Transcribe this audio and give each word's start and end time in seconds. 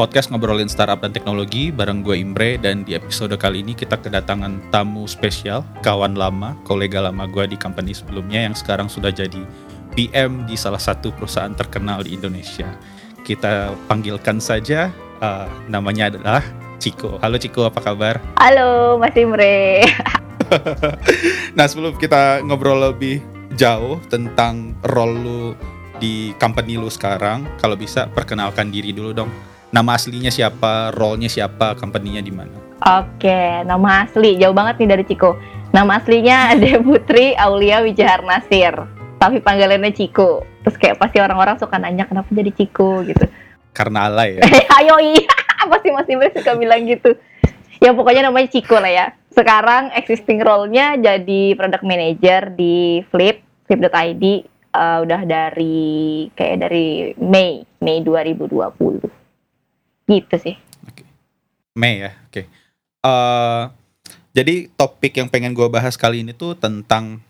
podcast 0.00 0.32
ngobrolin 0.32 0.64
startup 0.64 1.04
dan 1.04 1.12
teknologi 1.12 1.68
bareng 1.68 2.00
gue 2.00 2.16
Imre 2.24 2.56
dan 2.56 2.88
di 2.88 2.96
episode 2.96 3.36
kali 3.36 3.60
ini 3.60 3.76
kita 3.76 4.00
kedatangan 4.00 4.72
tamu 4.72 5.04
spesial, 5.04 5.60
kawan 5.84 6.16
lama, 6.16 6.56
kolega 6.64 7.04
lama 7.04 7.28
gue 7.28 7.52
di 7.52 7.60
company 7.60 7.92
sebelumnya 7.92 8.48
yang 8.48 8.56
sekarang 8.56 8.88
sudah 8.88 9.12
jadi 9.12 9.44
PM 9.92 10.48
di 10.48 10.56
salah 10.56 10.80
satu 10.80 11.12
perusahaan 11.12 11.52
terkenal 11.52 12.00
di 12.00 12.16
Indonesia. 12.16 12.64
Kita 13.28 13.76
panggilkan 13.92 14.40
saja 14.40 14.88
uh, 15.20 15.44
namanya 15.68 16.08
adalah 16.08 16.40
Ciko. 16.80 17.20
Halo 17.20 17.36
Ciko, 17.36 17.68
apa 17.68 17.84
kabar? 17.84 18.24
Halo 18.40 18.96
Mas 18.96 19.12
Imre. 19.20 19.84
nah 21.60 21.68
sebelum 21.68 22.00
kita 22.00 22.40
ngobrol 22.48 22.88
lebih 22.88 23.20
jauh 23.52 24.00
tentang 24.08 24.72
role 24.80 25.20
lu 25.20 25.40
di 26.00 26.32
company 26.40 26.80
lu 26.80 26.88
sekarang, 26.88 27.44
kalau 27.60 27.76
bisa 27.76 28.08
perkenalkan 28.08 28.72
diri 28.72 28.96
dulu 28.96 29.12
dong 29.12 29.49
nama 29.70 29.94
aslinya 29.94 30.30
siapa, 30.30 30.90
role-nya 30.94 31.30
siapa, 31.30 31.78
company-nya 31.78 32.22
di 32.22 32.34
mana? 32.34 32.54
Oke, 32.80 33.62
nama 33.64 34.04
asli 34.04 34.40
jauh 34.40 34.54
banget 34.54 34.82
nih 34.82 34.88
dari 34.90 35.04
Ciko. 35.06 35.38
Nama 35.70 36.02
aslinya 36.02 36.36
Ade 36.54 36.82
Putri 36.82 37.38
Aulia 37.38 37.82
Wijahar 37.84 38.26
Nasir. 38.26 38.74
Tapi 39.20 39.38
panggilannya 39.44 39.94
Ciko. 39.94 40.42
Terus 40.66 40.76
kayak 40.76 40.96
pasti 40.98 41.20
orang-orang 41.22 41.56
suka 41.60 41.76
nanya 41.78 42.08
kenapa 42.08 42.28
jadi 42.32 42.50
Ciko 42.52 43.04
gitu. 43.06 43.24
Karena 43.70 44.10
alay 44.10 44.40
ya. 44.40 44.42
Ayo 44.82 44.96
iya, 44.98 45.34
pasti 45.70 45.88
masih 45.94 46.14
suka 46.34 46.52
bilang 46.58 46.88
gitu. 46.88 47.14
Ya 47.80 47.94
pokoknya 47.94 48.28
namanya 48.28 48.48
Ciko 48.50 48.76
lah 48.80 48.90
ya. 48.90 49.06
Sekarang 49.30 49.94
existing 49.94 50.42
role-nya 50.42 50.98
jadi 50.98 51.54
product 51.54 51.86
manager 51.86 52.50
di 52.56 53.04
Flip, 53.12 53.38
flip.id 53.70 54.24
uh, 54.74 54.98
udah 55.06 55.22
dari 55.22 56.26
kayak 56.34 56.66
dari 56.66 57.14
Mei, 57.20 57.62
Mei 57.78 58.02
2020 58.02 59.19
gitu 60.10 60.34
sih 60.42 60.56
okay. 60.86 61.06
Mei 61.78 62.02
ya 62.02 62.12
oke 62.26 62.32
okay. 62.34 62.44
uh, 63.06 63.06
eh, 63.06 63.64
jadi 64.34 64.54
topik 64.74 65.14
yang 65.14 65.30
pengen 65.30 65.54
gue 65.54 65.66
bahas 65.70 65.94
kali 65.94 66.26
ini 66.26 66.34
tuh 66.34 66.58
tentang 66.58 67.22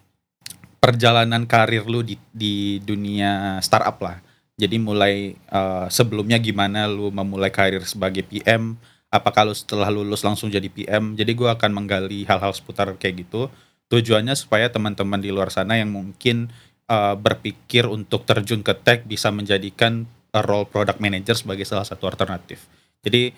perjalanan 0.81 1.45
karir 1.45 1.85
lu 1.85 2.01
di 2.01 2.17
di 2.33 2.81
dunia 2.81 3.61
startup 3.61 4.01
lah 4.01 4.17
jadi 4.57 4.77
mulai 4.81 5.37
uh, 5.53 5.89
sebelumnya 5.93 6.41
gimana 6.41 6.89
lu 6.89 7.13
memulai 7.13 7.53
karir 7.53 7.85
sebagai 7.85 8.25
PM 8.25 8.81
apa 9.11 9.29
kalau 9.35 9.53
setelah 9.53 9.91
lulus 9.91 10.25
langsung 10.25 10.49
jadi 10.49 10.69
PM 10.73 11.19
jadi 11.19 11.33
gue 11.37 11.49
akan 11.53 11.71
menggali 11.75 12.25
hal-hal 12.25 12.55
seputar 12.57 12.89
kayak 12.97 13.29
gitu 13.29 13.53
tujuannya 13.91 14.39
supaya 14.39 14.71
teman-teman 14.71 15.19
di 15.19 15.35
luar 15.35 15.51
sana 15.51 15.77
yang 15.77 15.91
mungkin 15.91 16.49
uh, 16.87 17.19
berpikir 17.19 17.91
untuk 17.91 18.23
terjun 18.23 18.63
ke 18.63 18.71
tech 18.79 19.03
bisa 19.05 19.35
menjadikan 19.35 20.07
role 20.35 20.67
product 20.67 21.03
manager 21.03 21.35
sebagai 21.35 21.67
salah 21.67 21.87
satu 21.87 22.07
alternatif. 22.07 22.63
Jadi 23.01 23.33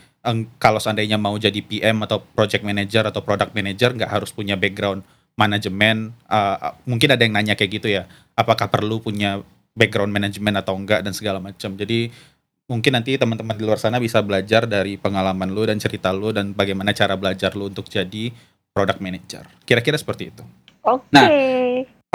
kalau 0.58 0.78
seandainya 0.78 1.18
mau 1.18 1.34
jadi 1.38 1.58
PM 1.62 2.02
atau 2.06 2.22
project 2.22 2.62
manager 2.66 3.08
atau 3.10 3.22
product 3.22 3.54
manager 3.54 3.94
nggak 3.94 4.10
harus 4.10 4.30
punya 4.34 4.58
background 4.58 5.06
manajemen. 5.38 6.12
Uh, 6.26 6.76
mungkin 6.84 7.14
ada 7.14 7.22
yang 7.22 7.34
nanya 7.34 7.54
kayak 7.54 7.82
gitu 7.82 7.88
ya. 7.88 8.04
Apakah 8.34 8.68
perlu 8.68 8.98
punya 8.98 9.40
background 9.72 10.12
manajemen 10.12 10.54
atau 10.58 10.76
enggak 10.76 11.00
dan 11.00 11.16
segala 11.16 11.40
macam. 11.40 11.74
Jadi 11.78 12.12
mungkin 12.68 12.92
nanti 12.94 13.16
teman-teman 13.16 13.56
di 13.56 13.64
luar 13.64 13.80
sana 13.80 13.98
bisa 13.98 14.20
belajar 14.20 14.64
dari 14.68 14.96
pengalaman 14.96 15.50
lu 15.52 15.64
dan 15.66 15.80
cerita 15.80 16.12
lu 16.12 16.32
dan 16.32 16.52
bagaimana 16.52 16.92
cara 16.96 17.16
belajar 17.16 17.56
lu 17.56 17.68
untuk 17.72 17.88
jadi 17.88 18.32
product 18.72 19.00
manager. 19.00 19.44
Kira-kira 19.64 19.96
seperti 19.96 20.32
itu. 20.32 20.44
Oke. 20.84 21.04
Okay. 21.12 21.14
Nah, 21.14 21.26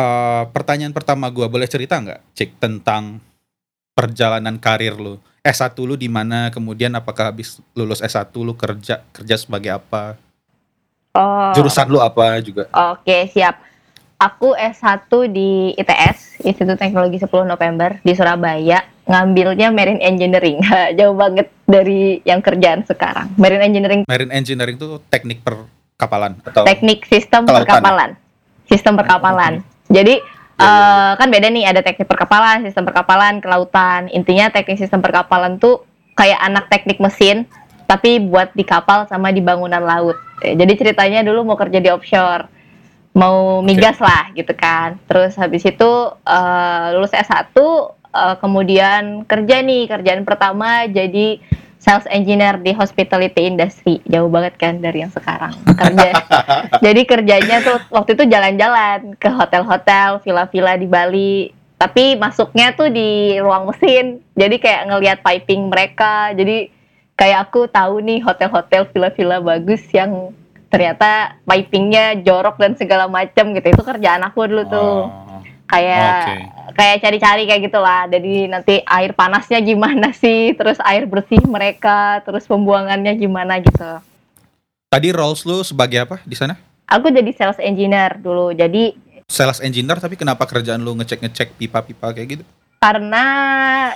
uh, 0.01 0.43
pertanyaan 0.49 0.93
pertama 0.93 1.29
gue 1.29 1.45
boleh 1.45 1.69
cerita 1.69 1.97
nggak, 2.01 2.33
cek 2.33 2.49
tentang 2.61 3.21
perjalanan 3.97 4.61
karir 4.61 4.93
lu? 4.93 5.17
S1 5.41 5.73
lu 5.81 5.97
di 5.97 6.05
mana? 6.05 6.53
Kemudian 6.53 6.93
apakah 6.93 7.33
habis 7.33 7.57
lulus 7.73 7.97
S1 8.05 8.29
lu 8.37 8.53
kerja 8.53 9.01
kerja 9.09 9.35
sebagai 9.41 9.73
apa? 9.73 10.13
Oh. 11.17 11.49
Jurusan 11.57 11.89
lu 11.89 11.97
apa 11.97 12.37
juga? 12.45 12.69
Oke, 12.93 13.25
siap. 13.33 13.57
Aku 14.17 14.53
S1 14.53 15.09
di 15.29 15.73
ITS, 15.77 16.41
Institut 16.45 16.77
Teknologi 16.77 17.21
10 17.21 17.29
November 17.45 18.01
di 18.01 18.13
Surabaya, 18.17 18.81
ngambilnya 19.05 19.69
Marine 19.73 20.01
Engineering. 20.01 20.61
Jauh 20.97 21.13
banget 21.17 21.49
dari 21.65 22.21
yang 22.25 22.41
kerjaan 22.41 22.85
sekarang. 22.85 23.33
Marine 23.37 23.65
Engineering. 23.65 24.01
Marine 24.05 24.33
Engineering 24.33 24.77
itu 24.77 25.01
teknik 25.09 25.41
perkapalan 25.45 26.37
atau 26.45 26.65
Teknik 26.65 27.05
sistem 27.09 27.45
kelautan. 27.45 27.65
perkapalan. 27.65 28.09
Sistem 28.67 28.93
perkapalan. 28.97 29.53
Jadi 29.87 30.19
Uh, 30.57 31.13
kan 31.21 31.29
beda 31.29 31.53
nih 31.53 31.69
ada 31.69 31.85
teknik 31.85 32.09
perkapalan, 32.09 32.65
sistem 32.65 32.89
perkapalan, 32.89 33.37
kelautan. 33.37 34.09
Intinya 34.09 34.49
teknik 34.49 34.81
sistem 34.81 35.05
perkapalan 35.05 35.61
tuh 35.61 35.85
kayak 36.17 36.41
anak 36.41 36.65
teknik 36.73 36.97
mesin 36.97 37.45
tapi 37.85 38.17
buat 38.19 38.51
di 38.57 38.65
kapal 38.65 39.05
sama 39.05 39.29
di 39.29 39.39
bangunan 39.39 39.79
laut. 39.79 40.17
Jadi 40.41 40.73
ceritanya 40.75 41.21
dulu 41.21 41.53
mau 41.53 41.57
kerja 41.57 41.77
di 41.77 41.89
offshore. 41.93 42.49
Mau 43.17 43.65
migas 43.65 43.97
okay. 43.97 44.05
lah 44.05 44.23
gitu 44.33 44.53
kan. 44.53 44.97
Terus 45.05 45.37
habis 45.37 45.61
itu 45.65 45.91
uh, 46.13 46.85
lulus 46.93 47.13
S1 47.13 47.53
uh, 47.53 48.35
kemudian 48.41 49.25
kerja 49.29 49.61
nih, 49.61 49.85
kerjaan 49.89 50.25
pertama 50.25 50.85
jadi 50.89 51.41
sales 51.87 52.03
engineer 52.11 52.59
di 52.59 52.75
hospitality 52.75 53.47
industry. 53.47 54.03
Jauh 54.03 54.27
banget 54.27 54.59
kan 54.59 54.83
dari 54.83 55.07
yang 55.07 55.13
sekarang. 55.15 55.55
Kerja 55.63 56.11
jadi 56.85 57.01
kerjanya 57.07 57.63
tuh 57.63 57.79
waktu 57.95 58.19
itu 58.19 58.27
jalan-jalan 58.27 59.15
ke 59.15 59.31
hotel-hotel 59.31 60.19
villa-villa 60.19 60.75
di 60.75 60.87
Bali. 60.91 61.35
Tapi 61.79 62.19
masuknya 62.19 62.75
tuh 62.75 62.91
di 62.91 63.39
ruang 63.39 63.71
mesin. 63.71 64.19
Jadi 64.35 64.59
kayak 64.59 64.91
ngelihat 64.91 65.17
piping 65.23 65.71
mereka. 65.71 66.35
Jadi 66.35 66.67
kayak 67.15 67.47
aku 67.47 67.71
tahu 67.71 68.03
nih 68.03 68.19
hotel-hotel 68.19 68.91
villa-villa 68.91 69.39
bagus 69.39 69.87
yang 69.95 70.35
ternyata 70.67 71.39
pipingnya 71.47 72.19
jorok 72.19 72.59
dan 72.59 72.75
segala 72.75 73.07
macam 73.07 73.55
gitu. 73.55 73.71
Itu 73.71 73.87
kerjaan 73.87 74.27
aku 74.27 74.43
dulu 74.43 74.63
tuh. 74.67 74.91
Oh 75.07 75.26
kayak 75.67 76.09
okay. 76.23 76.39
kayak 76.73 76.97
cari-cari 77.03 77.43
kayak 77.45 77.61
gitulah. 77.67 78.07
Jadi 78.07 78.47
nanti 78.47 78.79
air 78.87 79.11
panasnya 79.13 79.59
gimana 79.59 80.15
sih? 80.23 80.55
Terus 80.55 80.79
air 80.81 81.05
bersih 81.05 81.43
mereka 81.45 82.23
terus 82.23 82.47
pembuangannya 82.47 83.13
gimana 83.19 83.59
gitu. 83.59 84.01
Tadi 84.87 85.11
roles 85.11 85.43
lu 85.43 85.61
sebagai 85.61 86.07
apa 86.07 86.23
di 86.23 86.33
sana? 86.33 86.55
Aku 86.87 87.11
jadi 87.11 87.27
sales 87.35 87.59
engineer 87.59 88.15
dulu. 88.15 88.55
Jadi 88.55 88.95
sales 89.27 89.59
engineer 89.59 89.99
tapi 89.99 90.15
kenapa 90.15 90.47
kerjaan 90.47 90.79
lu 90.79 90.95
ngecek-ngecek 90.95 91.59
pipa-pipa 91.59 92.15
kayak 92.15 92.39
gitu? 92.39 92.43
Karena 92.77 93.25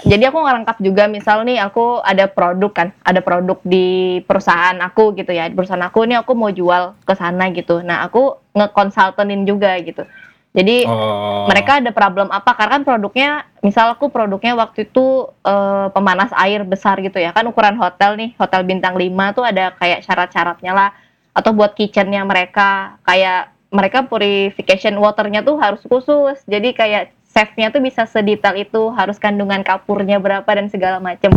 jadi 0.04 0.34
aku 0.34 0.42
ngelengkap 0.42 0.78
juga 0.82 1.06
misal 1.06 1.46
nih 1.46 1.62
aku 1.62 2.02
ada 2.02 2.26
produk 2.26 2.74
kan 2.74 2.88
ada 3.06 3.22
produk 3.22 3.62
di 3.64 4.20
perusahaan 4.28 4.76
aku 4.84 5.16
gitu 5.16 5.32
ya. 5.32 5.48
Di 5.48 5.56
perusahaan 5.56 5.86
aku 5.88 6.04
nih 6.04 6.20
aku 6.20 6.36
mau 6.36 6.52
jual 6.52 7.00
ke 7.08 7.14
sana 7.16 7.48
gitu. 7.56 7.80
Nah 7.80 8.04
aku 8.04 8.36
ngekonsultanin 8.52 9.48
juga 9.48 9.80
gitu 9.80 10.04
jadi 10.52 10.84
oh. 10.84 11.48
mereka 11.48 11.80
ada 11.80 11.96
problem 11.96 12.28
apa? 12.28 12.52
Karena 12.60 12.80
kan 12.80 12.84
produknya, 12.84 13.30
misal 13.64 13.96
aku 13.96 14.12
produknya 14.12 14.52
waktu 14.60 14.84
itu 14.84 15.32
uh, 15.48 15.88
pemanas 15.96 16.28
air 16.36 16.68
besar 16.68 17.00
gitu 17.00 17.24
ya, 17.24 17.32
kan 17.32 17.48
ukuran 17.48 17.80
hotel 17.80 18.20
nih, 18.20 18.36
hotel 18.36 18.68
bintang 18.68 19.00
5 19.00 19.08
tuh 19.32 19.48
ada 19.48 19.72
kayak 19.80 20.04
syarat-syaratnya 20.04 20.76
lah, 20.76 20.90
atau 21.32 21.56
buat 21.56 21.72
kitchennya 21.72 22.28
mereka, 22.28 23.00
kayak 23.08 23.56
mereka 23.72 24.04
purification 24.04 25.00
waternya 25.00 25.40
tuh 25.40 25.56
harus 25.56 25.80
khusus, 25.88 26.44
jadi 26.44 26.76
kayak 26.76 27.16
chefnya 27.32 27.72
tuh 27.72 27.80
bisa 27.80 28.04
sedetail 28.04 28.60
itu, 28.60 28.92
harus 28.92 29.16
kandungan 29.16 29.64
kapurnya 29.64 30.20
berapa 30.20 30.52
dan 30.52 30.68
segala 30.68 31.00
macem. 31.00 31.32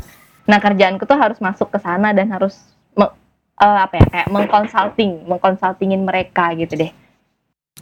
Nah 0.50 0.58
kerjaanku 0.58 1.06
tuh 1.06 1.14
harus 1.14 1.38
masuk 1.38 1.70
ke 1.70 1.78
sana 1.78 2.10
dan 2.10 2.34
harus 2.34 2.58
uh, 2.98 3.78
apa 3.78 3.94
ya 3.94 4.06
kayak 4.10 4.28
mengkonsulting, 4.34 5.22
mengkonsultingin 5.30 6.02
mereka 6.02 6.50
gitu 6.58 6.74
deh 6.74 7.03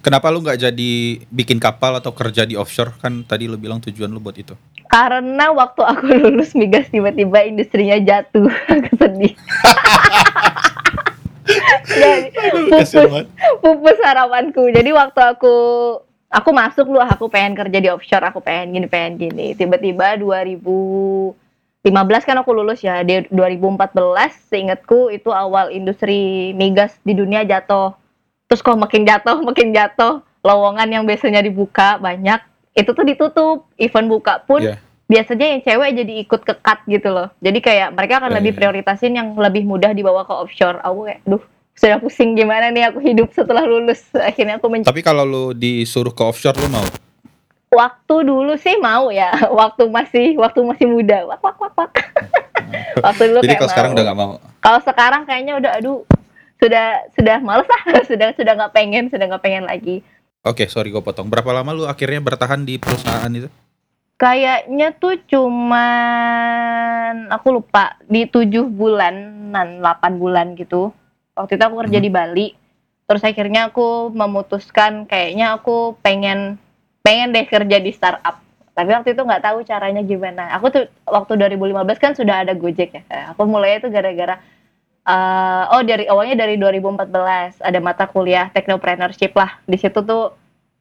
Kenapa 0.03 0.27
lu 0.27 0.43
nggak 0.43 0.59
jadi 0.59 0.91
bikin 1.31 1.63
kapal 1.63 1.95
atau 1.95 2.11
kerja 2.11 2.43
di 2.43 2.59
offshore? 2.59 2.91
Kan 2.99 3.23
tadi 3.23 3.47
lu 3.47 3.55
bilang 3.55 3.79
tujuan 3.79 4.11
lu 4.11 4.19
buat 4.19 4.35
itu. 4.35 4.51
Karena 4.91 5.55
waktu 5.55 5.79
aku 5.79 6.03
lulus 6.27 6.51
migas 6.59 6.91
tiba-tiba 6.91 7.47
industrinya 7.47 7.95
jatuh. 8.03 8.51
Sedih. 8.99 9.31
Jadi 11.83 12.31
pupus, 12.51 12.91
pupus 13.63 13.99
harapanku. 14.03 14.67
Jadi 14.75 14.91
waktu 14.91 15.19
aku 15.23 15.55
aku 16.31 16.49
masuk 16.51 16.91
lu 16.91 16.99
aku 16.99 17.31
pengen 17.31 17.55
kerja 17.55 17.79
di 17.79 17.87
offshore, 17.87 18.27
aku 18.27 18.43
pengen 18.43 18.75
gini, 18.75 18.87
pengen 18.91 19.15
gini. 19.15 19.55
Tiba-tiba 19.55 20.19
2015 20.19 21.31
kan 22.27 22.35
aku 22.43 22.51
lulus 22.51 22.83
ya. 22.83 23.07
Di 23.07 23.23
2014 23.31 23.95
seingatku 24.51 25.15
itu 25.15 25.31
awal 25.31 25.71
industri 25.71 26.51
migas 26.59 26.99
di 27.07 27.15
dunia 27.15 27.47
jatuh 27.47 28.02
terus 28.53 28.61
kok 28.61 28.77
makin 28.77 29.01
jatuh 29.01 29.41
makin 29.41 29.73
jatuh. 29.73 30.21
Lowongan 30.45 30.85
yang 30.93 31.03
biasanya 31.09 31.41
dibuka 31.41 31.97
banyak 31.97 32.37
itu 32.77 32.93
tuh 32.93 33.01
ditutup. 33.01 33.57
Event 33.81 34.05
buka 34.05 34.45
pun 34.45 34.61
yeah. 34.61 34.77
biasanya 35.09 35.57
yang 35.57 35.61
cewek 35.65 35.89
jadi 36.05 36.13
ikut 36.21 36.41
ke 36.45 36.53
cut 36.61 36.85
gitu 36.85 37.09
loh. 37.09 37.33
Jadi 37.41 37.65
kayak 37.65 37.97
mereka 37.97 38.21
akan 38.21 38.29
yeah, 38.29 38.37
lebih 38.37 38.51
yeah. 38.53 38.59
prioritasin 38.61 39.17
yang 39.17 39.33
lebih 39.33 39.65
mudah 39.65 39.89
dibawa 39.89 40.21
ke 40.21 40.33
offshore. 40.37 40.77
Aku 40.85 41.09
kayak 41.09 41.25
duh 41.25 41.41
sudah 41.73 41.97
pusing 41.97 42.37
gimana 42.37 42.69
nih 42.69 42.93
aku 42.93 43.01
hidup 43.01 43.33
setelah 43.33 43.65
lulus? 43.65 44.05
Akhirnya 44.29 44.61
aku 44.61 44.69
tapi 44.85 45.01
kalau 45.01 45.25
lu 45.25 45.45
disuruh 45.57 46.13
ke 46.13 46.21
offshore 46.21 46.61
lu 46.61 46.69
mau? 46.69 46.85
Waktu 47.73 48.15
dulu 48.29 48.53
sih 48.61 48.77
mau 48.77 49.09
ya. 49.09 49.33
Waktu 49.65 49.89
masih 49.89 50.37
waktu 50.37 50.61
masih 50.61 50.85
muda. 50.85 51.25
Wak 51.25 51.41
wak 51.41 51.57
wak 51.57 51.73
wak. 51.73 51.91
Waktu 53.05 53.33
dulu 53.33 53.41
Jadi 53.41 53.57
kalau 53.57 53.71
sekarang 53.73 53.91
udah 53.97 54.03
nggak 54.05 54.19
mau. 54.21 54.31
Kalau 54.61 54.79
sekarang 54.85 55.25
kayaknya 55.25 55.57
udah 55.57 55.71
aduh 55.81 56.05
sudah 56.57 56.85
sudah 57.13 57.37
males 57.39 57.65
lah 57.65 57.81
sudah 58.09 58.29
sudah 58.33 58.53
nggak 58.55 58.73
pengen 58.73 59.09
sudah 59.09 59.25
nggak 59.27 59.43
pengen 59.43 59.65
lagi. 59.65 60.01
Oke, 60.43 60.67
sorry 60.67 60.91
gue 60.91 60.99
potong. 60.99 61.31
Berapa 61.31 61.55
lama 61.55 61.71
lu 61.71 61.83
akhirnya 61.87 62.19
bertahan 62.19 62.67
di 62.67 62.75
perusahaan 62.75 63.31
itu? 63.31 63.47
Kayaknya 64.13 64.91
tuh 64.93 65.15
cuman 66.13 67.15
aku 67.27 67.47
lupa 67.53 67.95
di 68.05 68.23
tujuh 68.23 68.67
bulanan, 68.67 69.79
8 69.79 70.15
bulan 70.15 70.55
gitu. 70.55 70.91
Waktu 71.33 71.55
itu 71.55 71.63
aku 71.63 71.75
kerja 71.87 71.97
Hmm. 71.97 72.05
di 72.05 72.11
Bali. 72.11 72.47
Terus 73.03 73.23
akhirnya 73.23 73.67
aku 73.67 74.11
memutuskan 74.11 75.03
kayaknya 75.05 75.55
aku 75.55 75.95
pengen 75.99 76.55
pengen 77.01 77.31
deh 77.31 77.43
kerja 77.43 77.79
di 77.79 77.91
startup. 77.91 78.39
Tapi 78.73 78.89
waktu 78.89 79.13
itu 79.13 79.21
nggak 79.21 79.43
tahu 79.43 79.61
caranya 79.63 80.01
gimana. 80.01 80.49
Aku 80.55 80.71
tuh 80.71 80.87
waktu 81.05 81.35
2015 81.35 81.99
kan 81.99 82.15
sudah 82.15 82.41
ada 82.41 82.55
Gojek 82.55 82.95
ya. 82.95 83.03
Aku 83.31 83.43
mulai 83.43 83.77
itu 83.77 83.87
gara-gara 83.87 84.39
eh, 85.03 85.63
oh 85.73 85.81
dari 85.83 86.07
awalnya 86.07 86.47
dari 86.47 86.55
2014 86.55 87.59
ada 87.59 87.79
mata 87.83 88.05
kuliah 88.07 88.49
technopreneurship 88.51 89.35
lah. 89.35 89.59
Di 89.67 89.77
situ 89.79 89.99
tuh 90.03 90.31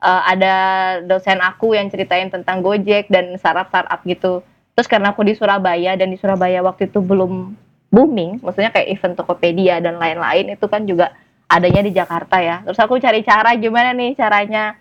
eh, 0.03 0.23
ada 0.33 0.55
dosen 1.03 1.39
aku 1.43 1.75
yang 1.75 1.91
ceritain 1.91 2.31
tentang 2.31 2.63
Gojek 2.63 3.11
dan 3.11 3.35
startup-startup 3.39 4.01
gitu. 4.07 4.43
Terus 4.73 4.89
karena 4.89 5.13
aku 5.13 5.23
di 5.27 5.37
Surabaya 5.37 5.99
dan 6.01 6.09
di 6.09 6.17
Surabaya 6.17 6.65
waktu 6.65 6.89
itu 6.89 7.05
belum 7.05 7.53
booming, 7.93 8.41
maksudnya 8.41 8.73
kayak 8.73 8.89
event 8.89 9.15
Tokopedia 9.21 9.77
dan 9.85 10.01
lain-lain 10.01 10.57
itu 10.57 10.65
kan 10.65 10.89
juga 10.89 11.13
adanya 11.45 11.85
di 11.85 11.93
Jakarta 11.93 12.41
ya. 12.41 12.65
Terus 12.65 12.81
aku 12.81 12.97
cari 12.97 13.21
cara 13.21 13.53
gimana 13.61 13.93
nih 13.93 14.17
caranya. 14.17 14.81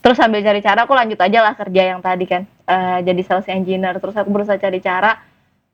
Terus 0.00 0.16
sambil 0.16 0.40
cari 0.40 0.64
cara 0.64 0.86
aku 0.88 0.94
lanjut 0.96 1.18
aja 1.20 1.42
lah 1.42 1.52
kerja 1.58 1.82
yang 1.92 2.00
tadi 2.00 2.24
kan 2.24 2.48
eh, 2.48 2.98
jadi 3.04 3.20
sales 3.26 3.48
engineer. 3.52 4.00
Terus 4.00 4.16
aku 4.16 4.32
berusaha 4.32 4.56
cari 4.56 4.80
cara 4.80 5.20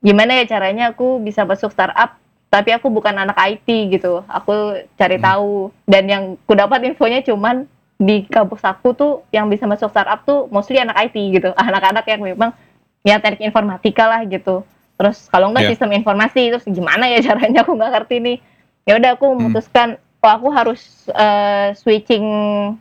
gimana 0.03 0.35
ya 0.35 0.43
caranya 0.43 0.91
aku 0.91 1.23
bisa 1.23 1.47
masuk 1.47 1.71
startup 1.71 2.19
tapi 2.53 2.69
aku 2.69 2.93
bukan 2.93 3.17
anak 3.17 3.33
IT 3.33 3.65
gitu. 3.97 4.21
Aku 4.29 4.77
cari 4.93 5.17
Hmm. 5.17 5.25
tahu 5.25 5.51
dan 5.89 6.05
yang 6.05 6.23
ku 6.45 6.53
dapat 6.53 6.85
infonya 6.85 7.25
cuman 7.25 7.65
di 7.97 8.29
kampus 8.29 8.61
aku 8.61 8.93
tuh 8.93 9.11
yang 9.33 9.49
bisa 9.49 9.65
masuk 9.65 9.89
startup 9.89 10.21
tuh 10.21 10.45
mostly 10.53 10.77
anak 10.77 11.09
IT 11.09 11.17
gitu. 11.33 11.49
Anak-anak 11.57 12.05
yang 12.05 12.21
memang 12.21 12.53
ya 13.01 13.17
teknik 13.17 13.49
informatika 13.49 14.05
lah 14.05 14.21
gitu. 14.29 14.61
Terus 15.01 15.25
kalau 15.33 15.49
enggak 15.49 15.65
Iya. 15.65 15.71
sistem 15.73 15.97
informasi 15.97 16.53
terus 16.53 16.65
gimana 16.69 17.09
ya 17.09 17.17
caranya 17.33 17.65
aku 17.65 17.73
nggak 17.73 17.89
ngerti 17.89 18.15
nih. 18.21 18.37
Ya 18.85 19.01
udah 19.01 19.17
aku 19.17 19.25
memutuskan 19.33 19.97
oh 20.21 20.29
aku 20.29 20.53
harus 20.53 21.09
eh, 21.09 21.73
switching 21.73 22.21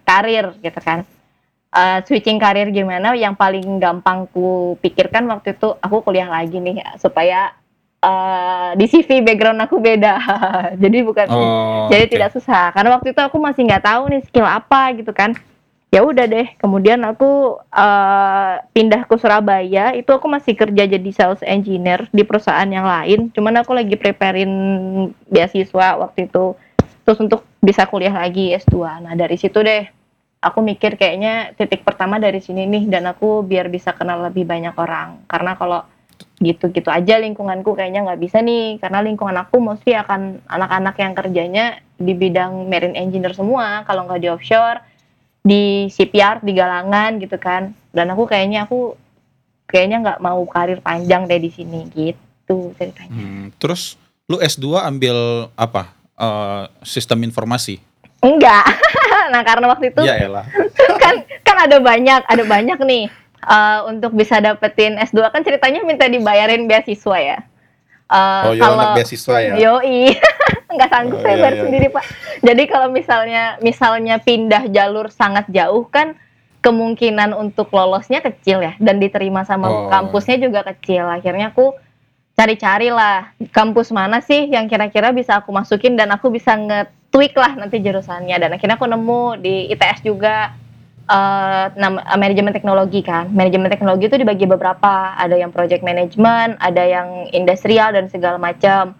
karir 0.04 0.52
gitu 0.60 0.80
kan. 0.84 1.08
Eh, 1.72 1.98
switching 2.04 2.36
karir 2.36 2.68
gimana 2.68 3.16
yang 3.16 3.32
paling 3.32 3.80
gampang 3.80 4.28
ku 4.28 4.76
pikirkan 4.84 5.24
waktu 5.32 5.56
itu 5.56 5.72
aku 5.80 6.04
kuliah 6.04 6.28
lagi 6.28 6.60
nih 6.60 6.84
supaya 7.00 7.56
eh, 8.02 8.70
di 8.74 8.86
CV 8.86 9.22
background 9.22 9.62
aku 9.62 9.78
beda. 9.78 10.14
Jadi 10.82 10.98
bukan 11.06 11.26
Oh. 11.30 11.86
jadi 11.86 12.04
oke. 12.06 12.12
tidak 12.12 12.30
susah. 12.34 12.74
Karena 12.74 12.98
waktu 12.98 13.14
itu 13.14 13.20
aku 13.22 13.38
masih 13.38 13.62
nggak 13.64 13.84
tahu 13.86 14.02
nih 14.10 14.22
skill 14.26 14.44
apa 14.44 14.90
gitu 14.98 15.14
kan. 15.14 15.32
Ya 15.92 16.00
udah 16.00 16.24
deh 16.24 16.48
kemudian 16.56 17.04
aku 17.04 17.60
eh, 17.68 18.54
pindah 18.72 19.04
ke 19.04 19.14
Surabaya. 19.20 19.92
Itu 19.92 20.10
aku 20.16 20.26
masih 20.26 20.56
kerja 20.56 20.88
jadi 20.88 21.10
sales 21.12 21.44
engineer 21.44 22.08
di 22.10 22.24
perusahaan 22.24 22.66
yang 22.66 22.84
lain. 22.84 23.28
Cuman 23.30 23.60
aku 23.60 23.76
lagi 23.76 23.94
preparein 23.94 24.52
beasiswa 25.28 26.00
waktu 26.00 26.26
itu. 26.26 26.56
Terus 27.04 27.18
untuk 27.20 27.44
bisa 27.60 27.84
kuliah 27.86 28.14
lagi 28.14 28.54
S2 28.54 29.02
nah 29.02 29.14
dari 29.14 29.34
situ 29.38 29.58
deh 29.62 29.86
aku 30.42 30.58
mikir 30.58 30.94
kayaknya 30.98 31.54
titik 31.54 31.82
pertama 31.86 32.18
dari 32.18 32.40
sini 32.40 32.64
nih. 32.66 32.88
Dan 32.88 33.06
aku 33.06 33.44
biar 33.44 33.68
bisa 33.68 33.92
kenal 33.92 34.24
lebih 34.24 34.48
banyak 34.48 34.72
orang. 34.74 35.22
Karena 35.28 35.54
kalau 35.60 35.84
gitu-gitu 36.42 36.90
aja 36.90 37.16
lingkunganku 37.16 37.72
kayaknya 37.72 38.02
nggak 38.02 38.18
bisa 38.18 38.42
nih 38.42 38.76
karena 38.76 38.98
lingkungan 39.00 39.38
aku 39.38 39.62
mostly 39.62 39.94
akan 39.94 40.42
anak-anak 40.44 40.98
yang 40.98 41.14
kerjanya 41.14 41.64
di 41.96 42.12
bidang 42.12 42.66
marine 42.66 42.98
engineer 42.98 43.30
semua 43.30 43.86
kalau 43.86 44.04
nggak 44.04 44.18
di 44.18 44.28
offshore 44.28 44.82
di 45.40 45.86
shipyard 45.86 46.42
di 46.42 46.52
galangan 46.52 47.16
gitu 47.16 47.38
kan 47.38 47.70
dan 47.90 48.10
aku 48.10 48.26
kayaknya 48.26 48.66
aku 48.66 48.98
kayaknya 49.64 50.02
nggak 50.02 50.18
mau 50.18 50.42
karir 50.44 50.82
panjang 50.82 51.24
deh 51.24 51.38
di 51.38 51.48
sini 51.48 51.86
gitu 51.90 52.74
ceritanya 52.74 53.14
Hmm, 53.14 53.54
terus 53.56 53.94
lu 54.26 54.36
S2 54.36 54.82
ambil 54.82 55.16
apa? 55.54 55.94
Eh, 56.12 56.64
sistem 56.82 57.22
informasi. 57.22 57.78
enggak 58.18 58.62
nah 59.34 59.42
karena 59.42 59.66
waktu 59.66 59.90
itu 59.90 60.02
elah. 60.02 60.46
kan 61.02 61.14
kan 61.42 61.56
ada 61.58 61.78
banyak 61.78 62.22
ada 62.22 62.44
banyak 62.44 62.78
nih 62.78 63.04
eh, 63.44 63.80
untuk 63.86 64.12
bisa 64.12 64.38
dapetin 64.38 64.96
S2 64.96 65.28
kan 65.28 65.42
ceritanya 65.42 65.82
minta 65.82 66.06
dibayarin 66.06 66.64
beasiswa 66.64 67.18
ya 67.18 67.38
Eh, 68.12 68.44
Oh, 68.44 68.52
yo 68.52 68.60
anak 68.68 69.00
beasiswa 69.00 69.36
ya. 69.40 69.52
Yoi, 69.56 70.12
nggak 70.76 70.90
sanggup 70.90 71.16
Oh, 71.16 71.24
saya 71.24 71.32
iya, 71.32 71.40
bayar 71.40 71.54
iya. 71.56 71.62
sendiri 71.64 71.86
pak. 71.88 72.04
Jadi 72.44 72.62
kalau 72.68 72.88
misalnya 72.92 73.42
misalnya 73.58 74.20
pindah 74.20 74.68
jalur 74.68 75.08
sangat 75.08 75.48
jauh 75.48 75.88
kan 75.88 76.12
kemungkinan 76.60 77.32
untuk 77.32 77.72
lolosnya 77.72 78.20
kecil 78.20 78.60
ya 78.60 78.76
dan 78.76 79.00
diterima 79.00 79.42
sama 79.42 79.66
Oh. 79.66 79.88
kampusnya 79.88 80.36
juga 80.38 80.60
kecil. 80.62 81.08
Akhirnya 81.08 81.56
aku 81.56 81.72
cari-cari 82.32 82.88
lah 82.88 83.32
kampus 83.48 83.88
mana 83.88 84.20
sih 84.20 84.44
yang 84.44 84.68
kira-kira 84.68 85.08
bisa 85.10 85.40
aku 85.40 85.48
masukin 85.48 85.96
dan 85.96 86.12
aku 86.12 86.28
bisa 86.28 86.52
nge-tweak 86.52 87.32
lah 87.32 87.56
nanti 87.56 87.80
jurusannya 87.80 88.36
dan 88.36 88.50
akhirnya 88.52 88.76
aku 88.76 88.88
nemu 88.88 89.40
di 89.40 89.72
ITS 89.72 90.04
juga 90.04 90.52
nama 91.76 91.98
manajemen 92.16 92.54
teknologi 92.54 93.02
kan. 93.02 93.28
Manajemen 93.32 93.68
teknologi 93.68 94.06
itu 94.08 94.16
dibagi 94.18 94.46
beberapa, 94.46 95.16
ada 95.18 95.34
yang 95.34 95.50
project 95.50 95.82
management, 95.82 96.56
ada 96.62 96.82
yang 96.82 97.28
industrial 97.34 97.92
dan 97.92 98.06
segala 98.08 98.38
macam. 98.38 98.94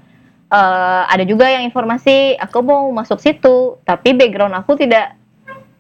Eh, 0.53 1.03
ada 1.09 1.25
juga 1.25 1.49
yang 1.49 1.65
informasi 1.65 2.37
aku 2.37 2.61
mau 2.61 2.93
masuk 2.93 3.17
situ, 3.25 3.81
tapi 3.89 4.13
background 4.13 4.53
aku 4.53 4.77
tidak 4.77 5.17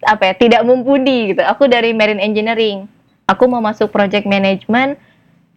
apa 0.03 0.33
ya, 0.33 0.35
tidak 0.35 0.65
mumpuni 0.65 1.37
gitu. 1.37 1.45
Aku 1.45 1.69
dari 1.69 1.93
marine 1.93 2.25
engineering. 2.25 2.89
Aku 3.29 3.47
mau 3.47 3.61
masuk 3.61 3.93
project 3.93 4.25
management 4.25 4.97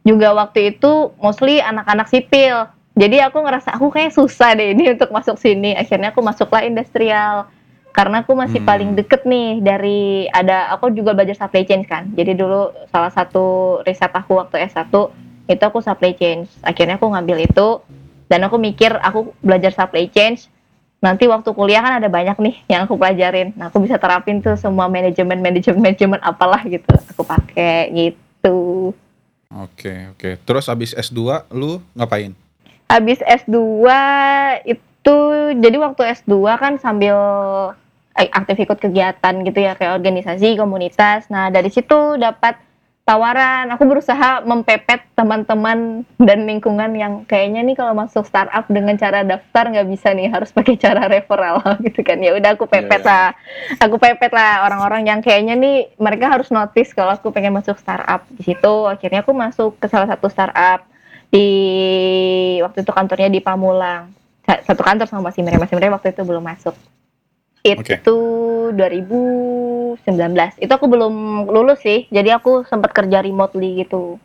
juga 0.05 0.35
waktu 0.37 0.75
itu 0.75 1.15
mostly 1.17 1.63
anak-anak 1.63 2.11
sipil. 2.11 2.69
Jadi 2.95 3.19
aku 3.19 3.43
ngerasa 3.43 3.75
aku 3.75 3.91
kayak 3.91 4.15
susah 4.15 4.55
deh 4.55 4.75
ini 4.75 4.95
untuk 4.95 5.11
masuk 5.11 5.39
sini. 5.39 5.75
Akhirnya 5.75 6.11
aku 6.11 6.19
masuklah 6.19 6.63
industrial 6.63 7.47
karena 7.95 8.27
aku 8.27 8.35
masih 8.35 8.59
Hmm. 8.59 8.67
paling 8.67 8.89
deket 8.91 9.23
nih 9.23 9.63
dari 9.63 10.27
ada 10.27 10.67
aku 10.75 10.91
juga 10.91 11.15
belajar 11.15 11.39
supply 11.39 11.63
chain 11.63 11.87
kan. 11.87 12.11
Jadi 12.11 12.35
dulu 12.35 12.75
salah 12.91 13.07
satu 13.07 13.79
riset 13.87 14.11
aku 14.11 14.35
waktu 14.35 14.67
S1 14.67 14.91
itu 15.47 15.63
aku 15.63 15.79
supply 15.79 16.11
chain. 16.11 16.43
Akhirnya 16.59 16.99
aku 16.99 17.07
ngambil 17.07 17.47
itu 17.47 17.79
dan 18.27 18.43
aku 18.43 18.59
mikir 18.59 18.91
aku 18.99 19.31
belajar 19.39 19.71
supply 19.71 20.11
chain 20.11 20.35
nanti 20.99 21.29
waktu 21.29 21.53
kuliah 21.53 21.79
kan 21.79 22.03
ada 22.03 22.09
banyak 22.11 22.35
nih 22.41 22.55
yang 22.67 22.83
aku 22.83 22.99
pelajarin. 22.99 23.55
Nah, 23.55 23.71
aku 23.71 23.79
bisa 23.79 23.95
terapin 23.95 24.43
tuh 24.43 24.59
semua 24.59 24.91
manajemen 24.91 25.39
manajemen 25.39 25.79
manajemen 25.87 26.19
apalah 26.19 26.67
gitu. 26.67 26.91
Aku 27.15 27.23
pakai 27.23 27.93
gitu. 27.95 28.91
Oke, 29.55 30.11
oke. 30.11 30.29
Terus 30.43 30.67
abis 30.67 30.91
S2 30.91 31.47
lu 31.55 31.79
ngapain? 31.95 32.35
Habis 32.91 33.23
S2 33.23 33.55
itu 34.67 35.17
jadi 35.61 35.77
waktu 35.79 36.01
S2 36.11 36.33
kan 36.59 36.73
sambil 36.81 37.15
aktif 38.15 38.55
ikut 38.57 38.79
kegiatan 38.79 39.33
gitu 39.43 39.59
ya 39.59 39.75
kayak 39.75 39.99
organisasi, 39.99 40.55
komunitas. 40.55 41.27
Nah, 41.27 41.51
dari 41.51 41.67
situ 41.67 42.15
dapat 42.15 42.55
tawaran. 43.05 43.69
Aku 43.69 43.85
berusaha 43.85 44.41
mempepet 44.41 45.03
teman-teman 45.13 46.01
dan 46.17 46.49
lingkungan 46.49 46.89
yang 46.97 47.21
kayaknya 47.23 47.61
nih 47.61 47.77
kalau 47.77 47.93
masuk 47.93 48.25
startup 48.25 48.65
dengan 48.65 48.97
cara 48.97 49.21
daftar 49.21 49.69
nggak 49.69 49.85
bisa 49.85 50.09
nih, 50.09 50.25
harus 50.33 50.49
pakai 50.49 50.73
cara 50.73 51.05
referral 51.05 51.61
gitu 51.85 52.01
kan. 52.01 52.17
Ya 52.17 52.33
udah 52.33 52.57
aku 52.57 52.65
pepet 52.65 53.03
Iya, 53.03 53.05
iya. 53.05 53.05
lah. 53.05 53.27
Aku 53.85 54.01
pepet 54.01 54.33
lah 54.33 54.65
orang-orang 54.65 55.05
yang 55.05 55.19
kayaknya 55.21 55.53
nih 55.53 55.93
mereka 56.01 56.33
harus 56.33 56.49
notice 56.49 56.97
kalau 56.97 57.13
aku 57.13 57.29
pengen 57.29 57.53
masuk 57.53 57.77
startup. 57.77 58.25
Di 58.33 58.41
situ 58.41 58.73
akhirnya 58.89 59.21
aku 59.21 59.37
masuk 59.37 59.77
ke 59.77 59.85
salah 59.85 60.09
satu 60.09 60.25
startup 60.25 60.81
di 61.29 61.47
waktu 62.63 62.81
itu 62.81 62.91
kantornya 62.91 63.29
di 63.29 63.41
Pamulang 63.43 64.07
Sa- 64.45 64.61
satu 64.61 64.85
kantor 64.85 65.09
sama 65.09 65.29
Mas 65.29 65.37
Imre 65.37 65.57
Mas 65.57 65.67
Imre 65.69 65.89
waktu 65.89 66.13
itu 66.13 66.21
belum 66.21 66.39
masuk 66.39 66.71
itu 67.65 67.81
Oke. 67.81 67.97
2019 68.77 70.05
itu 70.61 70.71
aku 70.71 70.85
belum 70.85 71.45
lulus 71.49 71.81
sih. 71.81 72.05
Jadi 72.13 72.29
aku 72.29 72.61
sempat 72.69 72.93
kerja 72.93 73.25
remotely 73.25 73.81
gitu. 73.81 74.21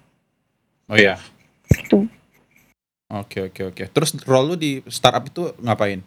Oh 0.90 0.96
iya. 0.98 1.16
Gitu. 1.72 2.04
Oke, 3.10 3.48
oke, 3.48 3.74
oke. 3.74 3.84
Terus 3.90 4.14
role 4.28 4.54
lu 4.54 4.56
di 4.60 4.84
startup 4.86 5.24
itu 5.24 5.56
ngapain? 5.64 6.04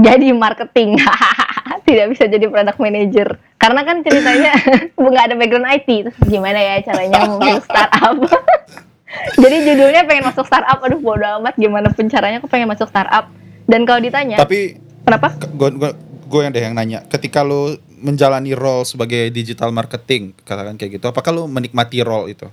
jadi 0.00 0.32
marketing. 0.32 0.96
Tidak 1.86 2.06
bisa 2.12 2.24
jadi 2.30 2.46
product 2.48 2.78
manager. 2.80 3.28
Karena 3.60 3.84
kan 3.84 4.00
ceritanya 4.00 4.52
nggak 5.00 5.24
ada 5.30 5.34
background 5.36 5.68
IT 5.68 5.88
terus 6.08 6.18
gimana 6.24 6.56
ya 6.56 6.74
caranya 6.86 7.28
masuk 7.36 7.64
startup? 7.68 8.16
Jadi 9.36 9.56
judulnya 9.66 10.06
pengen 10.06 10.24
masuk 10.30 10.46
startup. 10.46 10.78
Aduh 10.80 11.02
bodo 11.02 11.26
amat. 11.42 11.58
Gimana 11.58 11.90
pun 11.92 12.06
caranya 12.08 12.38
aku 12.40 12.48
pengen 12.48 12.70
masuk 12.70 12.88
startup. 12.88 13.28
Dan 13.68 13.84
kalau 13.84 14.00
ditanya 14.02 14.38
Tapi 14.40 14.78
kenapa? 15.04 15.34
gue 15.36 15.70
gue 16.30 16.40
yang 16.46 16.54
deh 16.54 16.62
yang 16.62 16.78
nanya. 16.78 17.02
Ketika 17.10 17.42
lu 17.42 17.74
menjalani 17.98 18.54
role 18.54 18.86
sebagai 18.86 19.34
digital 19.34 19.74
marketing, 19.74 20.30
katakan 20.46 20.78
kayak 20.78 21.02
gitu, 21.02 21.10
apakah 21.10 21.34
lu 21.34 21.50
menikmati 21.50 22.06
role 22.06 22.30
itu? 22.30 22.46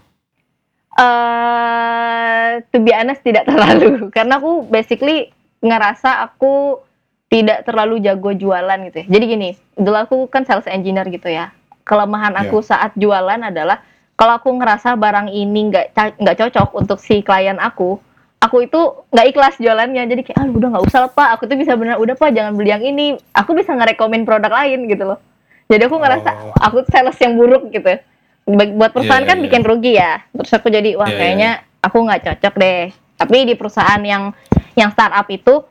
eh 0.98 2.66
to 2.74 2.82
be 2.82 2.90
honest 2.90 3.22
tidak 3.22 3.46
terlalu 3.50 4.10
karena 4.10 4.42
aku 4.42 4.66
basically 4.66 5.30
ngerasa 5.62 6.26
aku 6.26 6.82
tidak 7.28 7.68
terlalu 7.68 8.00
jago 8.00 8.32
jualan 8.32 8.80
gitu 8.88 9.04
ya. 9.04 9.06
Jadi 9.20 9.24
gini, 9.28 9.50
dulu 9.76 9.98
aku 10.00 10.18
kan 10.32 10.48
sales 10.48 10.64
engineer 10.72 11.04
gitu 11.12 11.28
ya. 11.28 11.52
Kelemahan 11.84 12.36
aku 12.40 12.64
saat 12.64 12.96
jualan 12.96 13.44
adalah 13.44 13.84
kalau 14.16 14.40
aku 14.40 14.50
ngerasa 14.56 14.96
barang 14.96 15.28
ini 15.28 15.68
nggak 15.68 16.18
nggak 16.24 16.38
cocok 16.40 16.72
untuk 16.80 17.04
si 17.04 17.20
klien 17.20 17.60
aku, 17.60 18.00
aku 18.48 18.66
itu 18.66 18.80
nggak 19.12 19.28
ikhlas 19.36 19.56
jualannya. 19.60 20.04
Jadi 20.08 20.22
kayak, 20.24 20.38
ah 20.40 20.48
udah 20.48 20.68
nggak 20.74 20.86
usah 20.88 21.00
lah 21.06 21.12
pak, 21.12 21.30
aku 21.38 21.44
tuh 21.46 21.58
bisa 21.60 21.76
bener 21.76 22.00
udah 22.00 22.16
pak 22.16 22.32
jangan 22.32 22.56
beli 22.56 22.72
yang 22.72 22.82
ini. 22.82 23.20
Aku 23.36 23.52
bisa 23.54 23.76
ngerekomen 23.76 24.24
produk 24.24 24.50
lain 24.50 24.88
gitu 24.88 25.04
loh. 25.04 25.20
Jadi 25.68 25.84
aku 25.84 26.00
ngerasa 26.00 26.30
Oh. 26.32 26.56
aku 26.56 26.88
sales 26.88 27.20
yang 27.20 27.36
buruk 27.36 27.68
gitu. 27.70 28.00
Buat 28.48 28.96
perusahaan 28.96 29.20
Iya, 29.22 29.30
kan 29.30 29.38
iya, 29.38 29.44
bikin 29.44 29.62
rugi 29.68 29.94
ya. 30.00 30.24
Terus 30.32 30.52
aku 30.56 30.72
jadi 30.72 30.96
wah 30.96 31.06
Iya, 31.06 31.12
iya, 31.12 31.20
kayaknya 31.20 31.52
aku 31.84 31.98
nggak 32.08 32.22
cocok 32.24 32.54
deh. 32.56 32.84
Tapi 33.20 33.38
di 33.44 33.54
perusahaan 33.60 34.02
yang 34.02 34.32
yang 34.80 34.90
startup 34.96 35.28
itu 35.28 35.68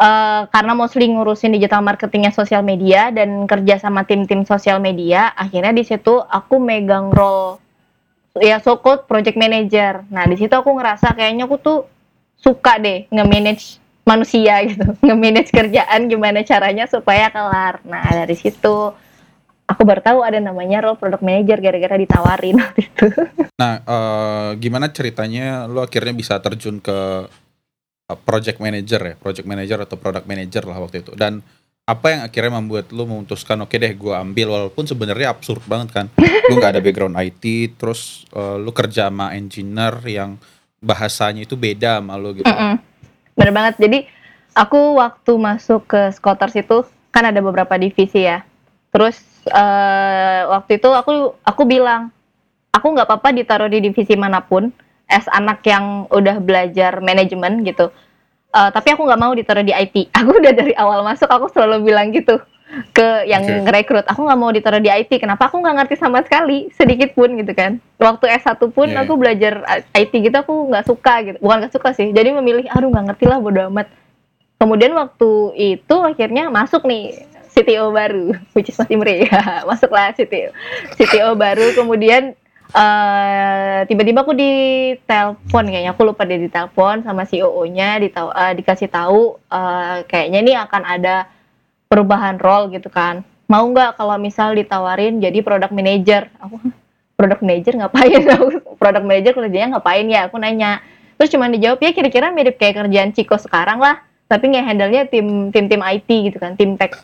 eh, 0.00 0.42
karena 0.50 0.72
mostly 0.74 1.06
ngurusin 1.06 1.54
digital 1.54 1.84
marketingnya 1.84 2.34
sosial 2.34 2.64
media 2.64 3.14
dan 3.14 3.46
kerja 3.46 3.78
sama 3.78 4.02
tim-tim 4.02 4.42
sosial 4.42 4.80
media, 4.80 5.30
akhirnya 5.36 5.70
di 5.70 5.84
situ 5.86 6.18
aku 6.18 6.56
megang 6.58 7.12
role 7.14 7.60
ya 8.38 8.62
so 8.62 8.78
called 8.78 9.04
project 9.04 9.36
manager. 9.36 10.02
Nah 10.08 10.24
di 10.24 10.38
situ 10.38 10.50
aku 10.50 10.70
ngerasa 10.72 11.12
kayaknya 11.12 11.44
aku 11.44 11.58
tuh 11.60 11.78
suka 12.40 12.80
deh 12.80 13.06
nge-manage 13.12 13.78
manusia 14.08 14.64
gitu, 14.64 14.84
nge-manage 15.06 15.52
kerjaan 15.52 16.08
gimana 16.08 16.42
caranya 16.42 16.88
supaya 16.88 17.28
kelar. 17.30 17.84
Nah 17.84 18.04
dari 18.24 18.34
situ 18.34 18.92
aku 19.70 19.82
baru 19.86 20.02
tahu 20.02 20.18
ada 20.26 20.42
namanya 20.42 20.82
role 20.82 20.98
product 20.98 21.22
manager 21.22 21.62
gara-gara 21.62 21.94
ditawarin 21.94 22.58
waktu 22.58 22.90
itu. 22.90 23.06
Nah, 23.60 23.84
eh, 23.84 24.50
gimana 24.56 24.88
ceritanya 24.88 25.68
lu 25.68 25.84
akhirnya 25.84 26.16
bisa 26.16 26.40
terjun 26.40 26.80
ke 26.80 27.28
eh, 28.08 28.18
project 28.24 28.58
manager 28.58 29.00
ya, 29.04 29.14
project 29.20 29.46
manager 29.46 29.78
atau 29.84 30.00
product 30.00 30.26
manager 30.26 30.64
lah 30.64 30.80
waktu 30.80 31.04
itu. 31.04 31.12
Dan 31.14 31.44
apa 31.84 32.06
yang 32.08 32.20
akhirnya 32.24 32.52
membuat 32.56 32.88
lu 32.94 33.04
memutuskan 33.04 33.60
oke 33.66 33.74
deh 33.74 33.92
gue 33.98 34.14
ambil 34.14 34.48
walaupun 34.54 34.88
sebenarnya 34.88 35.36
absurd 35.36 35.60
banget 35.68 35.92
kan. 35.92 36.06
Lu 36.48 36.56
nggak 36.56 36.72
ada 36.78 36.82
background 36.82 37.20
IT, 37.20 37.76
terus 37.76 38.24
eh, 38.32 38.56
lu 38.56 38.72
kerja 38.72 39.12
sama 39.12 39.36
engineer 39.36 40.00
yang 40.08 40.40
bahasanya 40.80 41.44
itu 41.44 41.54
beda 41.54 42.00
sama 42.00 42.16
lu 42.16 42.40
gitu. 42.40 42.48
Mm-mm. 42.48 42.80
Bener 43.36 43.52
banget. 43.52 43.74
Jadi 43.76 43.98
aku 44.56 44.96
waktu 44.98 45.32
masuk 45.36 45.86
ke 45.86 46.10
Scotters 46.16 46.56
itu 46.56 46.82
kan 47.12 47.28
ada 47.28 47.38
beberapa 47.44 47.76
divisi 47.76 48.24
ya. 48.24 48.42
Terus 48.90 49.20
eh, 49.46 50.40
waktu 50.48 50.80
itu 50.80 50.88
aku 50.90 51.36
aku 51.44 51.62
bilang 51.68 52.10
aku 52.72 52.86
nggak 52.96 53.06
apa-apa 53.06 53.30
ditaruh 53.36 53.68
di 53.70 53.84
divisi 53.84 54.16
mana 54.16 54.40
pun. 54.42 54.72
As 55.10 55.26
anak 55.26 55.66
yang 55.66 56.06
udah 56.06 56.38
belajar 56.38 57.02
manajemen 57.02 57.66
gitu. 57.66 57.92
Eh, 58.50 58.70
tapi 58.72 58.88
aku 58.96 59.04
nggak 59.04 59.20
mau 59.20 59.32
ditaruh 59.36 59.62
di 59.62 59.74
IT. 59.74 60.08
Aku 60.18 60.38
udah 60.38 60.52
dari 60.54 60.74
awal 60.74 61.06
masuk 61.06 61.30
aku 61.30 61.46
selalu 61.54 61.86
bilang 61.86 62.10
gitu 62.10 62.40
ke 62.94 63.26
yang 63.26 63.42
Oke. 63.42 63.66
ngerekrut. 63.66 64.06
Aku 64.06 64.22
nggak 64.22 64.38
mau 64.38 64.50
ditaruh 64.54 64.78
di 64.78 64.86
IT. 64.86 65.18
Kenapa? 65.18 65.50
Aku 65.50 65.58
nggak 65.58 65.74
ngerti 65.82 65.94
sama 65.98 66.22
sekali 66.22 66.70
sedikit 66.70 67.10
pun 67.18 67.34
gitu 67.34 67.50
kan. 67.50 67.82
Waktu 67.98 68.30
S1 68.30 68.62
pun 68.70 68.86
Iya, 68.86 69.02
aku 69.02 69.18
belajar 69.18 69.66
IT 69.90 70.12
gitu 70.14 70.36
aku 70.38 70.70
nggak 70.70 70.86
suka 70.86 71.14
gitu. 71.26 71.36
Bukan 71.42 71.56
nggak 71.66 71.74
suka 71.74 71.90
sih. 71.90 72.14
Jadi 72.14 72.30
memilih 72.30 72.70
aduh 72.70 72.90
nggak 72.90 73.14
ngerti 73.14 73.24
lah 73.26 73.38
bodo 73.42 73.60
amat. 73.74 73.90
Kemudian 74.60 74.94
waktu 74.94 75.30
itu 75.56 75.96
akhirnya 75.98 76.52
masuk 76.52 76.86
nih 76.86 77.26
CTO 77.50 77.90
baru, 77.90 78.38
which 78.54 78.70
is 78.70 78.78
Mas 78.78 78.86
Imre 78.92 79.26
ya. 79.26 79.66
Masuklah 79.66 80.14
CTO. 80.14 80.54
CTO 80.94 81.34
baru 81.34 81.74
kemudian 81.74 82.38
eh 82.70 83.82
tiba-tiba 83.90 84.22
aku 84.22 84.30
ditelepon 84.30 85.64
kayaknya 85.66 85.90
aku 85.90 86.06
lupa 86.06 86.22
dia 86.22 86.38
ditelepon 86.38 87.02
sama 87.02 87.26
COO-nya 87.26 87.98
ditau- 87.98 88.30
eh, 88.30 88.54
dikasih 88.54 88.86
tahu 88.86 89.34
eh, 89.50 90.06
kayaknya 90.06 90.38
ini 90.38 90.52
akan 90.54 90.82
ada 90.86 91.26
perubahan 91.90 92.38
role 92.38 92.70
gitu 92.70 92.86
kan. 92.86 93.26
Mau 93.50 93.66
nggak 93.66 93.98
kalau 93.98 94.14
misal 94.14 94.54
ditawarin 94.54 95.18
jadi 95.18 95.42
product 95.42 95.74
manager? 95.74 96.30
Aku 96.38 96.62
"Hah, 96.62 96.72
product 97.18 97.42
manager 97.42 97.74
ngapain? 97.82 98.22
Aku 98.38 98.46
product 98.78 99.04
manager 99.10 99.32
kerjanya 99.34 99.74
ngapain 99.76 100.06
ya? 100.06 100.30
Aku 100.30 100.38
nanya. 100.38 100.78
Terus 101.18 101.34
cuma 101.34 101.50
dijawab 101.50 101.82
ya 101.82 101.90
kira-kira 101.90 102.30
mirip 102.30 102.62
kayak 102.62 102.86
kerjaan 102.86 103.10
Ciko 103.10 103.34
sekarang 103.36 103.82
lah. 103.82 104.06
Tapi 104.30 104.46
nge 104.54 104.62
handle-nya 104.62 105.10
tim 105.10 105.50
tim 105.50 105.66
tim 105.66 105.82
IT 105.82 106.06
gitu 106.06 106.38
kan, 106.38 106.54
tim 106.54 106.78
tech. 106.78 106.94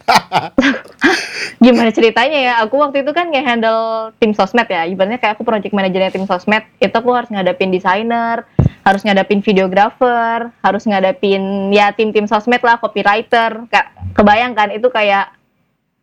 Gimana 1.65 1.91
ceritanya 1.91 2.39
ya? 2.39 2.55
Aku 2.63 2.79
waktu 2.79 3.03
itu 3.03 3.11
kan 3.11 3.27
nge-handle 3.35 4.15
tim 4.23 4.31
sosmed 4.31 4.71
ya. 4.71 4.87
Ibaratnya 4.87 5.19
kayak 5.19 5.35
aku 5.35 5.43
project 5.43 5.75
manajernya 5.75 6.15
tim 6.15 6.23
sosmed. 6.23 6.63
Itu 6.79 6.95
aku 6.95 7.11
harus 7.11 7.27
ngadapin 7.27 7.75
desainer, 7.75 8.47
harus 8.87 9.03
ngadapin 9.03 9.43
videographer, 9.43 10.55
harus 10.63 10.87
ngadapin 10.87 11.75
ya 11.75 11.91
tim-tim 11.91 12.31
sosmed 12.31 12.63
lah, 12.63 12.79
copywriter. 12.79 13.67
Ka- 13.67 13.91
Kebayang 14.15 14.55
kan 14.55 14.71
itu 14.71 14.87
kayak 14.87 15.35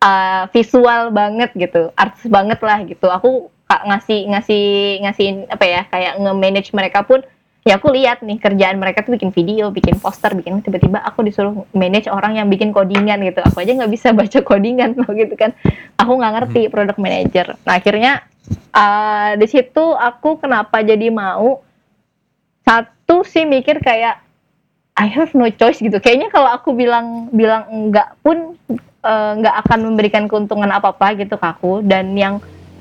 uh, 0.04 0.52
visual 0.52 1.16
banget 1.16 1.56
gitu, 1.56 1.96
artis 1.96 2.28
banget 2.28 2.60
lah 2.60 2.84
gitu. 2.84 3.08
Aku 3.08 3.48
ngasih 3.72 4.30
ngasih 4.30 4.64
ngasih 5.08 5.28
apa 5.50 5.66
ya 5.66 5.82
kayak 5.88 6.14
nge-manage 6.22 6.70
mereka 6.76 7.02
pun 7.08 7.24
ya 7.64 7.80
aku 7.80 7.96
lihat 7.96 8.20
nih 8.20 8.44
kerjaan 8.44 8.76
mereka 8.76 9.08
tuh 9.08 9.16
bikin 9.16 9.32
video, 9.32 9.72
bikin 9.72 9.96
poster, 9.96 10.36
bikin 10.36 10.60
tiba-tiba 10.60 11.00
aku 11.00 11.24
disuruh 11.24 11.64
manage 11.72 12.12
orang 12.12 12.36
yang 12.36 12.52
bikin 12.52 12.76
codingan 12.76 13.24
gitu. 13.24 13.40
Aku 13.40 13.64
aja 13.64 13.72
nggak 13.72 13.92
bisa 13.92 14.12
baca 14.20 14.40
codingan 14.44 14.96
loh 15.00 15.12
gitu 15.16 15.34
kan. 15.40 15.56
Aku 15.96 16.20
nggak 16.20 16.34
ngerti 16.40 16.62
product 16.68 17.00
manager. 17.00 17.56
Nah 17.64 17.80
akhirnya 17.80 18.28
uh, 18.76 19.40
di 19.40 19.48
situ 19.48 19.84
aku 19.96 20.44
kenapa 20.44 20.84
jadi 20.84 21.08
mau 21.08 21.64
satu 22.68 23.24
sih 23.24 23.48
mikir 23.48 23.80
kayak 23.80 24.24
I 24.94 25.10
have 25.10 25.34
no 25.34 25.50
choice 25.50 25.82
gitu. 25.82 25.98
Kayaknya 25.98 26.30
kalau 26.30 26.54
aku 26.54 26.76
bilang 26.78 27.34
bilang 27.34 27.66
enggak 27.66 28.14
pun 28.22 28.54
eh, 28.70 29.32
nggak 29.42 29.56
akan 29.66 29.80
memberikan 29.90 30.30
keuntungan 30.30 30.70
apa 30.70 30.94
apa 30.94 31.18
gitu 31.18 31.34
ke 31.34 31.48
aku. 31.50 31.82
Dan 31.82 32.14
yang 32.14 32.38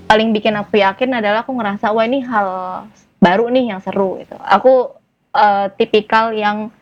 paling 0.06 0.28
bikin 0.36 0.52
aku 0.60 0.76
yakin 0.76 1.18
adalah 1.18 1.40
aku 1.40 1.56
ngerasa 1.56 1.88
wah 1.88 2.04
ini 2.04 2.20
hal 2.20 2.48
baru 3.22 3.46
nih 3.54 3.70
yang 3.70 3.80
seru 3.80 4.18
gitu. 4.18 4.34
Aku 4.42 4.98
eh, 5.30 5.66
tipikal 5.78 6.34
yang 6.34 6.74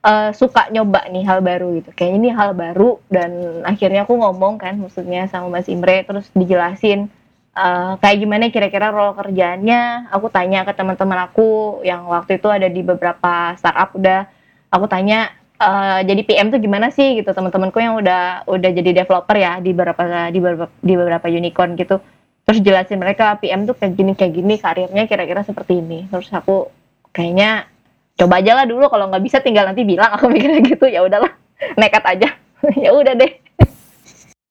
eh, 0.00 0.30
suka 0.32 0.72
nyoba 0.72 1.04
nih 1.12 1.24
hal 1.28 1.44
baru 1.44 1.76
gitu. 1.76 1.92
Kayaknya 1.92 2.16
ini 2.16 2.28
hal 2.32 2.50
baru 2.56 2.96
dan 3.12 3.62
akhirnya 3.68 4.08
aku 4.08 4.16
ngomong 4.16 4.56
kan 4.56 4.80
maksudnya 4.80 5.28
sama 5.28 5.60
Mas 5.60 5.68
Imre 5.68 6.08
terus 6.08 6.32
dijelasin 6.32 7.12
eh, 7.52 7.92
kayak 8.00 8.16
gimana 8.16 8.48
kira-kira 8.48 8.88
role 8.88 9.12
kerjaannya. 9.12 10.08
Aku 10.16 10.32
tanya 10.32 10.64
ke 10.64 10.72
teman-teman 10.72 11.28
aku 11.28 11.84
yang 11.84 12.08
waktu 12.08 12.40
itu 12.40 12.48
ada 12.48 12.66
di 12.72 12.80
beberapa 12.80 13.52
startup 13.60 13.92
udah 13.92 14.24
aku 14.72 14.88
tanya 14.88 15.28
eh, 15.60 16.00
jadi 16.08 16.22
PM 16.24 16.48
tuh 16.48 16.60
gimana 16.64 16.88
sih 16.88 17.20
gitu 17.20 17.28
teman-temanku 17.36 17.76
yang 17.76 18.00
udah 18.00 18.48
udah 18.48 18.70
jadi 18.72 19.04
developer 19.04 19.36
ya 19.36 19.60
di 19.60 19.76
beberapa 19.76 20.32
di 20.32 20.38
beberapa 20.40 20.72
di 20.80 20.94
beberapa 20.96 21.26
unicorn 21.28 21.76
gitu 21.76 22.00
terus 22.48 22.64
jelasin 22.64 22.96
mereka 22.96 23.36
PM 23.36 23.68
tuh 23.68 23.76
kayak 23.76 23.92
gini 23.92 24.12
kayak 24.16 24.32
gini 24.32 24.54
karirnya 24.56 25.04
kira-kira 25.04 25.44
seperti 25.44 25.84
ini. 25.84 26.08
Terus 26.08 26.32
aku 26.32 26.72
kayaknya 27.12 27.68
coba 28.16 28.40
aja 28.40 28.56
lah 28.56 28.64
dulu 28.64 28.88
kalau 28.88 29.12
nggak 29.12 29.20
bisa 29.20 29.44
tinggal 29.44 29.68
nanti 29.68 29.84
bilang. 29.84 30.08
Aku 30.16 30.32
mikirnya 30.32 30.64
gitu 30.64 30.88
ya 30.88 31.04
udahlah 31.04 31.28
nekat 31.76 32.04
aja. 32.08 32.28
Ya 32.74 32.90
udah 32.90 33.14
deh. 33.14 33.38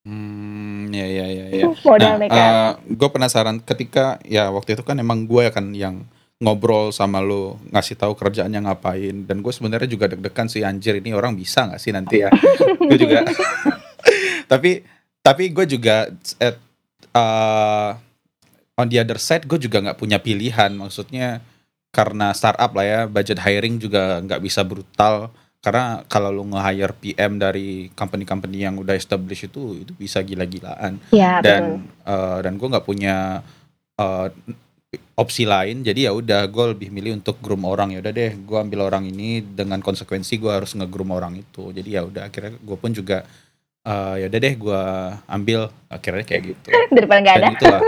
Hmm, 0.08 0.88
ya 0.94 1.04
ya 1.04 1.25
ya 1.27 1.46
ya. 1.51 1.66
modal 1.89 2.16
Nah, 2.16 2.18
nekat. 2.22 2.74
gue 2.88 3.10
penasaran 3.12 3.58
ketika 3.60 4.22
ya 4.24 4.48
waktu 4.54 4.77
itu 4.77 4.86
kan 4.86 4.96
emang 5.01 5.25
gue 5.25 5.50
kan 5.50 5.74
yang 5.74 6.06
ngobrol 6.38 6.94
sama 6.94 7.18
lo 7.18 7.58
ngasih 7.74 7.98
tahu 7.98 8.13
kerjaannya 8.13 8.70
ngapain 8.70 9.25
dan 9.25 9.42
gue 9.42 9.50
sebenarnya 9.50 9.89
juga 9.89 10.06
deg-degan 10.06 10.46
sih 10.46 10.62
anjir 10.62 11.01
ini 11.01 11.12
orang 11.12 11.34
bisa 11.34 11.66
nggak 11.66 11.82
sih 11.82 11.92
nanti 11.92 12.22
ya? 12.22 12.30
Gue 12.77 12.96
juga. 12.96 13.25
Tapi 14.46 14.86
tapi 15.20 15.44
gue 15.51 15.66
juga 15.68 16.08
at, 16.39 16.56
uh, 17.18 17.98
on 18.78 18.88
the 18.88 19.02
other 19.02 19.18
side 19.18 19.50
gue 19.50 19.58
juga 19.58 19.82
nggak 19.82 19.98
punya 19.98 20.22
pilihan. 20.22 20.70
Maksudnya 20.78 21.42
karena 21.90 22.30
startup 22.38 22.78
lah 22.78 22.86
ya 22.86 23.00
budget 23.10 23.42
hiring 23.42 23.82
juga 23.82 24.22
nggak 24.22 24.42
bisa 24.42 24.62
brutal. 24.62 25.34
Karena 25.58 26.06
kalau 26.06 26.30
lu 26.30 26.46
nge-hire 26.54 26.94
PM 27.02 27.42
dari 27.42 27.90
company-company 27.92 28.70
yang 28.70 28.78
udah 28.78 28.94
established 28.94 29.52
itu 29.52 29.84
itu 29.84 29.92
bisa 29.98 30.22
gila-gilaan. 30.22 31.02
Ya 31.12 31.42
betul. 31.42 31.44
dan 31.44 31.64
eh, 32.06 32.38
dan 32.46 32.54
gue 32.56 32.68
nggak 32.72 32.86
punya 32.88 33.42
eh, 33.98 34.28
opsi 35.18 35.44
lain. 35.50 35.82
Jadi 35.82 36.06
ya 36.06 36.14
udah 36.14 36.46
gue 36.46 36.66
lebih 36.78 36.94
milih 36.94 37.20
untuk 37.20 37.42
groom 37.42 37.66
orang. 37.66 37.98
Ya 37.98 38.00
udah 38.00 38.14
deh 38.14 38.38
gue 38.38 38.58
ambil 38.62 38.86
orang 38.86 39.10
ini. 39.10 39.42
Dengan 39.42 39.82
konsekuensi 39.82 40.38
gue 40.38 40.54
harus 40.54 40.78
nge-groom 40.78 41.10
orang 41.12 41.42
itu. 41.42 41.74
Jadi 41.74 41.90
ya 41.98 42.06
udah 42.06 42.30
akhirnya 42.30 42.54
gue 42.62 42.78
pun 42.78 42.94
juga 42.94 43.26
eh, 43.88 44.13
ya 44.22 44.25
udah 44.27 44.39
deh 44.44 44.53
gue 44.60 44.84
ambil. 45.32 45.62
Akhirnya 45.88 46.24
kayak 46.27 46.44
gitu. 46.51 46.67
Daripada 46.96 47.20
nggak 47.24 47.36
ada. 47.36 47.44
dan 47.48 47.56
itulah. 47.56 47.82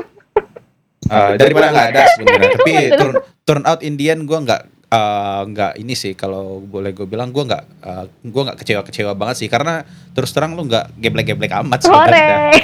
Eh, 1.10 1.34
daripada 1.41 1.68
nggak 1.74 1.88
ada 1.96 2.01
sebenarnya. 2.13 2.50
Tapi 2.53 2.74
turn, 3.00 3.13
turn 3.48 3.63
out 3.65 3.82
Indian 3.82 4.29
gue 4.29 4.39
nggak 4.46 4.62
eh, 4.94 5.41
nggak 5.50 5.74
ini 5.82 5.94
sih. 5.98 6.13
Kalau 6.13 6.62
boleh 6.62 6.94
gue 6.94 7.08
bilang 7.10 7.34
gue 7.34 7.44
nggak 7.44 7.63
eh, 7.82 8.06
gue 8.29 8.41
nggak 8.46 8.58
kecewa 8.62 8.82
kecewa 8.86 9.12
banget 9.18 9.36
sih. 9.41 9.50
Karena 9.50 9.82
terus 10.13 10.29
terang 10.36 10.53
lu 10.53 10.70
nggak 10.70 11.00
geblek 11.01 11.34
geblek 11.34 11.53
amat 11.65 11.82
sebenarnya 11.82 12.53
sore 12.53 12.62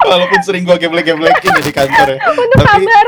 walaupun 0.08 0.40
sering 0.40 0.64
gue 0.64 0.76
geblek 0.80 1.04
geblekin 1.12 1.52
di 1.60 1.72
kantor 1.74 2.16
ya. 2.16 2.18
Tapi 2.22 2.64
sabar. 2.64 3.06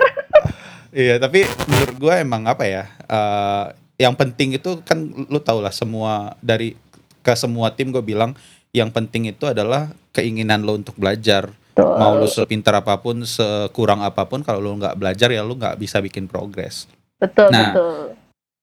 Iya 0.92 1.14
tapi 1.16 1.48
menurut 1.72 1.96
gue 1.96 2.14
emang 2.20 2.44
apa 2.44 2.68
ya 2.68 2.84
uh, 3.08 3.72
yang 3.96 4.12
penting 4.12 4.60
itu 4.60 4.84
kan 4.84 5.00
lu 5.08 5.40
tau 5.40 5.64
lah 5.64 5.72
semua 5.72 6.36
dari 6.44 6.76
ke 7.22 7.32
semua 7.38 7.70
tim 7.72 7.94
gue 7.94 8.02
bilang 8.02 8.36
yang 8.74 8.90
penting 8.90 9.30
itu 9.30 9.48
adalah 9.48 9.94
keinginan 10.12 10.66
lo 10.66 10.76
untuk 10.76 10.98
belajar. 10.98 11.50
Betul. 11.72 11.96
mau 11.96 12.12
lu 12.20 12.28
sepintar 12.28 12.84
apa 12.84 13.00
pun 13.00 13.24
sekurang 13.24 14.04
apa 14.04 14.28
pun 14.28 14.44
kalau 14.44 14.60
lu 14.60 14.76
nggak 14.76 14.92
belajar 14.92 15.32
ya 15.32 15.40
lu 15.40 15.56
nggak 15.56 15.80
bisa 15.80 16.04
bikin 16.04 16.28
progres. 16.28 16.84
Betul 17.16 17.48
nah, 17.48 17.72
betul. 17.72 17.96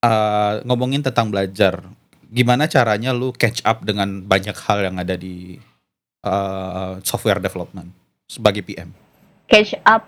uh, 0.06 0.54
ngomongin 0.62 1.01
tentang 1.01 1.34
belajar 1.34 1.82
gimana 2.30 2.70
caranya 2.70 3.10
lu 3.10 3.34
catch 3.34 3.66
up 3.66 3.82
dengan 3.82 4.22
banyak 4.22 4.54
hal 4.54 4.86
yang 4.86 5.01
ada 5.01 5.18
di 5.18 5.58
uh, 6.22 7.01
software 7.01 7.42
development 7.42 7.89
sebagai 8.30 8.62
PM 8.62 8.94
catch 9.50 9.74
up 9.82 10.06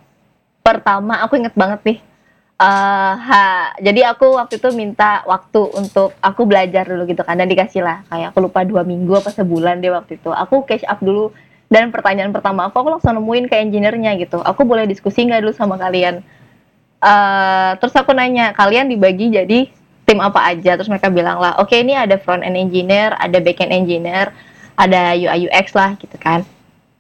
pertama 0.62 1.18
aku 1.26 1.42
inget 1.42 1.58
banget 1.58 1.82
nih 1.82 2.00
uh, 2.62 3.14
ha, 3.18 3.74
jadi 3.82 4.14
aku 4.14 4.38
waktu 4.38 4.62
itu 4.62 4.70
minta 4.78 5.26
waktu 5.26 5.62
untuk 5.74 6.14
aku 6.22 6.46
belajar 6.46 6.86
dulu 6.86 7.10
gitu 7.10 7.26
kan 7.26 7.36
dan 7.36 7.50
dikasih 7.50 7.82
lah. 7.82 8.06
Kayak 8.08 8.32
aku 8.32 8.40
lupa 8.46 8.62
dua 8.62 8.86
minggu 8.86 9.18
apa 9.18 9.34
sebulan 9.34 9.82
deh 9.82 9.90
waktu 9.90 10.22
itu. 10.22 10.30
Aku 10.30 10.62
catch 10.70 10.86
up 10.86 11.02
dulu 11.02 11.34
dan 11.72 11.90
pertanyaan 11.90 12.30
pertama 12.30 12.70
aku 12.70 12.78
aku 12.86 12.90
langsung 13.00 13.18
nemuin 13.18 13.50
ke 13.50 13.56
engineer-nya 13.58 14.14
gitu. 14.22 14.40
Aku 14.46 14.62
boleh 14.64 14.86
diskusi 14.86 15.26
nggak 15.26 15.42
dulu 15.42 15.54
sama 15.58 15.82
kalian? 15.82 16.22
Uh, 17.02 17.74
terus 17.82 17.98
aku 17.98 18.14
nanya 18.14 18.54
kalian 18.54 18.86
dibagi 18.86 19.34
jadi 19.34 19.66
tim 20.06 20.20
apa 20.22 20.46
aja? 20.46 20.78
Terus 20.78 20.90
mereka 20.92 21.10
bilang 21.10 21.42
lah 21.42 21.58
oke 21.58 21.74
okay, 21.74 21.82
ini 21.82 21.98
ada 21.98 22.22
front 22.22 22.46
end 22.46 22.56
engineer 22.56 23.18
ada 23.18 23.42
back 23.42 23.58
end 23.66 23.74
engineer 23.74 24.30
ada 24.78 25.18
UI 25.18 25.50
UX 25.50 25.74
lah 25.74 25.98
gitu 25.98 26.14
kan. 26.22 26.46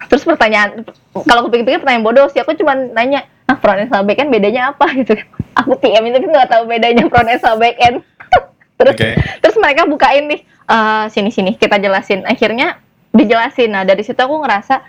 Terus 0.09 0.25
pertanyaan 0.25 0.81
kalau 1.13 1.45
aku 1.45 1.53
pikir-pikir 1.53 1.85
pertanyaan 1.85 2.01
bodoh 2.01 2.25
sih 2.33 2.41
aku 2.41 2.57
cuma 2.57 2.73
nanya 2.73 3.29
ah 3.51 3.57
front 3.59 3.83
end 3.83 3.91
sama 3.91 4.07
back 4.07 4.23
end 4.23 4.31
bedanya 4.31 4.71
apa 4.71 4.87
gitu 4.95 5.19
aku 5.55 5.75
PM 5.79 6.03
itu 6.07 6.27
nggak 6.27 6.49
tahu 6.49 6.63
bedanya 6.67 7.03
front 7.11 7.27
end 7.27 7.41
sama 7.43 7.57
back 7.59 7.77
end. 7.81 7.97
Terus 8.81 8.97
okay. 8.97 9.13
terus 9.45 9.53
mereka 9.61 9.85
bukain 9.85 10.25
nih 10.25 10.41
uh, 10.65 11.05
sini 11.05 11.29
sini 11.29 11.53
kita 11.53 11.77
jelasin. 11.77 12.25
Akhirnya 12.25 12.81
dijelasin. 13.13 13.69
Nah 13.69 13.85
dari 13.85 14.01
situ 14.01 14.17
aku 14.17 14.41
ngerasa 14.41 14.81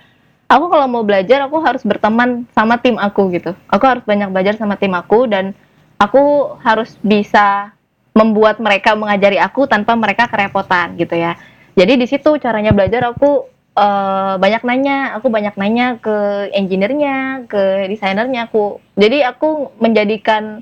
aku 0.49 0.73
kalau 0.73 0.89
mau 0.89 1.05
belajar 1.05 1.45
aku 1.45 1.61
harus 1.61 1.85
berteman 1.85 2.49
sama 2.57 2.81
tim 2.81 2.97
aku 2.97 3.29
gitu. 3.37 3.53
Aku 3.69 3.85
harus 3.85 4.01
banyak 4.09 4.33
belajar 4.33 4.57
sama 4.57 4.81
tim 4.81 4.97
aku 4.97 5.29
dan 5.29 5.53
aku 6.01 6.57
harus 6.65 6.97
bisa 7.05 7.77
membuat 8.17 8.65
mereka 8.65 8.97
mengajari 8.97 9.37
aku 9.37 9.69
tanpa 9.69 9.93
mereka 9.93 10.25
kerepotan 10.25 10.97
gitu 10.97 11.13
ya. 11.13 11.37
Jadi 11.77 12.01
di 12.01 12.07
situ 12.09 12.41
caranya 12.41 12.73
belajar 12.73 13.13
aku 13.13 13.45
uh, 13.77 14.35
banyak 14.37 14.63
nanya, 14.65 15.17
aku 15.17 15.33
banyak 15.33 15.55
nanya 15.57 15.97
ke 16.01 16.49
engineer-nya, 16.53 17.49
ke 17.49 17.89
desainernya 17.89 18.49
aku. 18.49 18.81
Jadi 18.97 19.25
aku 19.25 19.73
menjadikan 19.81 20.61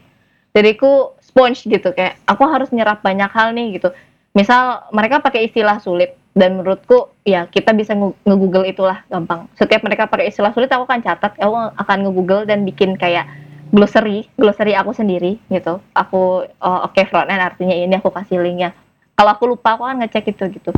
diriku 0.50 1.14
sponge 1.22 1.62
gitu 1.62 1.94
kayak 1.94 2.18
aku 2.26 2.42
harus 2.42 2.74
nyerap 2.74 3.02
banyak 3.02 3.30
hal 3.30 3.54
nih 3.54 3.78
gitu. 3.78 3.94
Misal 4.34 4.86
mereka 4.94 5.22
pakai 5.22 5.46
istilah 5.50 5.78
sulit 5.82 6.14
dan 6.34 6.58
menurutku 6.58 7.10
ya 7.26 7.50
kita 7.50 7.74
bisa 7.74 7.94
nge-google 7.98 8.66
itulah 8.66 9.02
gampang. 9.10 9.46
Setiap 9.58 9.82
mereka 9.82 10.06
pakai 10.10 10.30
istilah 10.30 10.54
sulit 10.54 10.70
aku 10.70 10.86
akan 10.86 11.02
catat, 11.02 11.34
aku 11.38 11.54
akan 11.54 11.98
nge-google 12.06 12.42
dan 12.46 12.62
bikin 12.66 12.94
kayak 12.98 13.26
glossary, 13.70 14.26
glossary 14.38 14.74
aku 14.74 14.90
sendiri 14.94 15.38
gitu. 15.50 15.78
Aku 15.94 16.46
oh, 16.46 16.78
oke 16.86 16.94
okay, 16.94 17.06
front 17.06 17.30
end 17.30 17.42
artinya 17.42 17.74
ini 17.74 17.94
aku 17.98 18.10
kasih 18.10 18.42
linknya. 18.42 18.74
Kalau 19.14 19.30
aku 19.34 19.44
lupa 19.50 19.78
aku 19.78 19.86
akan 19.86 20.02
ngecek 20.02 20.34
itu 20.34 20.44
gitu 20.50 20.70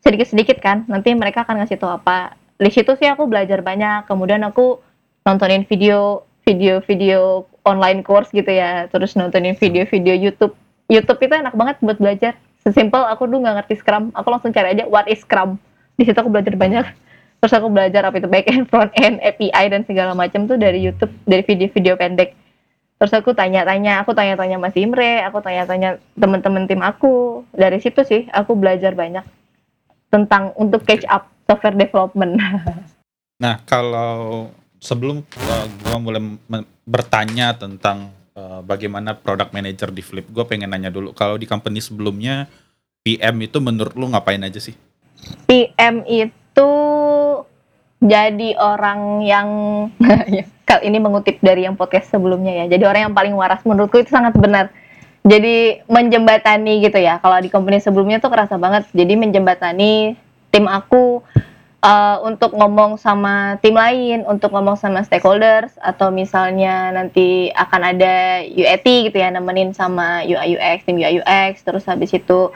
sedikit-sedikit 0.00 0.58
kan. 0.60 0.84
Nanti 0.88 1.12
mereka 1.12 1.44
akan 1.44 1.64
ngasih 1.64 1.80
tahu 1.80 1.92
apa. 2.00 2.34
Di 2.60 2.68
situ 2.72 2.92
sih 2.96 3.08
aku 3.08 3.28
belajar 3.28 3.60
banyak. 3.64 4.08
Kemudian 4.08 4.44
aku 4.44 4.80
nontonin 5.24 5.64
video 5.68 6.24
video-video 6.44 7.46
online 7.64 8.02
course 8.02 8.32
gitu 8.32 8.48
ya. 8.48 8.88
Terus 8.88 9.14
nontonin 9.16 9.56
video-video 9.56 10.16
YouTube. 10.16 10.56
YouTube 10.90 11.20
itu 11.22 11.34
enak 11.36 11.54
banget 11.54 11.76
buat 11.84 12.00
belajar. 12.00 12.34
Sesimpel 12.60 13.00
aku 13.08 13.28
dulu 13.28 13.46
nggak 13.46 13.64
ngerti 13.64 13.74
Scrum. 13.80 14.12
Aku 14.12 14.28
langsung 14.28 14.52
cari 14.52 14.76
aja 14.76 14.84
what 14.88 15.08
is 15.08 15.22
Scrum. 15.24 15.56
Di 15.96 16.08
situ 16.08 16.16
aku 16.16 16.32
belajar 16.32 16.56
banyak. 16.56 16.84
Terus 17.40 17.52
aku 17.56 17.72
belajar 17.72 18.04
apa 18.04 18.20
itu 18.20 18.28
back 18.28 18.46
end 18.52 18.68
front 18.68 18.92
end 19.00 19.16
API 19.24 19.72
dan 19.72 19.80
segala 19.88 20.12
macam 20.12 20.44
tuh 20.44 20.60
dari 20.60 20.84
YouTube 20.84 21.12
dari 21.24 21.40
video-video 21.40 21.96
pendek. 21.96 22.36
Terus 23.00 23.16
aku 23.16 23.32
tanya-tanya 23.32 24.04
aku 24.04 24.12
tanya-tanya 24.12 24.60
Mas 24.60 24.76
Imre 24.76 25.24
aku 25.24 25.40
tanya-tanya 25.40 25.96
teman-teman 26.20 26.68
tim 26.68 26.84
aku. 26.84 27.48
Dari 27.56 27.80
situ 27.80 28.04
sih 28.04 28.28
aku 28.28 28.52
belajar 28.52 28.92
banyak 28.92 29.39
tentang 30.10 30.52
untuk 30.58 30.82
catch 30.84 31.06
up 31.08 31.30
software 31.46 31.78
development. 31.78 32.36
Nah, 33.40 33.56
kalau 33.64 34.52
sebelum 34.84 35.24
uh, 35.24 35.66
gua 35.80 35.96
mulai 35.96 36.20
bertanya 36.84 37.56
tentang 37.56 38.12
uh, 38.36 38.60
bagaimana 38.60 39.16
product 39.16 39.56
manager 39.56 39.88
di 39.88 40.04
Flip, 40.04 40.28
gue 40.28 40.44
pengen 40.44 40.68
nanya 40.68 40.92
dulu 40.92 41.16
kalau 41.16 41.40
di 41.40 41.48
company 41.48 41.80
sebelumnya 41.80 42.52
PM 43.00 43.40
itu 43.40 43.56
menurut 43.64 43.96
lu 43.96 44.12
ngapain 44.12 44.44
aja 44.44 44.60
sih? 44.60 44.76
PM 45.48 46.04
itu 46.04 46.70
jadi 48.00 48.56
orang 48.60 49.24
yang 49.24 49.48
kali 50.68 50.82
ini 50.92 50.98
mengutip 51.00 51.40
dari 51.40 51.64
yang 51.64 51.80
podcast 51.80 52.12
sebelumnya 52.12 52.64
ya. 52.64 52.76
Jadi 52.76 52.84
orang 52.84 53.08
yang 53.08 53.16
paling 53.16 53.34
waras 53.36 53.64
menurutku 53.64 54.04
itu 54.04 54.12
sangat 54.12 54.36
benar 54.36 54.68
jadi 55.20 55.84
menjembatani 55.84 56.80
gitu 56.80 56.96
ya. 56.96 57.20
Kalau 57.20 57.36
di 57.40 57.52
company 57.52 57.78
sebelumnya 57.78 58.18
tuh 58.18 58.32
kerasa 58.32 58.56
banget. 58.56 58.88
Jadi 58.96 59.14
menjembatani 59.20 60.16
tim 60.48 60.64
aku 60.66 61.20
uh, 61.84 62.16
untuk 62.24 62.56
ngomong 62.56 62.96
sama 62.96 63.56
tim 63.60 63.76
lain, 63.76 64.24
untuk 64.24 64.52
ngomong 64.52 64.76
sama 64.80 65.04
stakeholders 65.04 65.76
atau 65.80 66.08
misalnya 66.12 66.92
nanti 66.94 67.52
akan 67.52 67.96
ada 67.96 68.44
UAT 68.44 68.86
gitu 68.86 69.16
ya, 69.16 69.28
nemenin 69.32 69.76
sama 69.76 70.24
UI 70.24 70.56
UX, 70.56 70.88
tim 70.88 70.96
UI 71.00 71.20
UX, 71.20 71.64
terus 71.64 71.84
habis 71.88 72.12
itu 72.16 72.52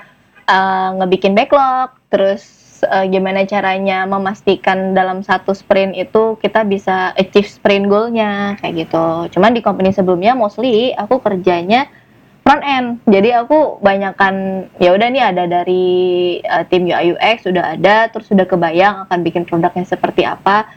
uh, 0.48 0.88
ngebikin 1.00 1.36
backlog, 1.36 1.92
terus 2.08 2.64
uh, 2.88 3.04
gimana 3.08 3.48
caranya 3.48 4.04
memastikan 4.04 4.92
dalam 4.92 5.24
satu 5.24 5.56
sprint 5.56 5.96
itu 5.96 6.36
kita 6.40 6.64
bisa 6.64 7.12
achieve 7.16 7.48
sprint 7.48 7.88
goalnya 7.88 8.56
kayak 8.60 8.88
gitu. 8.88 9.36
Cuman 9.36 9.56
di 9.56 9.60
company 9.64 9.92
sebelumnya 9.92 10.36
mostly 10.36 10.92
aku 10.96 11.20
kerjanya 11.20 11.88
front 12.44 12.62
end. 12.62 13.00
Jadi 13.08 13.32
aku 13.32 13.80
banyakkan 13.80 14.68
ya 14.76 14.92
udah 14.92 15.08
nih 15.08 15.24
ada 15.24 15.48
dari 15.48 15.84
uh, 16.44 16.62
tim 16.68 16.84
UI 16.84 17.16
UX 17.16 17.48
sudah 17.48 17.74
ada, 17.74 18.12
terus 18.12 18.28
sudah 18.28 18.44
kebayang 18.44 19.08
akan 19.08 19.18
bikin 19.24 19.48
produknya 19.48 19.88
seperti 19.88 20.28
apa. 20.28 20.68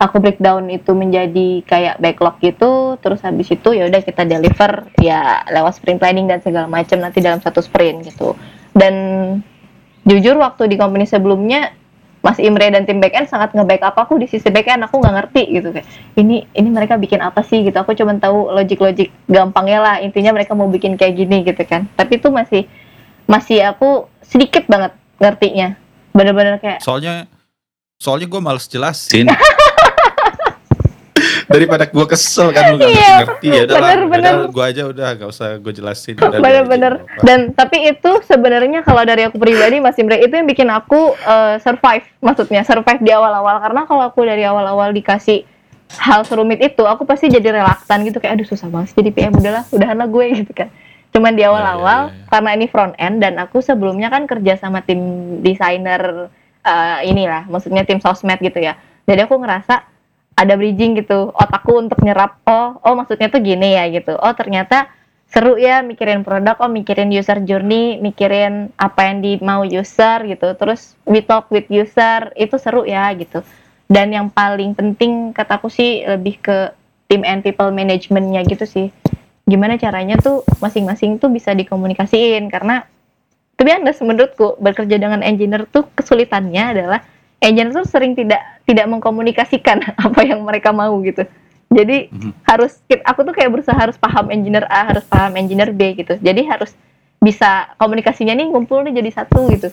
Aku 0.00 0.16
breakdown 0.16 0.72
itu 0.72 0.96
menjadi 0.96 1.60
kayak 1.68 2.00
backlog 2.00 2.40
gitu, 2.40 2.96
terus 3.04 3.20
habis 3.20 3.52
itu 3.52 3.76
ya 3.76 3.84
udah 3.84 4.00
kita 4.00 4.24
deliver 4.24 4.88
ya 4.96 5.44
lewat 5.52 5.76
sprint 5.76 6.00
planning 6.00 6.24
dan 6.24 6.40
segala 6.40 6.64
macam 6.64 7.04
nanti 7.04 7.20
dalam 7.20 7.44
satu 7.44 7.60
sprint 7.60 8.08
gitu. 8.08 8.32
Dan 8.72 8.94
jujur 10.08 10.40
waktu 10.40 10.72
di 10.72 10.80
company 10.80 11.04
sebelumnya 11.04 11.76
Mas 12.20 12.36
Imre 12.36 12.68
dan 12.68 12.84
tim 12.84 13.00
backend 13.00 13.32
sangat 13.32 13.56
nge-backup 13.56 13.96
aku 13.96 14.20
di 14.20 14.28
sisi 14.28 14.52
backend 14.52 14.84
aku 14.84 15.00
nggak 15.00 15.14
ngerti 15.16 15.42
gitu 15.56 15.72
kayak 15.72 15.88
ini 16.20 16.44
ini 16.52 16.68
mereka 16.68 17.00
bikin 17.00 17.24
apa 17.24 17.40
sih? 17.40 17.64
Gitu. 17.64 17.72
Aku 17.72 17.96
cuma 17.96 18.12
tahu 18.20 18.52
logik-logik 18.52 19.08
gampangnya 19.24 19.78
lah 19.80 19.96
intinya 20.04 20.36
mereka 20.36 20.52
mau 20.52 20.68
bikin 20.68 21.00
kayak 21.00 21.16
gini 21.16 21.42
gitu 21.48 21.64
kan. 21.64 21.88
Tapi 21.96 22.20
itu 22.20 22.28
masih 22.28 22.68
masih 23.24 23.64
aku 23.64 24.04
sedikit 24.20 24.68
banget 24.68 24.92
ngertinya. 25.16 25.80
Bener-bener 26.12 26.60
kayak 26.60 26.84
soalnya 26.84 27.24
soalnya 27.96 28.28
gue 28.28 28.40
males 28.40 28.68
jelasin 28.68 29.28
daripada 31.50 31.84
gue 31.90 32.06
kesel 32.06 32.54
kan 32.54 32.70
lu 32.70 32.76
gak 32.78 32.90
iya, 32.94 33.26
ngerti. 33.26 33.48
Ya 33.50 33.62
udah 33.66 33.76
bener, 33.82 34.00
bener. 34.06 34.34
gue 34.54 34.64
aja 34.64 34.82
udah 34.86 35.08
gak 35.18 35.28
usah 35.34 35.58
gue 35.58 35.72
jelasin. 35.74 36.14
Bener-bener 36.14 37.02
dan 37.26 37.50
tapi 37.50 37.90
itu 37.90 38.10
sebenarnya 38.22 38.86
kalau 38.86 39.02
dari 39.02 39.26
aku 39.26 39.36
pribadi 39.42 39.82
Mas 39.82 39.98
Imre 39.98 40.22
itu 40.22 40.30
yang 40.30 40.46
bikin 40.46 40.70
aku 40.70 41.18
uh, 41.26 41.58
survive. 41.58 42.06
Maksudnya 42.22 42.62
survive 42.62 43.02
di 43.02 43.10
awal-awal. 43.10 43.58
Karena 43.58 43.82
kalau 43.90 44.06
aku 44.06 44.22
dari 44.22 44.46
awal-awal 44.46 44.94
dikasih 44.94 45.42
hal 45.98 46.22
serumit 46.22 46.62
itu 46.62 46.86
aku 46.86 47.02
pasti 47.02 47.26
jadi 47.26 47.50
relaktan 47.50 48.06
gitu. 48.06 48.22
Kayak 48.22 48.38
aduh 48.38 48.46
susah 48.46 48.70
banget 48.70 48.94
jadi 48.94 49.10
PM 49.10 49.34
udahlah 49.34 49.66
udahan 49.74 49.98
lah 49.98 50.06
gue 50.06 50.24
gitu 50.46 50.52
kan. 50.54 50.70
Cuman 51.10 51.34
di 51.34 51.42
awal-awal 51.42 52.14
ya, 52.14 52.14
ya, 52.14 52.14
ya. 52.14 52.26
karena 52.30 52.50
ini 52.54 52.66
front 52.70 52.94
end 52.94 53.18
dan 53.18 53.34
aku 53.42 53.58
sebelumnya 53.58 54.06
kan 54.14 54.30
kerja 54.30 54.54
sama 54.54 54.86
tim 54.86 55.02
desainer 55.42 56.30
uh, 56.62 56.98
inilah 57.02 57.50
maksudnya 57.50 57.82
tim 57.82 57.98
sosmed 57.98 58.38
gitu 58.38 58.62
ya. 58.62 58.78
Jadi 59.10 59.26
aku 59.26 59.34
ngerasa 59.42 59.90
ada 60.40 60.56
bridging 60.56 60.96
gitu. 60.96 61.28
Otakku 61.36 61.76
untuk 61.76 62.00
nyerap 62.00 62.40
oh 62.48 62.80
oh 62.80 62.94
maksudnya 62.96 63.28
tuh 63.28 63.44
gini 63.44 63.76
ya 63.76 63.84
gitu. 63.92 64.16
Oh 64.16 64.32
ternyata 64.32 64.88
seru 65.28 65.60
ya 65.60 65.84
mikirin 65.84 66.24
produk 66.24 66.56
oh 66.64 66.72
mikirin 66.72 67.12
user 67.12 67.44
journey 67.44 68.00
mikirin 68.00 68.72
apa 68.80 69.12
yang 69.12 69.20
di 69.20 69.36
mau 69.44 69.68
user 69.68 70.24
gitu. 70.24 70.56
Terus 70.56 70.96
we 71.04 71.20
talk 71.20 71.52
with 71.52 71.68
user 71.68 72.32
itu 72.40 72.56
seru 72.56 72.88
ya 72.88 73.12
gitu. 73.12 73.44
Dan 73.84 74.16
yang 74.16 74.32
paling 74.32 74.72
penting 74.72 75.36
kataku 75.36 75.68
sih 75.68 76.08
lebih 76.08 76.40
ke 76.40 76.72
team 77.12 77.20
and 77.28 77.44
people 77.44 77.68
managementnya 77.68 78.40
gitu 78.48 78.64
sih. 78.64 78.88
Gimana 79.44 79.76
caranya 79.76 80.16
tuh 80.16 80.46
masing-masing 80.62 81.20
tuh 81.20 81.28
bisa 81.28 81.52
dikomunikasiin 81.52 82.48
karena 82.48 82.86
tapi 83.60 83.76
anda 83.76 83.92
menurutku 83.92 84.56
bekerja 84.56 84.96
dengan 84.96 85.20
engineer 85.20 85.68
tuh 85.68 85.84
kesulitannya 85.92 86.64
adalah 86.72 87.04
agent 87.40 87.72
tuh 87.72 87.84
sering 87.88 88.12
tidak 88.12 88.40
tidak 88.68 88.86
mengkomunikasikan 88.86 89.80
apa 90.06 90.20
yang 90.22 90.44
mereka 90.44 90.70
mau 90.70 90.94
gitu. 91.02 91.24
jadi 91.72 92.12
mm-hmm. 92.12 92.32
harus 92.46 92.78
aku 92.84 93.20
tuh 93.24 93.34
kayak 93.34 93.50
berusaha 93.50 93.76
harus 93.76 93.96
paham 93.96 94.28
engineer 94.28 94.66
A 94.68 94.90
harus 94.90 95.04
paham 95.08 95.34
engineer 95.38 95.72
B 95.72 95.96
gitu 95.96 96.20
jadi 96.20 96.42
harus 96.46 96.74
bisa 97.20 97.68
komunikasinya 97.76 98.32
nih 98.32 98.48
ngumpul 98.48 98.80
nih 98.84 98.96
jadi 99.02 99.10
satu 99.12 99.48
gitu 99.52 99.68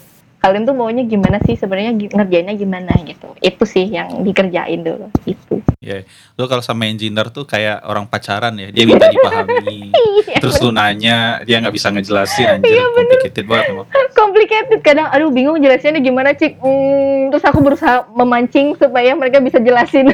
kalian 0.48 0.64
tuh 0.64 0.72
maunya 0.72 1.04
gimana 1.04 1.44
sih? 1.44 1.60
Sebenarnya 1.60 1.92
ngerjainnya 1.92 2.56
gimana 2.56 2.96
gitu. 3.04 3.36
Itu 3.44 3.68
sih 3.68 3.92
yang 3.92 4.24
dikerjain 4.24 4.80
dulu 4.80 5.12
itu. 5.28 5.60
Ya 5.84 6.00
yeah. 6.00 6.02
lo 6.40 6.48
kalau 6.48 6.64
sama 6.64 6.88
engineer 6.88 7.28
tuh 7.36 7.44
kayak 7.44 7.84
orang 7.84 8.08
pacaran 8.08 8.56
ya 8.56 8.72
dia 8.72 8.88
minta 8.88 9.12
dipahami. 9.12 9.92
Iya, 10.28 10.44
terus 10.44 10.60
lu 10.60 10.76
nanya 10.76 11.40
dia 11.48 11.64
nggak 11.64 11.72
bisa 11.72 11.88
ngejelasin 11.88 12.60
anjir 12.60 12.76
iya, 12.76 12.84
complicated 12.92 13.46
banget 13.48 13.66
emang. 13.72 13.88
Complicated 14.12 14.80
kadang 14.84 15.08
aduh 15.08 15.32
bingung 15.32 15.56
jelasinnya 15.60 16.04
gimana 16.04 16.36
cik. 16.36 16.60
Hmm, 16.60 17.32
terus 17.32 17.44
aku 17.48 17.64
berusaha 17.64 18.08
memancing 18.12 18.76
supaya 18.76 19.16
mereka 19.16 19.40
bisa 19.40 19.58
jelasin. 19.64 20.12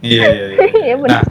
Iya 0.00 0.24
iya 0.30 0.46
iya, 0.56 0.66
iya. 0.94 0.96
Nah 1.10 1.22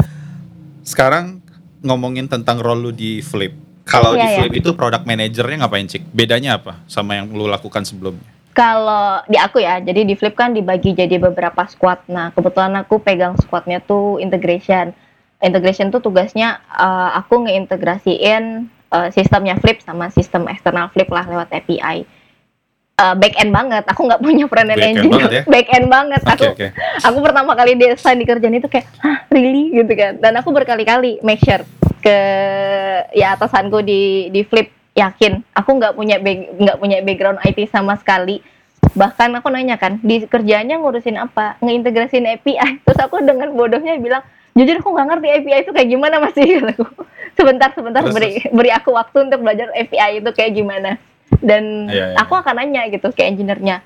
sekarang 0.83 1.39
ngomongin 1.81 2.27
tentang 2.27 2.59
role 2.59 2.89
lu 2.89 2.91
di 2.91 3.23
flip 3.23 3.68
kalau 3.89 4.13
yeah, 4.13 4.21
di 4.21 4.27
iya. 4.29 4.37
Flip 4.45 4.53
yeah. 4.53 4.61
itu 4.61 4.69
product 4.77 5.03
manajernya 5.09 5.57
ngapain 5.65 5.87
cik? 5.89 6.03
Bedanya 6.13 6.61
apa 6.61 6.77
sama 6.85 7.17
yang 7.17 7.33
lu 7.33 7.49
lakukan 7.49 7.81
sebelumnya? 7.81 8.29
Kalau 8.53 9.23
di 9.25 9.37
aku 9.39 9.61
ya, 9.61 9.81
jadi 9.81 10.05
di 10.05 10.13
Flip 10.13 10.35
kan 10.37 10.53
dibagi 10.53 10.93
jadi 10.93 11.17
beberapa 11.17 11.65
squad. 11.65 12.05
Nah, 12.11 12.29
kebetulan 12.35 12.75
aku 12.77 13.01
pegang 13.01 13.33
squadnya 13.41 13.81
tuh 13.81 14.21
integration. 14.21 14.93
Integration 15.39 15.89
tuh 15.89 16.03
tugasnya 16.03 16.59
uh, 16.67 17.15
aku 17.17 17.47
ngeintegrasiin 17.47 18.67
uh, 18.91 19.09
sistemnya 19.09 19.55
Flip 19.57 19.79
sama 19.79 20.11
sistem 20.11 20.45
eksternal 20.51 20.91
Flip 20.91 21.07
lah 21.09 21.25
lewat 21.25 21.49
API. 21.49 22.05
Uh, 22.99 23.15
back 23.15 23.39
end 23.39 23.55
banget, 23.55 23.87
aku 23.87 24.11
nggak 24.11 24.19
punya 24.19 24.43
front 24.51 24.75
end 24.75 24.83
engine, 24.83 25.07
banget 25.07 25.31
ya? 25.31 25.43
back 25.47 25.67
end 25.71 25.87
banget. 25.87 26.19
Okay, 26.19 26.35
aku 26.35 26.45
okay. 26.51 26.69
aku 26.99 27.17
pertama 27.23 27.55
kali 27.55 27.79
desain 27.79 28.19
di 28.19 28.27
kerjaan 28.27 28.59
itu 28.59 28.67
kayak, 28.67 28.91
ah 28.99 29.23
really? 29.31 29.71
Gitu 29.71 29.93
kan. 29.95 30.19
Dan 30.19 30.35
aku 30.35 30.51
berkali-kali 30.51 31.23
make 31.23 31.39
sure 31.39 31.63
ke 32.03 32.17
ya 33.15 33.39
atasanku 33.39 33.79
di 33.87 34.27
di 34.35 34.43
flip 34.43 34.67
yakin. 34.99 35.39
Aku 35.55 35.79
nggak 35.79 35.95
punya 35.95 36.19
nggak 36.19 36.75
punya 36.75 36.99
background 36.99 37.39
IT 37.47 37.71
sama 37.71 37.95
sekali. 37.95 38.43
Bahkan 38.79 39.31
aku 39.39 39.47
nanya 39.47 39.79
kan 39.79 40.03
di 40.03 40.27
kerjanya 40.27 40.75
ngurusin 40.83 41.15
apa? 41.15 41.55
Ngeintegrasin 41.63 42.27
API 42.27 42.59
terus 42.83 42.99
aku 42.99 43.23
dengan 43.23 43.55
bodohnya 43.55 43.95
bilang 43.95 44.27
jujur 44.59 44.75
aku 44.83 44.89
nggak 44.91 45.07
ngerti 45.07 45.27
API 45.39 45.57
itu 45.63 45.71
kayak 45.71 45.89
gimana 45.89 46.15
masih 46.19 46.47
aku 46.75 46.85
sebentar 47.37 47.69
sebentar 47.71 48.01
terus, 48.03 48.15
beri 48.15 48.43
beri 48.51 48.71
aku 48.75 48.91
waktu 48.91 49.29
untuk 49.29 49.39
belajar 49.39 49.71
API 49.71 50.19
itu 50.19 50.29
kayak 50.35 50.51
gimana 50.51 50.99
dan 51.39 51.87
ya, 51.87 52.13
ya, 52.13 52.17
aku 52.17 52.33
akan 52.33 52.57
nanya 52.57 52.89
gitu 52.89 53.13
ke 53.13 53.21
engineer-nya 53.23 53.85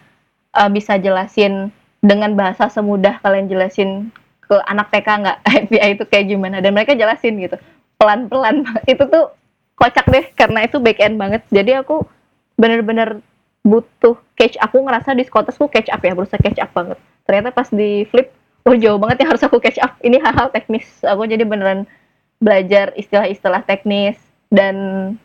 uh, 0.55 0.69
bisa 0.71 0.95
jelasin 0.97 1.69
dengan 2.03 2.35
bahasa 2.35 2.67
semudah 2.67 3.19
kalian 3.23 3.47
jelasin 3.47 4.11
ke 4.43 4.55
anak 4.67 4.91
TK 4.91 5.07
nggak? 5.23 5.37
API 5.67 5.89
itu 5.95 6.03
kayak 6.07 6.25
gimana? 6.29 6.59
Dan 6.59 6.75
mereka 6.75 6.93
jelasin 6.93 7.39
gitu. 7.39 7.55
Pelan-pelan. 7.97 8.67
Itu 8.91 9.07
tuh 9.07 9.31
kocak 9.79 10.05
deh 10.11 10.25
karena 10.37 10.67
itu 10.67 10.77
back 10.77 11.01
end 11.01 11.17
banget. 11.17 11.41
Jadi 11.49 11.73
aku 11.73 12.05
bener-bener 12.59 13.23
butuh 13.65 14.19
catch 14.37 14.59
aku 14.61 14.83
ngerasa 14.85 15.15
di 15.17 15.23
Scottish 15.25 15.57
tuh 15.57 15.71
catch 15.71 15.89
up 15.89 16.03
ya 16.03 16.13
berusaha 16.13 16.37
catch 16.37 16.61
up 16.61 16.69
banget. 16.75 16.99
Ternyata 17.25 17.49
pas 17.55 17.67
di 17.71 18.05
flip 18.11 18.29
oh 18.67 18.75
jauh 18.77 18.99
banget 19.01 19.23
yang 19.25 19.33
harus 19.33 19.41
aku 19.41 19.57
catch 19.57 19.81
up. 19.81 19.97
Ini 20.03 20.21
hal-hal 20.21 20.53
teknis. 20.53 20.85
Aku 21.01 21.25
jadi 21.25 21.41
beneran 21.47 21.89
belajar 22.43 22.91
istilah-istilah 22.99 23.63
teknis 23.65 24.19
dan 24.53 24.75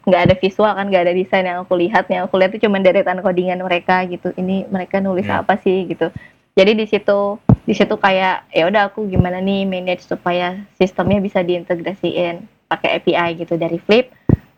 nggak 0.08 0.22
ada 0.24 0.34
visual 0.40 0.72
kan 0.72 0.88
nggak 0.88 1.04
ada 1.04 1.12
desain 1.12 1.44
yang 1.44 1.60
aku 1.60 1.76
lihat 1.76 2.08
yang 2.08 2.24
aku 2.24 2.40
lihat 2.40 2.56
itu 2.56 2.64
cuma 2.64 2.80
deretan 2.80 3.20
codingan 3.20 3.60
mereka 3.60 4.00
gitu 4.08 4.32
ini 4.40 4.64
mereka 4.72 5.04
nulis 5.04 5.28
yeah. 5.28 5.44
apa 5.44 5.60
sih 5.60 5.84
gitu 5.84 6.08
jadi 6.56 6.72
di 6.72 6.88
situ 6.88 7.36
di 7.68 7.76
situ 7.76 7.94
kayak 8.00 8.48
ya 8.48 8.64
udah 8.66 8.88
aku 8.88 9.04
gimana 9.06 9.44
nih 9.44 9.68
manage 9.68 10.08
supaya 10.08 10.56
sistemnya 10.80 11.20
bisa 11.20 11.44
diintegrasiin 11.44 12.48
pakai 12.66 12.98
API 12.98 13.44
gitu 13.44 13.60
dari 13.60 13.76
Flip 13.76 14.08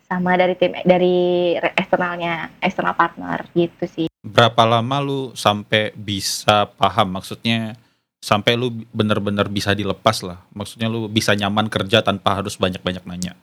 sama 0.06 0.38
dari 0.38 0.54
tim 0.54 0.74
dari 0.86 1.54
eksternalnya 1.58 2.54
eksternal 2.62 2.94
partner 2.94 3.46
gitu 3.52 3.84
sih. 3.86 4.06
Berapa 4.22 4.62
lama 4.66 4.96
lu 5.02 5.20
sampai 5.34 5.94
bisa 5.94 6.70
paham 6.78 7.18
maksudnya 7.18 7.74
sampai 8.18 8.54
lu 8.54 8.74
bener-bener 8.94 9.46
bisa 9.50 9.74
dilepas 9.74 10.22
lah. 10.26 10.42
Maksudnya 10.54 10.90
lu 10.90 11.06
bisa 11.06 11.34
nyaman 11.34 11.66
kerja 11.70 12.02
tanpa 12.02 12.38
harus 12.38 12.58
banyak-banyak 12.58 13.06
nanya. 13.06 13.38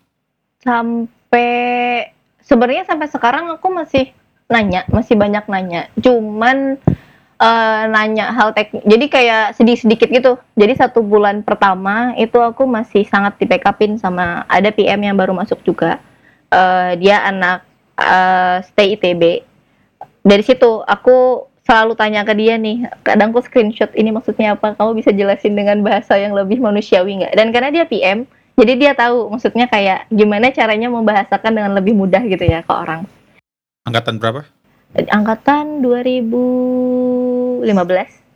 Sampai 0.59 1.16
sebenarnya 2.47 2.87
sampai 2.87 3.07
sekarang 3.11 3.51
aku 3.51 3.67
masih 3.69 4.15
nanya, 4.47 4.87
masih 4.87 5.19
banyak 5.19 5.43
nanya. 5.51 5.91
Cuman 5.99 6.79
uh, 7.37 7.83
nanya 7.91 8.31
hal 8.33 8.55
teknik. 8.55 8.83
Jadi 8.87 9.05
kayak 9.11 9.45
sedikit-sedikit 9.59 10.09
gitu. 10.09 10.33
Jadi 10.55 10.73
satu 10.79 11.03
bulan 11.03 11.43
pertama 11.43 12.15
itu 12.15 12.39
aku 12.39 12.63
masih 12.63 13.03
sangat 13.05 13.35
di 13.37 13.45
backupin 13.45 13.99
sama 13.99 14.47
ada 14.47 14.71
PM 14.71 15.03
yang 15.03 15.15
baru 15.19 15.35
masuk 15.35 15.61
juga. 15.67 15.99
Uh, 16.47 16.95
dia 16.95 17.21
anak 17.27 17.67
uh, 17.99 18.63
stay 18.63 18.95
ITB. 18.95 19.43
Dari 20.23 20.43
situ 20.43 20.83
aku 20.83 21.47
selalu 21.67 21.99
tanya 21.99 22.23
ke 22.23 22.31
dia 22.39 22.55
nih. 22.55 22.87
Kadang 23.03 23.35
aku 23.35 23.43
screenshot 23.43 23.91
ini 23.91 24.15
maksudnya 24.15 24.55
apa? 24.55 24.75
Kamu 24.79 24.95
bisa 24.95 25.11
jelasin 25.11 25.59
dengan 25.59 25.83
bahasa 25.83 26.15
yang 26.15 26.31
lebih 26.31 26.63
manusiawi 26.63 27.19
nggak? 27.23 27.35
Dan 27.35 27.51
karena 27.51 27.69
dia 27.75 27.83
PM, 27.83 28.23
jadi 28.57 28.73
dia 28.75 28.91
tahu 28.97 29.29
maksudnya 29.31 29.69
kayak 29.69 30.09
gimana 30.09 30.49
caranya 30.49 30.89
membahasakan 30.89 31.51
dengan 31.53 31.71
lebih 31.77 31.93
mudah 31.93 32.25
gitu 32.25 32.41
ya 32.41 32.65
ke 32.65 32.73
orang. 32.73 33.05
Angkatan 33.85 34.17
berapa? 34.19 34.57
angkatan 34.95 35.83
2015 35.83 37.61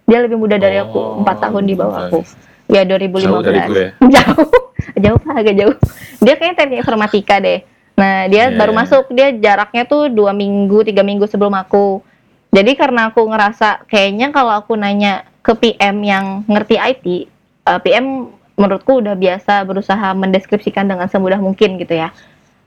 dia 0.05 0.19
lebih 0.19 0.37
muda 0.37 0.59
dari 0.59 0.77
aku 0.77 0.99
oh, 0.99 1.17
empat 1.23 1.37
tahun 1.47 1.63
di 1.65 1.73
bawah 1.73 2.11
aku 2.11 2.21
ya 2.69 2.83
2015 2.83 3.23
jauh 3.25 3.41
dari 3.41 3.59
gue. 3.65 3.85
jauh 4.15 4.49
jauh 4.99 5.21
lah 5.25 5.35
agak 5.39 5.55
jauh 5.57 5.75
dia 6.21 6.33
kayaknya 6.37 6.55
teknik 6.59 6.79
informatika 6.83 7.41
deh 7.41 7.63
nah 7.95 8.27
dia 8.27 8.49
yeah. 8.49 8.57
baru 8.57 8.73
iya. 8.75 8.79
masuk 8.83 9.05
dia 9.11 9.27
jaraknya 9.35 9.83
tuh 9.87 10.11
dua 10.11 10.35
minggu 10.35 10.83
tiga 10.85 11.01
minggu 11.01 11.25
sebelum 11.25 11.55
aku 11.55 12.03
jadi 12.51 12.75
karena 12.75 13.09
aku 13.09 13.23
ngerasa 13.31 13.87
kayaknya 13.87 14.35
kalau 14.35 14.51
aku 14.51 14.75
nanya 14.75 15.23
ke 15.41 15.55
PM 15.55 16.03
yang 16.03 16.43
ngerti 16.45 16.75
IT 16.75 17.05
uh, 17.65 17.77
eh, 17.77 17.79
PM 17.81 18.35
menurutku 18.61 19.01
udah 19.01 19.17
biasa 19.17 19.65
berusaha 19.65 20.13
mendeskripsikan 20.13 20.85
dengan 20.85 21.09
semudah 21.09 21.41
mungkin 21.41 21.81
gitu 21.81 21.97
ya. 21.97 22.13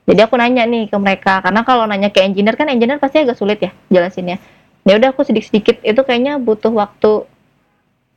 Jadi 0.05 0.21
aku 0.21 0.35
nanya 0.37 0.67
nih 0.67 0.91
ke 0.91 0.99
mereka 0.99 1.41
karena 1.41 1.63
kalau 1.63 1.87
nanya 1.87 2.11
ke 2.11 2.21
engineer 2.21 2.59
kan 2.59 2.69
engineer 2.69 2.99
pasti 2.99 3.23
agak 3.23 3.39
sulit 3.39 3.63
ya 3.63 3.71
jelasinnya. 3.89 4.43
Ya 4.85 5.01
udah 5.01 5.15
aku 5.15 5.25
sedikit 5.25 5.49
sedikit 5.49 5.77
itu 5.81 5.97
kayaknya 6.03 6.37
butuh 6.43 6.75
waktu 6.75 7.25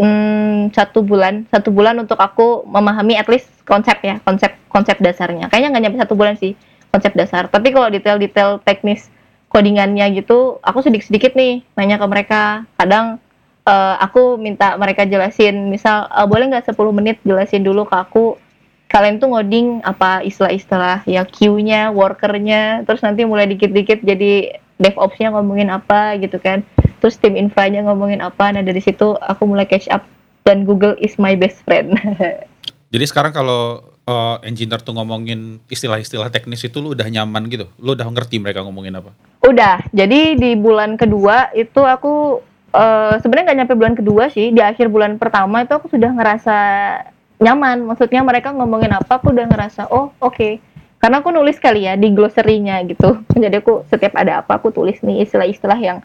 hmm, 0.01 0.75
satu 0.75 0.99
bulan 1.05 1.47
satu 1.47 1.71
bulan 1.71 1.95
untuk 2.01 2.19
aku 2.19 2.67
memahami 2.67 3.15
at 3.15 3.29
least 3.31 3.47
konsep 3.63 3.95
ya 4.03 4.19
konsep 4.25 4.57
konsep 4.67 4.99
dasarnya. 4.99 5.47
Kayaknya 5.47 5.69
nggak 5.71 5.83
nyampe 5.87 5.97
satu 6.03 6.13
bulan 6.17 6.35
sih 6.35 6.59
konsep 6.91 7.15
dasar. 7.15 7.47
Tapi 7.47 7.71
kalau 7.71 7.87
detail-detail 7.87 8.59
teknis 8.67 9.07
codingannya 9.47 10.11
gitu 10.11 10.59
aku 10.59 10.83
sedikit 10.83 11.07
sedikit 11.07 11.31
nih 11.39 11.63
nanya 11.79 11.95
ke 12.01 12.07
mereka. 12.09 12.41
Kadang 12.75 13.23
uh, 13.67 13.95
aku 13.99 14.39
minta 14.39 14.79
mereka 14.79 15.03
jelasin 15.03 15.67
misal 15.67 16.07
uh, 16.07 16.23
boleh 16.23 16.47
nggak 16.47 16.71
10 16.71 16.79
menit 16.95 17.19
jelasin 17.27 17.67
dulu 17.67 17.83
ke 17.83 17.95
aku 17.99 18.25
kalian 18.87 19.19
tuh 19.19 19.27
ngoding 19.29 19.83
apa 19.83 20.23
istilah-istilah 20.23 21.03
ya 21.03 21.27
queue-nya, 21.27 21.91
worker-nya, 21.91 22.87
terus 22.87 23.03
nanti 23.03 23.27
mulai 23.27 23.45
dikit-dikit 23.51 23.99
jadi 23.99 24.63
DevOps-nya 24.79 25.35
ngomongin 25.35 25.67
apa 25.67 26.15
gitu 26.23 26.39
kan. 26.39 26.63
Terus 27.03 27.19
tim 27.19 27.35
infra-nya 27.35 27.83
ngomongin 27.85 28.23
apa. 28.23 28.49
Nah, 28.49 28.63
dari 28.63 28.79
situ 28.81 29.13
aku 29.19 29.43
mulai 29.45 29.67
catch 29.67 29.91
up 29.91 30.07
dan 30.47 30.63
Google 30.63 30.95
is 31.03 31.19
my 31.19 31.35
best 31.35 31.61
friend. 31.67 31.99
jadi 32.93 33.05
sekarang 33.05 33.35
kalau 33.35 33.83
uh, 34.07 34.39
engineer 34.41 34.79
tuh 34.79 34.95
ngomongin 34.95 35.59
istilah-istilah 35.67 36.31
teknis 36.31 36.63
itu 36.63 36.79
lu 36.79 36.95
udah 36.95 37.05
nyaman 37.11 37.51
gitu? 37.51 37.67
Lu 37.77 37.93
udah 37.93 38.07
ngerti 38.07 38.39
mereka 38.39 38.63
ngomongin 38.63 38.97
apa? 38.97 39.11
Udah. 39.43 39.83
Jadi 39.91 40.39
di 40.39 40.55
bulan 40.55 40.95
kedua 40.95 41.51
itu 41.53 41.83
aku 41.83 42.39
uh, 42.73 43.15
sebenarnya 43.21 43.45
nggak 43.51 43.59
nyampe 43.63 43.73
bulan 43.77 43.95
kedua 43.95 44.23
sih. 44.33 44.51
Di 44.51 44.61
akhir 44.63 44.91
bulan 44.91 45.15
pertama 45.21 45.63
itu 45.63 45.73
aku 45.75 45.87
sudah 45.91 46.11
ngerasa 46.11 46.57
nyaman. 47.39 47.85
Maksudnya 47.87 48.25
mereka 48.25 48.51
ngomongin 48.51 48.91
apa 48.95 49.21
aku 49.21 49.31
udah 49.31 49.45
ngerasa 49.47 49.87
oh 49.93 50.11
oke. 50.19 50.35
Okay. 50.35 50.53
karena 50.97 51.21
aku 51.21 51.29
nulis 51.29 51.61
kali 51.61 51.85
ya 51.85 51.93
di 51.93 52.09
gloserinya 52.09 52.81
gitu. 52.81 53.21
Jadi 53.43 53.61
aku 53.61 53.85
setiap 53.85 54.17
ada 54.17 54.41
apa 54.41 54.57
aku 54.57 54.73
tulis 54.73 54.97
nih 55.05 55.21
istilah-istilah 55.29 55.77
yang 55.77 56.01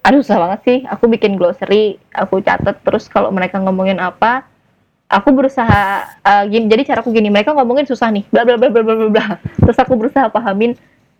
aduh 0.00 0.24
susah 0.24 0.40
banget 0.40 0.60
sih. 0.64 0.78
Aku 0.88 1.12
bikin 1.12 1.36
glossary 1.36 2.00
aku 2.08 2.40
catat 2.40 2.80
terus 2.80 3.04
kalau 3.12 3.28
mereka 3.28 3.60
ngomongin 3.60 4.00
apa. 4.00 4.48
Aku 5.10 5.34
berusaha 5.34 6.06
uh, 6.22 6.44
gini 6.46 6.70
jadi 6.70 6.86
cara 6.86 7.02
aku 7.02 7.10
gini 7.10 7.34
mereka 7.34 7.50
ngomongin 7.50 7.82
susah 7.82 8.14
nih 8.14 8.22
bla 8.30 8.46
bla 8.46 8.56
bla 8.56 8.72
bla 8.72 8.80
bla 8.80 9.08
bla. 9.12 9.26
Terus 9.60 9.76
aku 9.76 9.92
berusaha 9.98 10.32
pahamin 10.32 10.72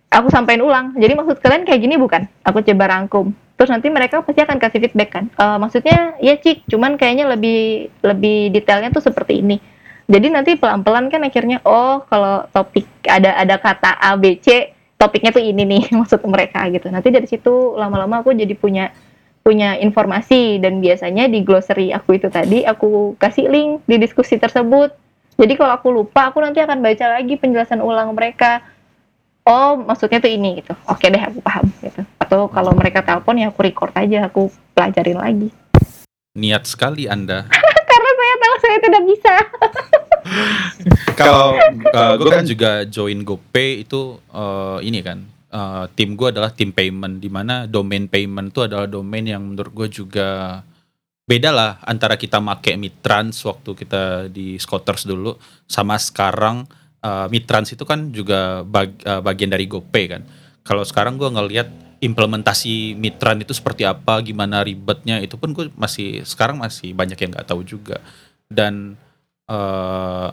aku 0.09 0.33
sampaikan 0.33 0.65
ulang. 0.65 0.87
Jadi 0.97 1.13
maksud 1.13 1.45
kalian 1.45 1.69
kayak 1.69 1.81
gini 1.85 2.01
bukan? 2.01 2.25
Aku 2.41 2.65
coba 2.65 2.89
rangkum 2.89 3.37
terus 3.61 3.69
nanti 3.69 3.93
mereka 3.93 4.25
pasti 4.25 4.41
akan 4.41 4.57
kasih 4.57 4.81
feedback 4.89 5.11
kan 5.13 5.25
uh, 5.37 5.61
maksudnya 5.61 6.17
ya 6.25 6.41
cik 6.41 6.65
cuman 6.65 6.97
kayaknya 6.97 7.29
lebih 7.29 7.93
lebih 8.01 8.57
detailnya 8.57 8.89
tuh 8.89 9.05
seperti 9.05 9.45
ini 9.45 9.61
jadi 10.09 10.33
nanti 10.33 10.57
pelan-pelan 10.57 11.13
kan 11.13 11.21
akhirnya 11.21 11.61
oh 11.69 12.01
kalau 12.09 12.49
topik 12.57 12.89
ada 13.05 13.37
ada 13.37 13.61
kata 13.61 14.01
A 14.01 14.17
B 14.17 14.41
C 14.41 14.73
topiknya 14.97 15.37
tuh 15.37 15.45
ini 15.45 15.69
nih 15.69 15.93
maksud 16.01 16.25
mereka 16.25 16.65
gitu 16.73 16.89
nanti 16.89 17.13
dari 17.13 17.29
situ 17.29 17.77
lama-lama 17.77 18.25
aku 18.25 18.33
jadi 18.33 18.57
punya 18.57 18.89
punya 19.45 19.77
informasi 19.77 20.57
dan 20.65 20.81
biasanya 20.81 21.29
di 21.29 21.45
glossary 21.45 21.93
aku 21.93 22.17
itu 22.17 22.33
tadi 22.33 22.65
aku 22.65 23.21
kasih 23.21 23.53
link 23.53 23.85
di 23.85 24.01
diskusi 24.01 24.41
tersebut 24.41 24.97
Jadi 25.41 25.57
kalau 25.57 25.73
aku 25.73 25.89
lupa, 25.89 26.29
aku 26.29 26.45
nanti 26.45 26.61
akan 26.61 26.85
baca 26.85 27.17
lagi 27.17 27.41
penjelasan 27.41 27.81
ulang 27.81 28.13
mereka. 28.13 28.61
Oh, 29.49 29.73
maksudnya 29.81 30.21
tuh 30.21 30.29
ini 30.29 30.61
gitu. 30.61 30.77
Oke 30.85 31.09
deh, 31.09 31.17
aku 31.17 31.41
paham 31.41 31.65
gitu. 31.81 32.05
Atau 32.31 32.47
kalau 32.47 32.71
mereka 32.79 33.03
telepon 33.03 33.43
ya 33.43 33.51
aku 33.51 33.67
record 33.67 33.91
aja, 33.99 34.31
aku 34.31 34.55
pelajarin 34.71 35.19
lagi. 35.19 35.51
Niat 36.39 36.63
sekali 36.63 37.11
Anda. 37.11 37.43
Karena 37.91 38.11
saya 38.15 38.35
tahu 38.39 38.55
saya 38.63 38.77
tidak 38.79 39.03
bisa. 39.03 39.35
Kalau 41.19 41.59
uh, 41.91 42.15
gue 42.15 42.31
kan 42.31 42.47
juga 42.47 42.87
join 42.87 43.27
GoPay 43.27 43.83
itu 43.83 44.23
uh, 44.31 44.79
ini 44.79 45.03
kan 45.03 45.27
uh, 45.51 45.91
tim 45.99 46.15
gue 46.15 46.31
adalah 46.31 46.55
tim 46.55 46.71
payment 46.71 47.19
di 47.19 47.27
mana 47.27 47.67
domain 47.67 48.07
payment 48.07 48.55
itu 48.55 48.63
adalah 48.63 48.87
domain 48.87 49.27
yang 49.27 49.43
menurut 49.43 49.75
gue 49.75 49.89
juga 49.91 50.63
beda 51.27 51.51
lah 51.51 51.83
antara 51.83 52.15
kita 52.15 52.39
make 52.39 52.79
Mitrans 52.79 53.43
waktu 53.43 53.75
kita 53.75 54.31
di 54.31 54.55
Scooters 54.55 55.03
dulu 55.03 55.35
sama 55.67 55.99
sekarang 55.99 56.63
uh, 57.03 57.27
Mitrans 57.27 57.75
itu 57.75 57.83
kan 57.83 58.15
juga 58.15 58.63
bag, 58.63 59.03
uh, 59.03 59.19
bagian 59.19 59.51
dari 59.51 59.67
GoPay 59.67 60.05
kan. 60.07 60.23
Kalau 60.63 60.87
sekarang 60.87 61.19
gue 61.19 61.27
ngelihat 61.27 61.90
implementasi 62.01 62.97
Mitran 62.97 63.45
itu 63.45 63.53
seperti 63.53 63.85
apa, 63.85 64.25
gimana 64.25 64.65
ribetnya 64.65 65.21
itu 65.21 65.37
pun 65.37 65.53
gue 65.53 65.69
masih 65.77 66.25
sekarang 66.25 66.57
masih 66.57 66.97
banyak 66.97 67.17
yang 67.21 67.31
nggak 67.37 67.49
tahu 67.49 67.61
juga. 67.63 68.01
Dan 68.49 68.97
uh, 69.47 70.33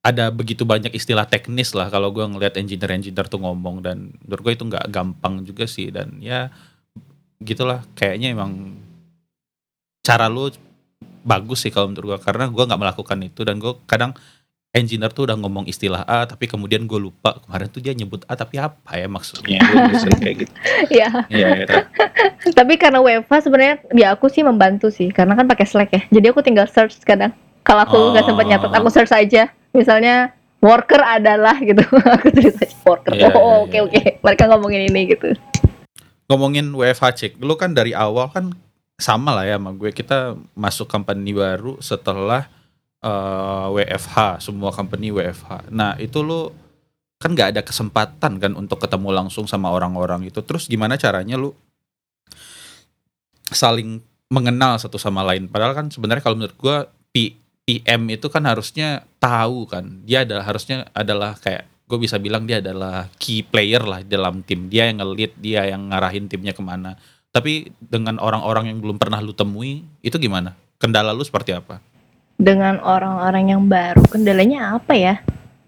ada 0.00 0.30
begitu 0.30 0.62
banyak 0.62 0.94
istilah 0.94 1.26
teknis 1.26 1.74
lah 1.74 1.90
kalau 1.90 2.14
gue 2.14 2.22
ngelihat 2.22 2.56
engineer-engineer 2.56 3.26
tuh 3.26 3.42
ngomong 3.42 3.82
dan 3.82 4.14
menurut 4.24 4.42
gue 4.46 4.52
itu 4.54 4.64
nggak 4.64 4.86
gampang 4.88 5.42
juga 5.42 5.66
sih 5.66 5.90
dan 5.90 6.22
ya 6.22 6.48
gitulah. 7.42 7.82
Kayaknya 7.98 8.32
emang 8.32 8.78
cara 10.06 10.30
lu 10.30 10.48
bagus 11.26 11.66
sih 11.66 11.74
kalau 11.74 11.92
menurut 11.92 12.16
gue 12.16 12.18
karena 12.24 12.48
gue 12.48 12.64
nggak 12.64 12.80
melakukan 12.80 13.18
itu 13.26 13.42
dan 13.44 13.60
gue 13.60 13.74
kadang 13.84 14.14
engineer 14.76 15.08
tuh 15.10 15.24
udah 15.24 15.36
ngomong 15.40 15.64
istilah 15.64 16.04
A 16.04 16.28
tapi 16.28 16.44
kemudian 16.44 16.84
gue 16.84 17.00
lupa 17.00 17.40
kemarin 17.40 17.72
tuh 17.72 17.80
dia 17.80 17.96
nyebut 17.96 18.20
A 18.28 18.36
tapi 18.36 18.60
apa 18.60 19.00
ya 19.00 19.08
maksudnya? 19.08 19.64
Gue 19.64 20.12
kayak 20.20 20.36
gitu. 20.44 20.52
Ya. 20.92 21.08
ya, 21.32 21.48
ya 21.64 21.88
tapi 22.52 22.76
karena 22.76 23.00
WFH 23.00 23.48
sebenarnya 23.48 23.76
ya 23.96 24.06
aku 24.14 24.28
sih 24.28 24.44
membantu 24.44 24.92
sih 24.92 25.08
karena 25.08 25.34
kan 25.34 25.48
pakai 25.48 25.66
Slack 25.66 25.90
ya. 25.92 26.02
Jadi 26.12 26.26
aku 26.28 26.40
tinggal 26.44 26.68
search 26.68 27.00
kadang. 27.02 27.32
Kalau 27.64 27.84
aku 27.84 27.96
nggak 28.12 28.24
oh. 28.24 28.28
sempat 28.28 28.46
nyatet 28.48 28.72
aku 28.72 28.88
search 28.92 29.12
aja. 29.12 29.52
Misalnya 29.72 30.32
worker 30.60 31.00
adalah 31.00 31.56
gitu. 31.68 31.82
Aku 32.20 32.28
tulis 32.28 32.56
aja 32.60 32.76
worker. 32.84 33.12
Yeah, 33.16 33.32
oh 33.34 33.40
iya, 33.40 33.40
oke 33.40 33.68
okay, 33.68 33.78
iya. 33.78 33.82
oke. 33.84 33.92
Okay. 33.96 34.06
mereka 34.20 34.42
ngomongin 34.52 34.82
ini 34.88 35.00
gitu. 35.16 35.28
Ngomongin 36.28 36.76
WFH 36.76 37.04
cek 37.16 37.32
lu 37.40 37.56
kan 37.56 37.72
dari 37.72 37.96
awal 37.96 38.28
kan 38.28 38.52
sama 39.00 39.32
lah 39.32 39.48
ya 39.48 39.56
sama 39.56 39.72
gue. 39.72 39.90
Kita 39.96 40.36
masuk 40.52 40.86
company 40.90 41.32
baru 41.32 41.80
setelah 41.80 42.57
uh, 43.04 43.72
eh, 43.76 43.94
WFH 43.94 44.42
semua 44.42 44.70
company 44.74 45.12
WFH 45.12 45.70
nah 45.70 45.94
itu 46.00 46.22
lu 46.22 46.50
kan 47.18 47.34
nggak 47.34 47.48
ada 47.54 47.62
kesempatan 47.66 48.38
kan 48.38 48.52
untuk 48.54 48.78
ketemu 48.78 49.10
langsung 49.10 49.50
sama 49.50 49.74
orang-orang 49.74 50.30
itu. 50.30 50.38
Terus 50.38 50.70
gimana 50.70 50.94
caranya 50.94 51.34
lu 51.34 51.50
saling 53.50 53.98
mengenal 54.30 54.78
satu 54.78 54.96
sama 55.02 55.26
lain? 55.26 55.50
Padahal 55.50 55.74
kan 55.74 55.86
sebenarnya 55.90 56.22
kalau 56.22 56.38
menurut 56.38 56.54
gue 56.54 56.76
PM 57.68 58.00
itu 58.08 58.26
kan 58.30 58.46
harusnya 58.46 59.02
tahu 59.18 59.66
kan. 59.66 60.06
Dia 60.06 60.22
adalah 60.22 60.46
harusnya 60.46 60.86
adalah 60.94 61.34
kayak 61.36 61.66
gue 61.90 61.98
bisa 61.98 62.22
bilang 62.22 62.46
dia 62.46 62.62
adalah 62.62 63.10
key 63.18 63.42
player 63.42 63.82
lah 63.82 64.00
dalam 64.06 64.46
tim. 64.46 64.70
Dia 64.70 64.86
yang 64.86 65.02
ngelit 65.02 65.34
dia 65.42 65.66
yang 65.66 65.90
ngarahin 65.90 66.30
timnya 66.30 66.54
ke 66.54 66.62
mana. 66.62 66.94
Tapi 67.34 67.74
dengan 67.82 68.22
orang-orang 68.22 68.70
yang 68.72 68.78
belum 68.78 68.96
pernah 68.96 69.18
lu 69.18 69.34
temui 69.34 69.82
itu 70.06 70.16
gimana? 70.22 70.54
Kendala 70.78 71.10
lu 71.10 71.26
seperti 71.26 71.50
apa 71.50 71.82
dengan 72.38 72.78
orang-orang 72.80 73.50
yang 73.50 73.62
baru 73.66 74.00
kendalanya 74.06 74.78
apa 74.78 74.94
ya 74.94 75.14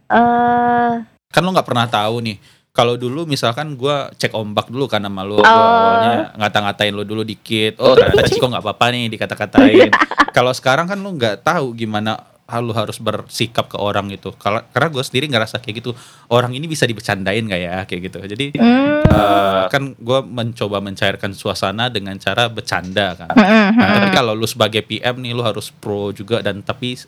uh... 0.07 1.03
kan 1.29 1.41
lu 1.43 1.51
nggak 1.51 1.67
pernah 1.67 1.91
tahu 1.91 2.23
nih 2.23 2.39
kalau 2.71 2.95
dulu 2.95 3.27
misalkan 3.27 3.75
gue 3.75 3.97
cek 4.15 4.31
ombak 4.31 4.71
dulu 4.71 4.87
kan 4.87 5.03
sama 5.03 5.27
lu, 5.27 5.37
oh. 5.37 5.45
awalnya 5.45 6.31
ngata-ngatain 6.39 6.95
lu 6.95 7.03
dulu 7.03 7.27
dikit. 7.27 7.75
Oh 7.83 7.99
ternyata 7.99 8.25
Ciko 8.31 8.47
nggak 8.47 8.63
apa-apa 8.63 8.95
nih 8.95 9.11
dikata-katain. 9.11 9.91
Kalau 10.37 10.55
sekarang 10.55 10.87
kan 10.87 10.95
lu 11.03 11.11
nggak 11.19 11.43
tahu 11.43 11.75
gimana 11.75 12.30
lu 12.59 12.75
harus 12.75 12.99
bersikap 12.99 13.71
ke 13.71 13.79
orang 13.79 14.11
itu. 14.11 14.35
Kalau 14.35 14.59
karena 14.75 14.89
gue 14.91 15.05
sendiri 15.07 15.31
ngerasa 15.31 15.63
kayak 15.63 15.87
gitu. 15.87 15.95
Orang 16.27 16.51
ini 16.59 16.67
bisa 16.67 16.91
dibecandain 16.91 17.47
gak 17.47 17.63
ya 17.63 17.77
kayak 17.87 18.01
gitu. 18.11 18.19
Jadi 18.27 18.59
mm. 18.59 19.07
uh, 19.07 19.71
kan 19.71 19.95
gue 19.95 20.21
mencoba 20.27 20.83
mencairkan 20.83 21.31
suasana 21.31 21.87
dengan 21.87 22.19
cara 22.19 22.51
bercanda 22.51 23.15
kan. 23.15 23.31
Nah, 23.31 24.03
tapi 24.03 24.09
kalau 24.11 24.35
lu 24.35 24.51
sebagai 24.51 24.83
PM 24.83 25.23
nih 25.23 25.31
lu 25.31 25.47
harus 25.47 25.71
pro 25.71 26.11
juga 26.11 26.43
dan 26.43 26.67
tapi 26.67 26.99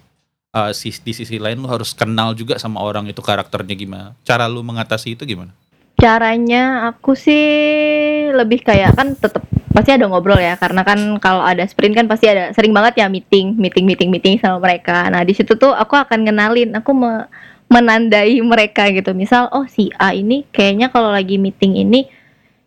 uh, 0.55 0.71
di 0.71 1.13
sisi 1.13 1.37
lain 1.43 1.59
lu 1.59 1.67
harus 1.67 1.97
kenal 1.97 2.37
juga 2.39 2.61
sama 2.61 2.85
orang 2.85 3.11
itu 3.11 3.19
karakternya 3.19 3.75
gimana. 3.75 4.09
Cara 4.23 4.47
lu 4.47 4.63
mengatasi 4.63 5.19
itu 5.19 5.27
gimana? 5.27 5.51
Caranya 5.99 6.91
aku 6.91 7.15
sih 7.15 7.47
lebih 8.35 8.67
kayak 8.67 8.99
kan 8.99 9.15
tetap 9.15 9.47
pasti 9.73 9.91
ada 9.93 10.05
ngobrol 10.05 10.37
ya 10.37 10.55
karena 10.61 10.85
kan 10.85 11.17
kalau 11.17 11.41
ada 11.41 11.65
sprint 11.65 11.97
kan 11.97 12.05
pasti 12.05 12.29
ada 12.29 12.53
sering 12.53 12.77
banget 12.77 13.01
ya 13.01 13.07
meeting 13.09 13.57
meeting 13.57 13.89
meeting 13.89 14.09
meeting 14.13 14.37
sama 14.39 14.61
mereka. 14.61 15.09
Nah 15.09 15.25
di 15.25 15.33
situ 15.33 15.57
tuh 15.57 15.73
aku 15.73 15.97
akan 15.97 16.29
ngenalin, 16.29 16.77
aku 16.77 16.93
me 16.93 17.27
menandai 17.73 18.37
mereka 18.45 18.93
gitu. 18.93 19.17
Misal 19.17 19.49
oh 19.49 19.65
si 19.65 19.89
A 19.97 20.13
ini 20.13 20.45
kayaknya 20.53 20.93
kalau 20.93 21.09
lagi 21.09 21.41
meeting 21.41 21.81
ini 21.81 22.05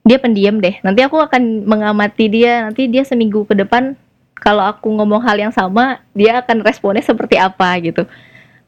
dia 0.01 0.17
pendiam 0.17 0.57
deh. 0.57 0.81
Nanti 0.81 1.05
aku 1.05 1.21
akan 1.21 1.69
mengamati 1.69 2.25
dia. 2.25 2.65
Nanti 2.65 2.89
dia 2.89 3.05
seminggu 3.05 3.45
ke 3.45 3.53
depan 3.53 3.93
kalau 4.35 4.65
aku 4.65 4.89
ngomong 4.91 5.21
hal 5.23 5.37
yang 5.39 5.53
sama 5.53 6.01
dia 6.11 6.43
akan 6.43 6.65
responnya 6.65 7.05
seperti 7.05 7.39
apa 7.39 7.69
gitu 7.79 8.03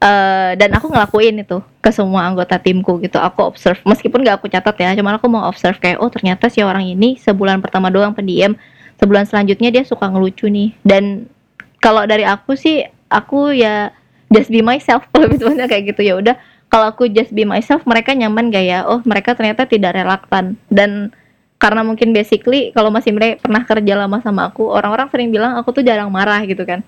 uh, 0.02 0.52
dan 0.54 0.70
aku 0.74 0.90
ngelakuin 0.90 1.42
itu 1.42 1.58
ke 1.82 1.90
semua 1.90 2.26
anggota 2.26 2.58
timku 2.58 2.98
gitu. 3.02 3.18
Aku 3.18 3.46
observe 3.46 3.78
meskipun 3.86 4.22
gak 4.22 4.42
aku 4.42 4.50
catat 4.50 4.74
ya 4.78 4.94
cuman 4.98 5.18
aku 5.18 5.26
mau 5.30 5.46
observe 5.46 5.78
kayak 5.78 5.98
oh 6.02 6.10
ternyata 6.10 6.50
si 6.50 6.62
orang 6.62 6.86
ini 6.86 7.18
sebulan 7.18 7.62
pertama 7.62 7.90
doang 7.90 8.14
pendiam 8.14 8.54
sebulan 8.98 9.30
selanjutnya 9.30 9.70
dia 9.70 9.84
suka 9.86 10.10
ngelucu 10.10 10.50
nih. 10.50 10.74
Dan 10.82 11.30
kalau 11.78 12.02
dari 12.06 12.26
aku 12.26 12.58
sih 12.58 12.82
aku 13.10 13.54
ya 13.54 13.94
just 14.30 14.50
be 14.50 14.62
myself. 14.62 15.06
Lebih 15.20 15.38
sebenarnya 15.38 15.68
kayak 15.70 15.84
gitu 15.94 16.02
ya 16.06 16.14
udah. 16.18 16.36
Kalau 16.68 16.92
aku 16.92 17.08
just 17.08 17.32
be 17.32 17.48
myself 17.48 17.80
mereka 17.88 18.12
nyaman 18.12 18.52
gak 18.52 18.66
ya? 18.66 18.84
Oh 18.84 19.00
mereka 19.06 19.32
ternyata 19.32 19.64
tidak 19.64 19.96
relaktan. 19.96 20.60
Dan 20.68 21.14
karena 21.58 21.82
mungkin 21.82 22.14
basically 22.14 22.70
kalau 22.70 22.88
masih 22.88 23.10
mereka 23.10 23.42
pernah 23.42 23.66
kerja 23.66 23.94
lama 23.98 24.22
sama 24.22 24.46
aku 24.46 24.70
orang-orang 24.70 25.10
sering 25.10 25.34
bilang 25.34 25.58
aku 25.58 25.74
tuh 25.74 25.82
jarang 25.82 26.06
marah 26.06 26.38
gitu 26.46 26.62
kan 26.62 26.86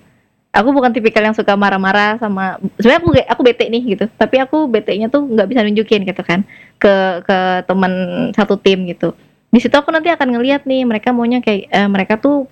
aku 0.51 0.69
bukan 0.75 0.91
tipikal 0.91 1.23
yang 1.23 1.35
suka 1.35 1.55
marah-marah 1.55 2.19
sama 2.19 2.59
sebenarnya 2.75 2.99
aku 2.99 3.09
aku 3.39 3.41
bete 3.41 3.65
nih 3.71 3.83
gitu. 3.95 4.05
Tapi 4.19 4.35
aku 4.43 4.67
bete-nya 4.67 5.07
tuh 5.07 5.23
nggak 5.23 5.47
bisa 5.47 5.63
nunjukin 5.63 6.03
gitu 6.03 6.21
kan 6.23 6.43
ke 6.75 7.23
ke 7.23 7.37
teman 7.65 7.93
satu 8.35 8.59
tim 8.59 8.83
gitu. 8.87 9.15
Di 9.51 9.59
situ 9.59 9.75
aku 9.75 9.91
nanti 9.91 10.11
akan 10.11 10.35
ngeliat 10.35 10.67
nih 10.67 10.83
mereka 10.87 11.11
maunya 11.15 11.39
kayak 11.43 11.71
eh, 11.71 11.89
mereka 11.89 12.19
tuh 12.19 12.47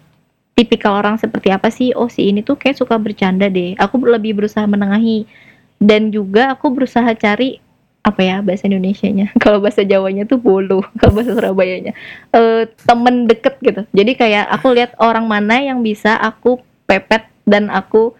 tipikal 0.55 0.99
orang 0.99 1.15
seperti 1.19 1.51
apa 1.51 1.71
sih? 1.71 1.95
Oh 1.95 2.11
si 2.11 2.27
ini 2.27 2.43
tuh 2.43 2.59
kayak 2.59 2.79
suka 2.79 2.95
bercanda 2.99 3.47
deh. 3.47 3.75
Aku 3.79 3.99
lebih 4.03 4.35
berusaha 4.35 4.67
menengahi. 4.67 5.23
Dan 5.79 6.11
juga 6.11 6.51
aku 6.51 6.75
berusaha 6.75 7.07
cari 7.15 7.63
apa 8.03 8.19
ya 8.19 8.43
bahasa 8.43 8.67
Indonesia-nya? 8.67 9.31
Kalau 9.43 9.63
bahasa 9.63 9.87
Jawanya 9.87 10.27
tuh 10.27 10.39
bolu 10.39 10.83
kalau 10.99 11.19
bahasa 11.19 11.31
Surabayanya. 11.35 11.95
Uh, 12.35 12.67
temen 12.83 13.27
deket 13.31 13.55
gitu. 13.63 13.81
Jadi 13.95 14.11
kayak 14.19 14.51
aku 14.51 14.75
lihat 14.75 14.91
orang 14.99 15.23
mana 15.23 15.63
yang 15.63 15.79
bisa 15.79 16.19
aku 16.19 16.59
pepet 16.83 17.23
dan 17.49 17.73
aku 17.73 18.13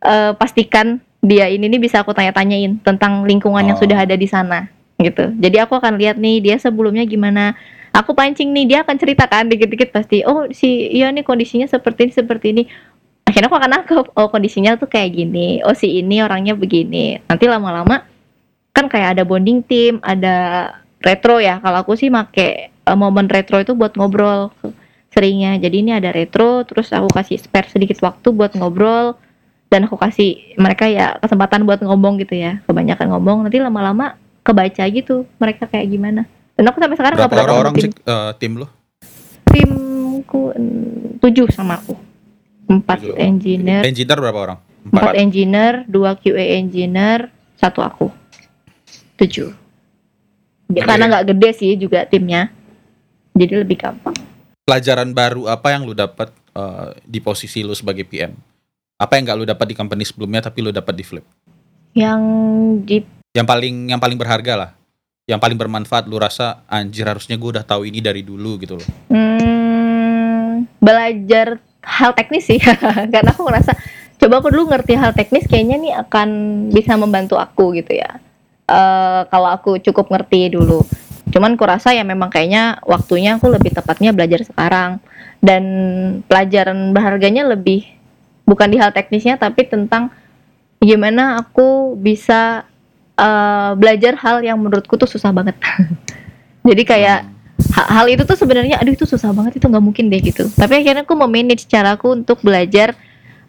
uh, 0.00 0.32
pastikan 0.40 1.04
dia 1.22 1.46
ini 1.46 1.70
nih 1.70 1.78
bisa 1.78 2.02
aku 2.02 2.10
tanya-tanyain 2.16 2.82
tentang 2.82 3.22
lingkungan 3.22 3.62
oh. 3.62 3.68
yang 3.72 3.78
sudah 3.78 4.02
ada 4.02 4.16
di 4.18 4.26
sana 4.26 4.66
gitu. 4.98 5.30
Jadi 5.38 5.56
aku 5.62 5.78
akan 5.78 6.00
lihat 6.00 6.16
nih 6.18 6.42
dia 6.42 6.56
sebelumnya 6.58 7.04
gimana. 7.06 7.54
Aku 7.92 8.16
pancing 8.16 8.50
nih 8.56 8.64
dia 8.64 8.78
akan 8.82 8.96
ceritakan 8.96 9.52
dikit-dikit 9.52 9.92
pasti 9.92 10.24
oh 10.24 10.48
si 10.48 10.88
iya 10.90 11.12
nih 11.12 11.22
kondisinya 11.22 11.68
seperti 11.68 12.08
ini 12.08 12.12
seperti 12.16 12.46
ini. 12.56 12.62
Akhirnya 13.28 13.52
aku 13.52 13.58
akan 13.60 13.70
nangkep 13.70 14.06
oh 14.16 14.28
kondisinya 14.32 14.74
tuh 14.80 14.90
kayak 14.90 15.14
gini 15.14 15.60
oh 15.62 15.76
si 15.76 16.00
ini 16.00 16.24
orangnya 16.24 16.56
begini. 16.56 17.20
Nanti 17.28 17.44
lama-lama 17.46 18.02
kan 18.72 18.88
kayak 18.88 19.20
ada 19.20 19.22
bonding 19.28 19.60
team, 19.62 20.00
ada 20.00 20.68
retro 21.04 21.36
ya. 21.36 21.60
Kalau 21.60 21.84
aku 21.84 21.94
sih 21.94 22.08
make 22.08 22.72
uh, 22.88 22.96
momen 22.96 23.28
retro 23.28 23.60
itu 23.60 23.76
buat 23.76 23.92
ngobrol 23.94 24.50
seringnya. 25.12 25.60
Jadi 25.60 25.84
ini 25.84 25.92
ada 25.92 26.10
retro, 26.10 26.64
terus 26.64 26.90
aku 26.90 27.12
kasih 27.12 27.36
spare 27.38 27.68
sedikit 27.68 28.00
waktu 28.02 28.32
buat 28.32 28.56
ngobrol 28.56 29.14
dan 29.68 29.88
aku 29.88 29.96
kasih 29.96 30.56
mereka 30.56 30.88
ya 30.88 31.16
kesempatan 31.20 31.68
buat 31.68 31.84
ngomong 31.84 32.20
gitu 32.24 32.36
ya. 32.36 32.64
Kebanyakan 32.64 33.12
ngomong 33.12 33.46
nanti 33.46 33.60
lama-lama 33.60 34.16
kebaca 34.42 34.84
gitu 34.88 35.28
mereka 35.36 35.68
kayak 35.68 35.86
gimana. 35.92 36.24
Dan 36.56 36.68
aku 36.68 36.80
sampai 36.80 36.96
sekarang 36.96 37.16
berapa 37.16 37.36
orang, 37.44 37.56
orang 37.56 37.74
tim. 37.76 37.92
uh, 38.08 38.32
tim 38.36 38.52
lo? 38.56 38.66
Timku 39.48 40.52
tujuh 41.20 41.48
sama 41.52 41.80
aku. 41.80 41.94
Empat 42.68 43.04
tujuh. 43.04 43.16
engineer. 43.20 43.84
Engineer 43.84 44.18
berapa 44.18 44.38
orang? 44.40 44.58
Empat, 44.82 44.98
Empat 44.98 45.14
engineer, 45.14 45.74
dua 45.86 46.18
QA 46.18 46.58
engineer, 46.58 47.30
satu 47.62 47.78
aku 47.86 48.10
tujuh 49.22 49.54
okay. 50.66 50.82
karena 50.82 51.06
nggak 51.06 51.26
gede 51.30 51.50
sih 51.54 51.70
juga 51.78 52.02
timnya 52.10 52.50
jadi 53.38 53.62
lebih 53.62 53.78
gampang 53.78 54.18
pelajaran 54.62 55.10
baru 55.10 55.50
apa 55.50 55.74
yang 55.74 55.82
lu 55.86 55.94
dapat 55.94 56.30
uh, 56.54 56.94
di 57.02 57.18
posisi 57.18 57.66
lu 57.66 57.74
sebagai 57.74 58.06
PM 58.06 58.34
apa 59.02 59.18
yang 59.18 59.26
nggak 59.26 59.38
lu 59.42 59.46
dapat 59.46 59.66
di 59.66 59.74
company 59.74 60.06
sebelumnya 60.06 60.46
tapi 60.46 60.62
lu 60.62 60.70
dapat 60.70 60.94
di 60.94 61.02
flip 61.02 61.26
Yang 61.92 62.22
di 62.86 62.98
Yang 63.32 63.46
paling 63.48 63.76
yang 63.88 64.00
paling 64.00 64.16
berharga 64.20 64.54
lah. 64.56 64.70
Yang 65.24 65.40
paling 65.40 65.58
bermanfaat 65.60 66.04
lu 66.04 66.20
rasa 66.20 66.64
anjir 66.68 67.08
harusnya 67.08 67.36
gue 67.40 67.50
udah 67.58 67.64
tahu 67.64 67.88
ini 67.88 68.04
dari 68.04 68.20
dulu 68.20 68.60
gitu 68.60 68.76
loh. 68.76 68.88
hmm, 69.08 70.80
belajar 70.80 71.56
hal 71.80 72.12
teknis 72.12 72.44
sih. 72.48 72.60
Karena 73.12 73.32
aku 73.32 73.44
ngerasa 73.48 73.72
coba 74.20 74.34
aku 74.40 74.48
dulu 74.52 74.72
ngerti 74.72 74.96
hal 74.96 75.16
teknis 75.16 75.48
kayaknya 75.48 75.76
nih 75.80 75.92
akan 76.06 76.28
bisa 76.72 76.96
membantu 77.00 77.40
aku 77.40 77.72
gitu 77.76 77.96
ya. 77.96 78.20
Eh 78.68 79.20
kalau 79.32 79.48
aku 79.48 79.80
cukup 79.80 80.12
ngerti 80.12 80.52
dulu. 80.52 80.84
Cuman 81.32 81.56
kurasa 81.56 81.96
ya 81.96 82.04
memang 82.04 82.28
kayaknya 82.28 82.78
waktunya 82.84 83.40
aku 83.40 83.48
lebih 83.48 83.72
tepatnya 83.72 84.12
belajar 84.12 84.44
sekarang. 84.44 85.00
Dan 85.42 85.64
pelajaran 86.30 86.94
berharganya 86.94 87.42
lebih 87.48 87.82
bukan 88.46 88.68
di 88.70 88.78
hal 88.78 88.94
teknisnya 88.94 89.40
tapi 89.40 89.66
tentang 89.66 90.12
gimana 90.78 91.40
aku 91.40 91.98
bisa 91.98 92.68
eh, 93.16 93.70
belajar 93.74 94.14
hal 94.20 94.44
yang 94.44 94.60
menurutku 94.60 94.94
tuh 95.00 95.08
susah 95.08 95.32
banget. 95.34 95.56
Jadi 96.68 96.82
kayak 96.86 97.26
ha- 97.74 97.90
hal 98.02 98.06
itu 98.10 98.22
tuh 98.22 98.38
sebenarnya 98.38 98.78
aduh 98.78 98.94
itu 98.94 99.08
susah 99.08 99.30
banget 99.34 99.58
itu 99.58 99.66
nggak 99.66 99.82
mungkin 99.82 100.12
deh 100.12 100.20
gitu. 100.22 100.46
Tapi 100.52 100.84
akhirnya 100.84 101.02
aku 101.02 101.14
memanage 101.16 101.66
caraku 101.66 102.18
untuk 102.18 102.38
belajar. 102.44 102.94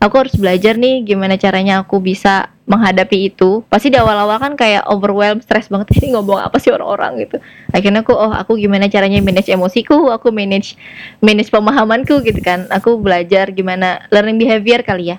Aku 0.01 0.19
harus 0.19 0.35
belajar 0.35 0.75
nih 0.75 1.03
gimana 1.07 1.39
caranya 1.39 1.79
aku 1.79 2.01
bisa 2.03 2.52
menghadapi 2.63 3.27
itu 3.27 3.59
pasti 3.67 3.91
di 3.91 3.99
awal-awal 3.99 4.39
kan 4.39 4.55
kayak 4.55 4.87
overwhelmed 4.87 5.43
stress 5.43 5.67
banget 5.67 5.91
ini 5.99 6.15
ngomong 6.15 6.39
apa 6.39 6.55
sih 6.63 6.71
orang-orang? 6.71 7.27
gitu. 7.27 7.37
Akhirnya 7.75 8.07
aku 8.07 8.15
oh 8.15 8.31
aku 8.31 8.55
gimana 8.55 8.87
caranya 8.87 9.19
manage 9.19 9.51
emosiku? 9.51 10.07
Aku 10.15 10.31
manage 10.31 10.79
manage 11.19 11.51
pemahamanku 11.51 12.23
gitu 12.23 12.39
kan. 12.39 12.71
Aku 12.71 13.03
belajar 13.03 13.51
gimana 13.51 14.07
learning 14.15 14.39
behavior 14.39 14.79
kali 14.79 15.11
ya. 15.11 15.17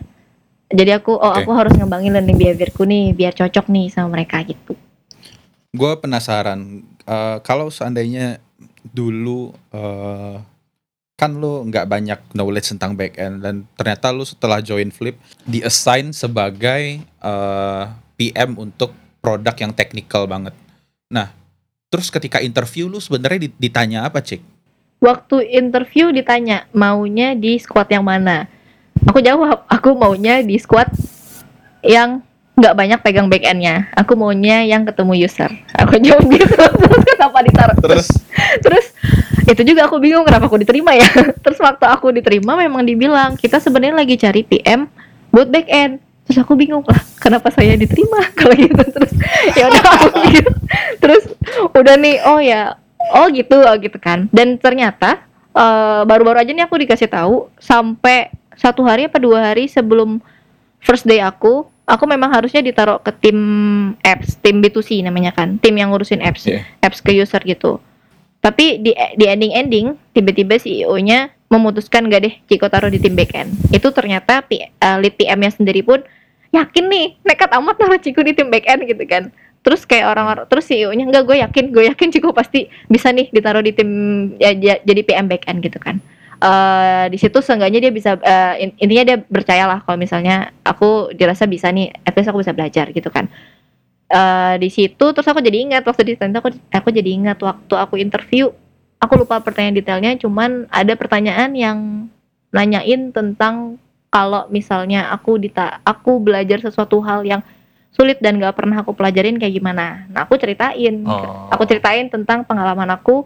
Jadi 0.72 0.90
aku 0.96 1.12
oh 1.20 1.36
Oke. 1.36 1.44
aku 1.44 1.50
harus 1.52 1.72
ngembangin 1.76 2.16
learning 2.16 2.40
behaviorku 2.40 2.88
nih 2.88 3.12
biar 3.12 3.36
cocok 3.36 3.68
nih 3.68 3.92
sama 3.92 4.16
mereka 4.16 4.40
gitu. 4.40 4.72
Gue 5.76 5.92
penasaran 6.00 6.80
eh, 7.04 7.38
kalau 7.44 7.68
seandainya 7.68 8.40
dulu 8.88 9.52
eh, 9.68 10.53
kan 11.24 11.32
lu 11.32 11.64
nggak 11.72 11.88
banyak 11.88 12.20
knowledge 12.36 12.76
tentang 12.76 12.92
back 12.92 13.16
end 13.16 13.40
dan 13.40 13.64
ternyata 13.80 14.12
lu 14.12 14.28
setelah 14.28 14.60
join 14.60 14.92
Flip 14.92 15.16
di 15.48 15.64
assign 15.64 16.12
sebagai 16.12 17.00
eh, 17.00 17.84
PM 18.20 18.60
untuk 18.60 18.92
produk 19.24 19.56
yang 19.56 19.72
technical 19.72 20.28
banget. 20.28 20.52
Nah, 21.08 21.32
terus 21.88 22.12
ketika 22.12 22.44
interview 22.44 22.92
lu 22.92 23.00
sebenarnya 23.00 23.48
di- 23.48 23.56
ditanya 23.56 24.04
apa, 24.04 24.20
Cik? 24.20 24.54
waktu 25.04 25.60
interview 25.60 26.08
ditanya 26.08 26.64
maunya 26.72 27.36
di 27.36 27.60
squad 27.60 27.92
yang 27.92 28.08
mana 28.08 28.48
aku 29.04 29.20
jawab 29.20 29.60
aku 29.68 29.92
maunya 29.92 30.40
di 30.40 30.56
squad 30.56 30.88
yang 31.84 32.24
nggak 32.54 32.74
banyak 32.74 32.98
pegang 33.02 33.26
back 33.26 33.42
endnya. 33.42 33.90
Aku 33.98 34.14
maunya 34.14 34.62
yang 34.62 34.86
ketemu 34.86 35.26
user. 35.26 35.50
Aku 35.74 35.98
jawab 35.98 36.22
gitu. 36.30 36.54
Terus 36.54 37.02
kenapa 37.14 37.38
ditaruh? 37.42 37.76
Terus? 37.82 38.06
Terus 38.62 38.86
itu 39.50 39.62
juga 39.74 39.90
aku 39.90 39.98
bingung 39.98 40.22
kenapa 40.22 40.46
aku 40.46 40.62
diterima 40.62 40.94
ya. 40.94 41.06
Terus 41.44 41.58
waktu 41.58 41.84
aku 41.90 42.14
diterima 42.14 42.54
memang 42.54 42.86
dibilang 42.86 43.34
kita 43.34 43.58
sebenarnya 43.58 43.98
lagi 43.98 44.14
cari 44.14 44.46
PM 44.46 44.86
buat 45.34 45.50
back 45.50 45.66
end. 45.66 45.98
Terus 46.24 46.38
aku 46.40 46.54
bingung 46.54 46.86
lah 46.86 47.02
kenapa 47.18 47.50
saya 47.50 47.74
diterima? 47.74 48.22
Kalau 48.38 48.54
gitu 48.54 48.80
terus 48.80 49.12
ya 49.58 49.68
udah 49.68 49.84
aku 50.00 50.08
gitu. 50.32 50.52
terus 50.96 51.24
udah 51.76 51.94
nih 52.00 52.16
oh 52.24 52.40
ya 52.40 52.78
oh 53.18 53.26
gitu 53.34 53.60
oh 53.66 53.76
gitu 53.82 53.98
kan. 53.98 54.30
Dan 54.30 54.62
ternyata 54.62 55.26
eh, 55.52 56.02
baru-baru 56.06 56.38
aja 56.38 56.54
nih 56.54 56.64
aku 56.64 56.78
dikasih 56.80 57.10
tahu 57.10 57.50
sampai 57.58 58.30
satu 58.54 58.86
hari 58.86 59.10
apa 59.10 59.18
dua 59.18 59.50
hari 59.52 59.66
sebelum 59.66 60.22
first 60.78 61.02
day 61.04 61.18
aku 61.18 61.66
aku 61.84 62.04
memang 62.04 62.30
harusnya 62.30 62.60
ditaruh 62.60 62.98
ke 62.98 63.12
tim 63.14 63.38
apps 64.00 64.36
tim 64.38 64.58
B2C 64.58 65.00
namanya 65.00 65.30
kan 65.30 65.56
tim 65.56 65.72
yang 65.72 65.88
ngurusin 65.88 66.20
apps 66.20 66.44
Iya. 66.44 66.64
apps 66.80 66.98
ke 66.98 67.12
user 67.12 67.40
gitu. 67.40 67.80
Tapi 68.40 68.76
di 68.78 68.92
di 68.92 69.24
ending 69.24 69.52
ending 69.52 69.86
tiba-tiba 70.12 70.56
CEO-nya 70.56 71.32
memutuskan 71.48 72.08
gak 72.08 72.22
deh 72.22 72.34
Ciko 72.44 72.68
taruh 72.68 72.88
di 72.88 72.98
tim 72.98 73.12
backend. 73.12 73.48
Itu 73.70 73.88
ternyata 73.88 74.40
P- 74.40 74.68
eh, 74.68 74.96
lead 74.98 75.14
PM-nya 75.14 75.48
sendiri 75.50 75.80
pun 75.80 76.04
yakin 76.50 76.84
nih 76.84 77.06
nekat 77.22 77.50
amat 77.52 77.76
taruh 77.78 77.96
Ciko 77.96 78.20
di 78.20 78.32
tim 78.32 78.48
backend 78.48 78.84
gitu 78.84 79.00
kan. 79.04 79.32
Terus 79.60 79.84
kayak 79.84 80.08
orang-orang 80.10 80.44
terus 80.44 80.68
CEO-nya 80.68 81.04
enggak 81.04 81.24
gue 81.24 81.36
yakin 81.40 81.64
gue 81.68 81.84
yakin 81.86 82.08
Ciko 82.10 82.32
pasti 82.32 82.68
bisa 82.84 83.08
nih 83.08 83.28
ditaruh 83.28 83.60
di 83.60 83.72
tim 83.72 83.88
ya, 84.36 84.52
ja- 84.52 84.82
jadi 84.82 85.00
PM 85.02 85.24
backend 85.24 85.60
gitu 85.60 85.76
kan 85.78 86.04
eh 86.44 87.04
di 87.08 87.16
situ 87.16 87.40
seenggaknya 87.40 87.88
dia 87.88 87.92
bisa 87.94 88.10
in- 88.60 88.76
intinya 88.76 89.04
dia 89.08 89.16
percayalah 89.16 89.80
kalau 89.80 89.96
misalnya 89.96 90.52
aku 90.60 91.08
dirasa 91.16 91.48
bisa 91.48 91.72
nih 91.72 91.88
at 92.04 92.12
least 92.12 92.28
aku 92.28 92.44
bisa 92.44 92.52
belajar 92.52 92.92
gitu 92.92 93.08
kan. 93.08 93.32
Eh 94.12 94.54
di 94.60 94.68
situ 94.68 95.04
terus 95.16 95.24
aku 95.24 95.40
jadi 95.40 95.64
ingat 95.64 95.88
waktu 95.88 96.04
di 96.04 96.12
stand 96.14 96.36
aku 96.36 96.52
aku 96.68 96.88
jadi 96.92 97.08
ingat 97.08 97.40
waktu 97.40 97.74
aku 97.74 97.96
interview 97.96 98.52
aku 99.00 99.24
lupa 99.24 99.40
pertanyaan 99.40 99.74
detailnya 99.74 100.12
cuman 100.20 100.68
ada 100.68 100.92
pertanyaan 100.94 101.56
yang 101.56 101.78
nanyain 102.52 103.08
tentang 103.10 103.80
kalau 104.12 104.46
misalnya 104.46 105.08
aku 105.10 105.40
dita 105.40 105.80
aku 105.82 106.20
belajar 106.20 106.60
sesuatu 106.60 107.00
hal 107.02 107.24
yang 107.24 107.40
sulit 107.90 108.20
dan 108.20 108.36
gak 108.38 108.54
pernah 108.54 108.84
aku 108.84 108.92
pelajarin 108.92 109.40
kayak 109.40 109.56
gimana. 109.56 110.04
Nah 110.12 110.28
aku 110.28 110.36
ceritain 110.36 111.02
Oh. 111.08 111.48
aku 111.48 111.64
ceritain 111.64 112.06
tentang 112.12 112.44
pengalaman 112.44 112.92
aku 112.92 113.24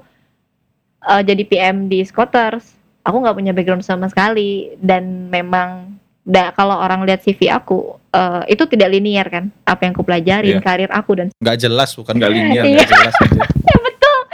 eh, 1.02 1.22
jadi 1.26 1.42
PM 1.42 1.90
di 1.90 2.06
Scooters 2.06 2.77
aku 3.08 3.16
nggak 3.18 3.32
punya 3.34 3.52
background 3.56 3.80
sama 3.80 4.06
sekali 4.06 4.76
dan 4.76 5.32
memang 5.32 5.96
da, 6.20 6.52
kalau 6.52 6.76
orang 6.76 7.08
lihat 7.08 7.24
CV 7.24 7.48
aku 7.48 7.96
eh, 8.12 8.52
itu 8.52 8.68
tidak 8.68 8.92
linear 8.92 9.24
kan 9.26 9.48
apa 9.64 9.80
yang 9.82 9.96
aku 9.96 10.04
pelajarin 10.04 10.60
Iya. 10.60 10.62
karir 10.62 10.90
aku 10.92 11.12
dan 11.16 11.26
nggak 11.34 11.56
jelas 11.58 11.96
bukan 11.96 12.12
nggak 12.14 12.30
Iya. 12.30 12.62
nggak 12.68 12.84
jelas 12.86 13.14
aja. 13.16 13.42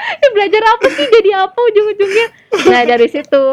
"Eh, 0.04 0.30
belajar 0.34 0.62
apa 0.68 0.86
sih 0.90 1.06
jadi 1.08 1.30
apa 1.40 1.58
ujung-ujungnya 1.58 2.26
nah 2.66 2.82
dari 2.82 3.06
situ 3.06 3.44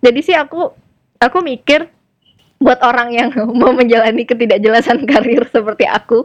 jadi 0.00 0.20
sih 0.20 0.32
aku 0.32 0.70
aku 1.18 1.38
mikir 1.40 1.90
buat 2.56 2.80
orang 2.80 3.10
yang 3.10 3.30
mau 3.60 3.74
menjalani 3.74 4.22
ketidakjelasan 4.22 5.02
karir 5.04 5.44
seperti 5.46 5.84
aku 5.84 6.24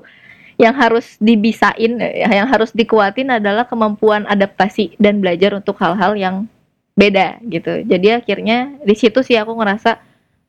yang 0.59 0.75
harus 0.75 1.15
dibisain 1.17 1.97
yang 2.03 2.47
harus 2.47 2.71
dikuatin 2.71 3.31
adalah 3.31 3.63
kemampuan 3.63 4.27
adaptasi 4.27 4.99
dan 4.99 5.19
belajar 5.19 5.55
untuk 5.55 5.79
hal-hal 5.79 6.13
yang 6.13 6.35
beda 6.99 7.39
gitu. 7.47 7.87
Jadi 7.87 8.07
akhirnya 8.11 8.75
di 8.83 8.95
situ 8.99 9.23
sih 9.23 9.39
aku 9.39 9.55
ngerasa 9.55 9.95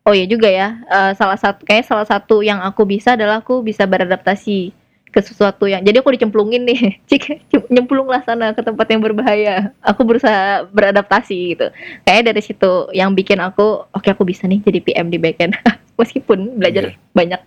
oh 0.03 0.15
ya 0.17 0.27
juga 0.27 0.51
ya 0.51 0.83
eh, 0.91 1.13
salah 1.15 1.39
satu 1.39 1.63
kayak 1.63 1.87
salah 1.87 2.07
satu 2.09 2.43
yang 2.43 2.59
aku 2.59 2.83
bisa 2.83 3.15
adalah 3.15 3.39
aku 3.39 3.63
bisa 3.63 3.87
beradaptasi 3.87 4.75
ke 5.11 5.21
sesuatu 5.27 5.67
yang 5.67 5.83
jadi 5.83 6.03
aku 6.07 6.15
dicemplungin 6.15 6.63
nih 6.63 6.95
cik 7.11 7.51
nyemplunglah 7.67 8.23
sana 8.23 8.51
ke 8.51 8.63
tempat 8.63 8.87
yang 8.91 9.03
berbahaya. 9.03 9.71
Aku 9.83 10.03
berusaha 10.03 10.67
beradaptasi 10.71 11.55
gitu. 11.55 11.67
Kayak 12.03 12.35
dari 12.35 12.43
situ 12.43 12.91
yang 12.91 13.15
bikin 13.15 13.39
aku 13.39 13.87
oke 13.87 14.09
aku 14.11 14.27
bisa 14.27 14.51
nih 14.51 14.59
jadi 14.63 14.79
PM 14.83 15.07
di 15.11 15.19
backend. 15.23 15.55
Meskipun 16.01 16.59
belajar 16.59 16.91
Iya. 16.91 16.99
banyak. 17.15 17.41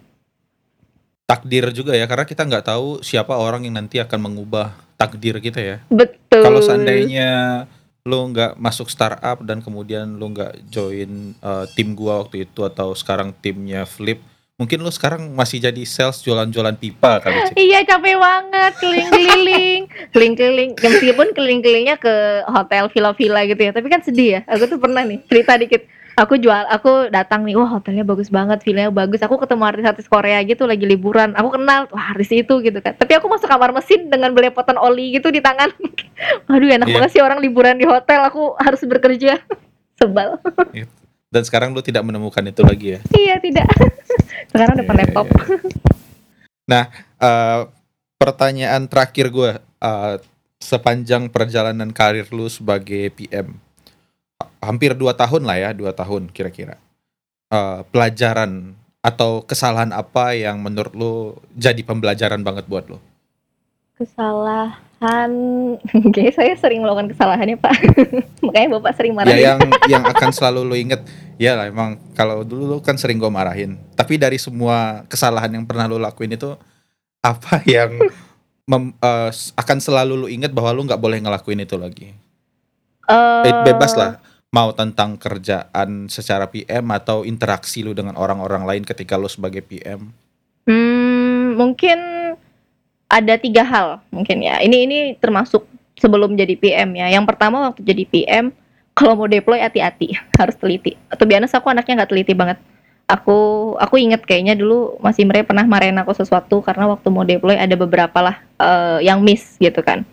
Takdir 1.23 1.71
juga 1.71 1.95
ya 1.95 2.03
karena 2.05 2.27
kita 2.27 2.43
nggak 2.45 2.67
tahu 2.67 2.99
siapa 2.99 3.33
orang 3.33 3.63
yang 3.65 3.79
nanti 3.79 3.97
akan 3.97 4.19
mengubah 4.29 4.75
takdir 4.99 5.39
kita 5.39 5.57
ya. 5.63 5.77
Betul. 5.87 6.43
Kalau 6.43 6.59
seandainya 6.59 7.63
lo 8.03 8.27
nggak 8.27 8.59
masuk 8.59 8.91
startup 8.91 9.39
dan 9.47 9.63
kemudian 9.63 10.19
lo 10.19 10.27
nggak 10.27 10.67
join 10.67 11.31
uh, 11.39 11.63
tim 11.71 11.95
gua 11.95 12.27
waktu 12.27 12.43
itu 12.43 12.67
atau 12.67 12.91
sekarang 12.91 13.31
timnya 13.31 13.87
Flip 13.87 14.19
mungkin 14.59 14.83
lo 14.83 14.91
sekarang 14.91 15.33
masih 15.33 15.63
jadi 15.63 15.81
sales 15.87 16.21
jualan-jualan 16.21 16.77
pipa 16.77 17.23
kali 17.23 17.35
Cik. 17.51 17.55
Iya 17.57 17.79
capek 17.89 18.15
banget 18.21 18.71
keliling-keliling, 18.77 19.81
keliling-keliling. 20.13 20.71
Meskipun 20.77 21.27
keliling-kelilingnya 21.33 21.97
ke 21.97 22.45
hotel 22.45 22.85
villa-villa 22.93 23.41
gitu 23.49 23.59
ya, 23.59 23.71
tapi 23.73 23.87
kan 23.89 24.05
sedih 24.05 24.39
ya. 24.39 24.41
Aku 24.45 24.69
tuh 24.69 24.77
pernah 24.77 25.01
nih 25.03 25.19
cerita 25.25 25.57
dikit. 25.57 25.83
Aku 26.13 26.37
jual, 26.37 26.69
aku 26.69 27.09
datang 27.09 27.41
nih, 27.41 27.57
wah 27.57 27.65
hotelnya 27.65 28.05
bagus 28.05 28.29
banget, 28.29 28.61
villanya 28.61 28.93
bagus. 28.93 29.17
Aku 29.25 29.41
ketemu 29.41 29.65
artis-artis 29.65 30.05
Korea 30.05 30.37
gitu 30.45 30.69
lagi 30.69 30.85
liburan. 30.85 31.33
Aku 31.33 31.49
kenal, 31.49 31.89
wah 31.89 32.13
artis 32.13 32.29
itu 32.29 32.53
gitu 32.61 32.77
kan. 32.85 32.93
Tapi 32.93 33.17
aku 33.17 33.25
masuk 33.25 33.49
kamar 33.49 33.73
mesin 33.73 34.13
dengan 34.13 34.29
belepotan 34.29 34.77
oli 34.77 35.17
gitu 35.17 35.33
di 35.33 35.41
tangan. 35.41 35.73
Aduh 36.53 36.69
enak 36.69 36.85
Iya. 36.85 36.95
banget 37.01 37.09
sih 37.17 37.21
orang 37.25 37.41
liburan 37.41 37.81
di 37.81 37.89
hotel. 37.89 38.21
Aku 38.29 38.53
harus 38.61 38.85
bekerja. 38.85 39.41
Sebal. 40.01 40.37
dan 41.33 41.41
sekarang 41.41 41.73
lo 41.73 41.81
tidak 41.81 42.05
menemukan 42.05 42.45
itu 42.45 42.61
lagi 42.61 42.87
ya 42.93 42.99
iya 43.17 43.35
tidak. 43.41 43.65
Sekarang 44.53 44.77
depan 44.77 44.93
Iya, 44.93 45.01
iya, 45.01 45.09
laptop. 45.09 45.27
Eh, 47.23 47.61
pertanyaan 48.21 48.85
terakhir 48.85 49.33
gue 49.33 49.51
eh, 49.57 50.15
sepanjang 50.61 51.33
perjalanan 51.33 51.89
karir 51.89 52.29
lu 52.29 52.45
sebagai 52.53 53.09
PM 53.17 53.57
hampir 54.63 54.91
dua 54.93 55.13
tahun 55.13 55.43
lah 55.43 55.57
ya 55.57 55.69
dua 55.71 55.91
tahun 55.91 56.27
kira-kira 56.29 56.79
Eh, 57.47 57.79
pelajaran 57.93 58.73
atau 58.99 59.45
kesalahan 59.45 59.93
apa 59.93 60.33
yang 60.33 60.57
menurut 60.57 60.93
lu 60.93 61.13
jadi 61.53 61.85
pembelajaran 61.85 62.41
banget 62.41 62.65
buat 62.65 62.87
lo 62.87 62.97
Kesalahan, 63.93 65.31
kayaknya 66.13 66.33
saya 66.33 66.53
sering 66.57 66.81
melakukan 66.81 67.13
kesalahan 67.13 67.45
ya 67.45 67.57
Pak. 67.57 67.75
Makanya 68.45 68.69
Bapak 68.81 68.91
sering 68.97 69.13
marah. 69.13 69.29
ya 69.29 69.53
yang 69.53 69.59
yang 69.85 70.03
akan 70.03 70.29
selalu 70.33 70.59
lu 70.65 70.75
inget 70.75 71.01
ya 71.37 71.53
lah 71.53 71.69
emang 71.69 72.01
kalau 72.13 72.41
dulu 72.41 72.65
lu 72.67 72.77
kan 72.79 72.97
sering 72.97 73.17
gue 73.17 73.29
marahin 73.29 73.77
tapi 73.93 74.17
dari 74.17 74.37
semua 74.37 75.05
kesalahan 75.05 75.49
yang 75.49 75.65
pernah 75.65 75.85
lu 75.85 75.97
lakuin 75.97 76.33
itu 76.33 76.57
apa 77.21 77.61
yang 77.69 77.93
mem- 78.65 78.97
s- 79.29 79.53
akan 79.53 79.77
selalu 79.77 80.13
lu 80.15 80.27
ingat 80.27 80.49
bahwa 80.49 80.73
lu 80.73 80.85
nggak 80.85 80.99
boleh 80.99 81.21
ngelakuin 81.21 81.61
itu 81.61 81.77
lagi? 81.77 82.07
Eh, 83.05 83.53
bebas 83.63 83.93
lah. 83.93 84.17
Mau 84.53 84.69
tentang 84.77 85.17
kerjaan 85.17 86.05
secara 86.13 86.45
PM 86.45 86.85
atau 86.93 87.25
interaksi 87.25 87.81
lu 87.81 87.97
dengan 87.97 88.13
orang-orang 88.13 88.69
lain 88.69 88.83
ketika 88.85 89.17
lu 89.17 89.25
sebagai 89.25 89.65
PM. 89.65 90.13
Hmm, 90.69 91.57
mungkin 91.57 91.97
ada 93.09 93.33
tiga 93.41 93.65
hal 93.65 94.05
mungkin 94.13 94.45
ya. 94.45 94.61
Ini 94.61 94.77
ini 94.85 94.97
termasuk 95.17 95.65
sebelum 95.97 96.37
jadi 96.37 96.53
PM 96.53 96.93
ya. 96.97 97.09
Yang 97.09 97.33
pertama 97.33 97.65
waktu 97.69 97.81
jadi 97.81 98.03
PM, 98.05 98.45
kalau 98.93 99.17
mau 99.17 99.25
deploy 99.25 99.57
hati-hati, 99.57 100.13
harus 100.39 100.53
teliti. 100.57 100.97
Atau 101.09 101.25
biasa 101.25 101.57
aku 101.57 101.73
anaknya 101.73 102.05
nggak 102.05 102.11
teliti 102.13 102.33
banget. 102.37 102.61
Aku 103.09 103.73
aku 103.81 103.99
inget 103.99 104.23
kayaknya 104.23 104.55
dulu 104.55 105.01
masih 105.03 105.27
mereka 105.27 105.51
pernah 105.51 105.67
marahin 105.67 105.97
aku 105.99 106.15
sesuatu 106.15 106.63
karena 106.63 106.87
waktu 106.87 107.07
mau 107.11 107.27
deploy 107.27 107.57
ada 107.59 107.75
beberapa 107.75 108.21
lah 108.23 108.37
eh, 108.61 109.03
yang 109.05 109.25
miss 109.25 109.57
gitu 109.57 109.81
kan. 109.81 110.07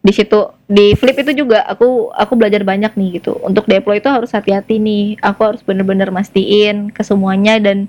Di 0.00 0.16
situ 0.16 0.48
di 0.64 0.96
flip 0.96 1.20
itu 1.20 1.44
juga 1.44 1.60
aku 1.68 2.08
aku 2.16 2.32
belajar 2.32 2.64
banyak 2.64 2.96
nih 2.96 3.20
gitu. 3.20 3.36
Untuk 3.44 3.68
deploy 3.68 4.00
itu 4.00 4.08
harus 4.08 4.32
hati-hati 4.32 4.80
nih. 4.80 5.20
Aku 5.20 5.44
harus 5.44 5.60
bener-bener 5.60 6.08
mastiin 6.08 6.88
ke 6.88 7.04
semuanya 7.04 7.60
dan 7.60 7.84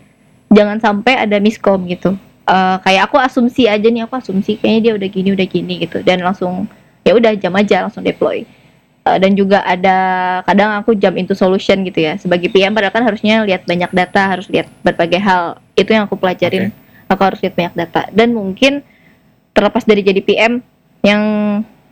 jangan 0.51 0.83
sampai 0.83 1.15
ada 1.15 1.39
miskom 1.39 1.87
gitu. 1.87 2.19
Eh, 2.51 2.77
kayak 2.83 3.07
aku 3.07 3.15
asumsi 3.15 3.71
aja 3.71 3.87
nih 3.87 4.03
aku 4.03 4.19
asumsi 4.19 4.59
kayaknya 4.59 4.81
dia 4.83 4.93
udah 4.99 5.09
gini 5.09 5.29
udah 5.31 5.47
gini 5.47 5.73
gitu. 5.87 6.03
Dan 6.03 6.19
langsung 6.19 6.67
ya 7.07 7.15
udah 7.15 7.31
jam 7.39 7.55
aja 7.55 7.87
langsung 7.87 8.03
deploy. 8.03 8.43
Eh, 9.01 9.17
dan 9.17 9.31
juga 9.33 9.63
ada 9.63 9.97
kadang 10.43 10.83
aku 10.83 10.91
jump 10.99 11.15
into 11.15 11.31
solution 11.31 11.79
gitu 11.87 12.03
ya. 12.03 12.19
Sebagai 12.19 12.51
PM 12.51 12.75
padahal 12.75 12.91
kan 12.91 13.07
harusnya 13.07 13.47
lihat 13.47 13.63
banyak 13.63 13.87
data 13.95 14.35
harus 14.35 14.51
lihat 14.51 14.67
berbagai 14.83 15.23
hal. 15.23 15.63
Itu 15.79 15.95
yang 15.95 16.11
aku 16.11 16.19
pelajarin. 16.19 16.75
Aku 17.07 17.23
harus 17.23 17.39
lihat 17.39 17.55
banyak 17.55 17.73
data. 17.87 18.11
Dan 18.11 18.35
mungkin 18.35 18.83
terlepas 19.55 19.87
dari 19.87 20.03
jadi 20.03 20.19
PM 20.19 20.59
yang 21.07 21.21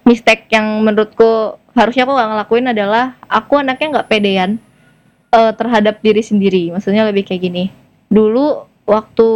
mistake 0.10 0.50
yang 0.50 0.66
menurutku 0.82 1.62
harusnya 1.78 2.10
aku 2.10 2.18
gak 2.18 2.30
ngelakuin 2.34 2.66
adalah 2.74 3.14
aku 3.30 3.62
anaknya 3.62 3.88
nggak 3.94 4.10
pedean 4.10 4.58
eh, 5.30 5.54
terhadap 5.54 6.02
diri 6.02 6.26
sendiri. 6.26 6.74
Maksudnya 6.74 7.06
lebih 7.06 7.30
kayak 7.30 7.46
gini. 7.46 7.70
Dulu 8.10 8.66
waktu 8.90 9.30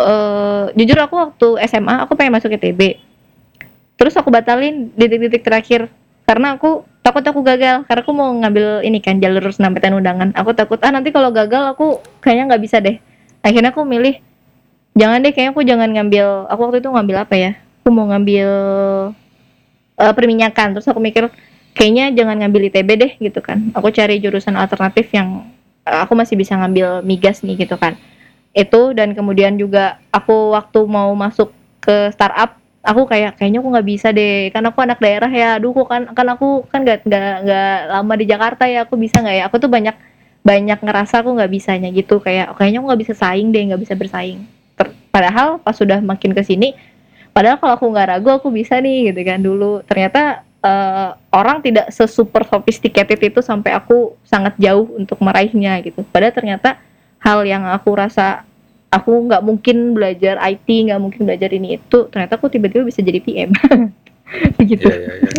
eh 0.00 0.64
jujur 0.78 0.98
aku 1.02 1.14
waktu 1.18 1.48
SMA 1.66 2.06
aku 2.06 2.14
pengen 2.16 2.38
masuk 2.38 2.54
ITB 2.56 3.10
terus 4.00 4.16
aku 4.16 4.32
batalin 4.32 4.88
di 4.96 5.04
titik-titik 5.04 5.44
terakhir. 5.44 5.92
Karena 6.24 6.56
aku 6.56 6.88
takut 7.04 7.20
aku 7.20 7.44
gagal 7.44 7.84
karena 7.84 8.00
aku 8.00 8.12
mau 8.16 8.32
ngambil 8.32 8.80
ini 8.80 9.02
kan 9.04 9.20
jalur 9.20 9.44
snmptn 9.52 9.92
undangan. 9.92 10.32
Aku 10.32 10.56
takut 10.56 10.80
ah 10.80 10.88
nanti 10.88 11.12
kalau 11.12 11.28
gagal 11.28 11.76
aku 11.76 12.00
kayaknya 12.24 12.54
nggak 12.54 12.62
bisa 12.64 12.80
deh. 12.80 12.96
Akhirnya 13.44 13.76
aku 13.76 13.84
milih 13.84 14.16
jangan 14.96 15.20
deh 15.20 15.36
kayaknya 15.36 15.52
aku 15.52 15.62
jangan 15.68 15.88
ngambil 15.92 16.48
aku 16.48 16.60
waktu 16.64 16.78
itu 16.80 16.88
ngambil 16.88 17.16
apa 17.20 17.34
ya? 17.36 17.50
Aku 17.84 17.92
mau 17.92 18.08
ngambil 18.08 18.48
eh, 20.00 20.14
perminyakan. 20.16 20.76
Terus 20.76 20.88
aku 20.88 20.98
mikir 20.98 21.28
kayaknya 21.76 22.10
jangan 22.16 22.40
ngambil 22.40 22.72
ITB 22.72 22.90
deh 22.96 23.12
gitu 23.20 23.40
kan. 23.44 23.70
Aku 23.76 23.92
cari 23.92 24.18
jurusan 24.18 24.56
alternatif 24.56 25.12
yang 25.12 25.46
eh, 25.84 26.00
aku 26.00 26.16
masih 26.16 26.34
bisa 26.40 26.56
ngambil 26.56 27.04
migas 27.04 27.44
nih 27.44 27.68
gitu 27.68 27.76
kan. 27.76 27.94
Itu 28.56 28.96
dan 28.96 29.14
kemudian 29.14 29.54
juga 29.60 30.00
aku 30.10 30.56
waktu 30.56 30.80
mau 30.88 31.12
masuk 31.14 31.54
ke 31.80 32.10
startup 32.12 32.60
aku 32.80 33.04
kayak 33.08 33.36
kayaknya 33.36 33.60
aku 33.60 33.68
nggak 33.72 33.88
bisa 33.88 34.08
deh. 34.10 34.48
Kan 34.50 34.64
aku 34.66 34.78
anak 34.82 34.98
daerah 34.98 35.30
ya. 35.30 35.60
Aduh 35.60 35.72
kok 35.76 35.88
kan 35.88 36.08
kan 36.12 36.26
aku 36.32 36.64
kan 36.68 36.82
nggak 36.82 37.04
nggak 37.06 37.34
nggak 37.46 37.74
lama 37.92 38.14
di 38.16 38.24
Jakarta 38.26 38.64
ya. 38.66 38.88
Aku 38.88 38.96
bisa 38.96 39.20
nggak 39.20 39.36
ya? 39.36 39.42
Aku 39.48 39.56
tuh 39.60 39.70
banyak 39.70 39.96
banyak 40.40 40.78
ngerasa 40.80 41.20
aku 41.20 41.36
nggak 41.36 41.52
bisanya 41.52 41.88
gitu. 41.92 42.18
Kayak 42.18 42.56
kayaknya 42.56 42.80
aku 42.80 42.86
nggak 42.92 43.02
bisa 43.04 43.14
saing 43.16 43.52
deh 43.52 43.62
nggak 43.72 43.82
bisa 43.84 43.94
bersaing. 43.94 44.40
Ter- 44.76 44.96
padahal 45.12 45.60
pas 45.60 45.76
sudah 45.76 46.00
makin 46.00 46.32
ke 46.32 46.42
sini 46.44 46.72
padahal 47.30 47.56
kalau 47.56 47.72
aku 47.74 47.86
nggak 47.88 48.08
ragu 48.10 48.28
aku 48.30 48.48
bisa 48.48 48.78
nih 48.78 49.10
gitu 49.10 49.20
kan 49.22 49.38
dulu 49.38 49.80
ternyata 49.84 50.42
eh, 50.60 51.08
orang 51.30 51.60
tidak 51.60 51.88
sesuper 51.88 52.44
sophisticated 52.44 53.16
itu 53.16 53.40
sampai 53.40 53.72
aku 53.72 54.14
sangat 54.22 54.54
jauh 54.56 54.86
untuk 54.94 55.18
meraihnya 55.18 55.78
gitu 55.80 56.02
padahal 56.04 56.34
ternyata 56.34 56.76
hal 57.18 57.44
yang 57.44 57.64
aku 57.64 57.94
rasa 57.94 58.42
aku 58.88 59.30
nggak 59.30 59.40
mungkin 59.40 59.94
belajar 59.94 60.36
IT 60.42 60.66
nggak 60.66 61.00
mungkin 61.00 61.22
belajar 61.22 61.50
ini 61.50 61.78
itu 61.78 62.10
ternyata 62.10 62.34
aku 62.34 62.50
tiba-tiba 62.50 62.82
bisa 62.82 63.00
jadi 63.00 63.18
PM 63.18 63.50
begitu 64.58 64.88
Iya 64.90 64.98
iya 64.98 65.14
iya. 65.16 65.30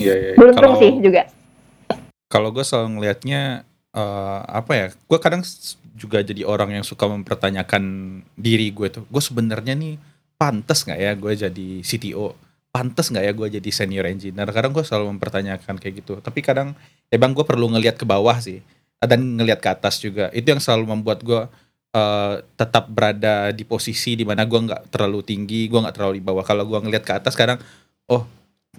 Iya 0.00 0.14
iya. 0.16 0.32
beruntung 0.36 0.76
Kalau- 0.76 0.80
sih 0.80 0.92
juga 1.00 1.22
Kalau 2.30 2.54
gue 2.54 2.62
selalu 2.62 2.88
ngelihatnya 2.94 3.66
eh, 3.90 4.40
apa 4.46 4.72
ya? 4.72 4.86
Gue 5.04 5.18
kadang 5.18 5.42
juga 6.00 6.24
jadi 6.24 6.48
orang 6.48 6.80
yang 6.80 6.84
suka 6.86 7.04
mempertanyakan 7.04 7.84
diri 8.32 8.72
gue 8.72 8.88
tuh. 8.88 9.04
Gue 9.12 9.20
sebenarnya 9.20 9.76
nih 9.76 10.00
pantas 10.40 10.88
nggak 10.88 10.96
ya 10.96 11.12
gue 11.12 11.32
jadi 11.36 11.68
CTO? 11.84 12.32
Pantas 12.72 13.12
nggak 13.12 13.24
ya 13.28 13.32
gue 13.36 13.48
jadi 13.60 13.70
senior 13.70 14.08
engineer? 14.08 14.48
Kadang 14.48 14.72
gue 14.72 14.80
selalu 14.80 15.20
mempertanyakan 15.20 15.76
kayak 15.76 16.00
gitu. 16.00 16.16
Tapi 16.24 16.40
kadang 16.40 16.72
emang 17.12 17.36
gue 17.36 17.44
perlu 17.44 17.68
ngelihat 17.68 18.00
ke 18.00 18.08
bawah 18.08 18.40
sih 18.40 18.64
dan 19.04 19.20
ngelihat 19.36 19.60
ke 19.60 19.68
atas 19.68 20.00
juga. 20.00 20.32
Itu 20.32 20.56
yang 20.56 20.62
selalu 20.64 20.96
membuat 20.96 21.20
gue 21.20 21.44
eh, 21.92 22.34
tetap 22.56 22.88
berada 22.88 23.52
di 23.52 23.68
posisi 23.68 24.16
di 24.16 24.24
mana 24.24 24.48
gue 24.48 24.56
nggak 24.56 24.88
terlalu 24.88 25.20
tinggi, 25.20 25.68
gue 25.68 25.76
nggak 25.76 25.96
terlalu 26.00 26.18
di 26.18 26.24
bawah. 26.24 26.40
Kalau 26.40 26.64
gue 26.64 26.78
ngelihat 26.80 27.04
ke 27.04 27.12
atas 27.12 27.36
kadang, 27.36 27.60
oh 28.08 28.24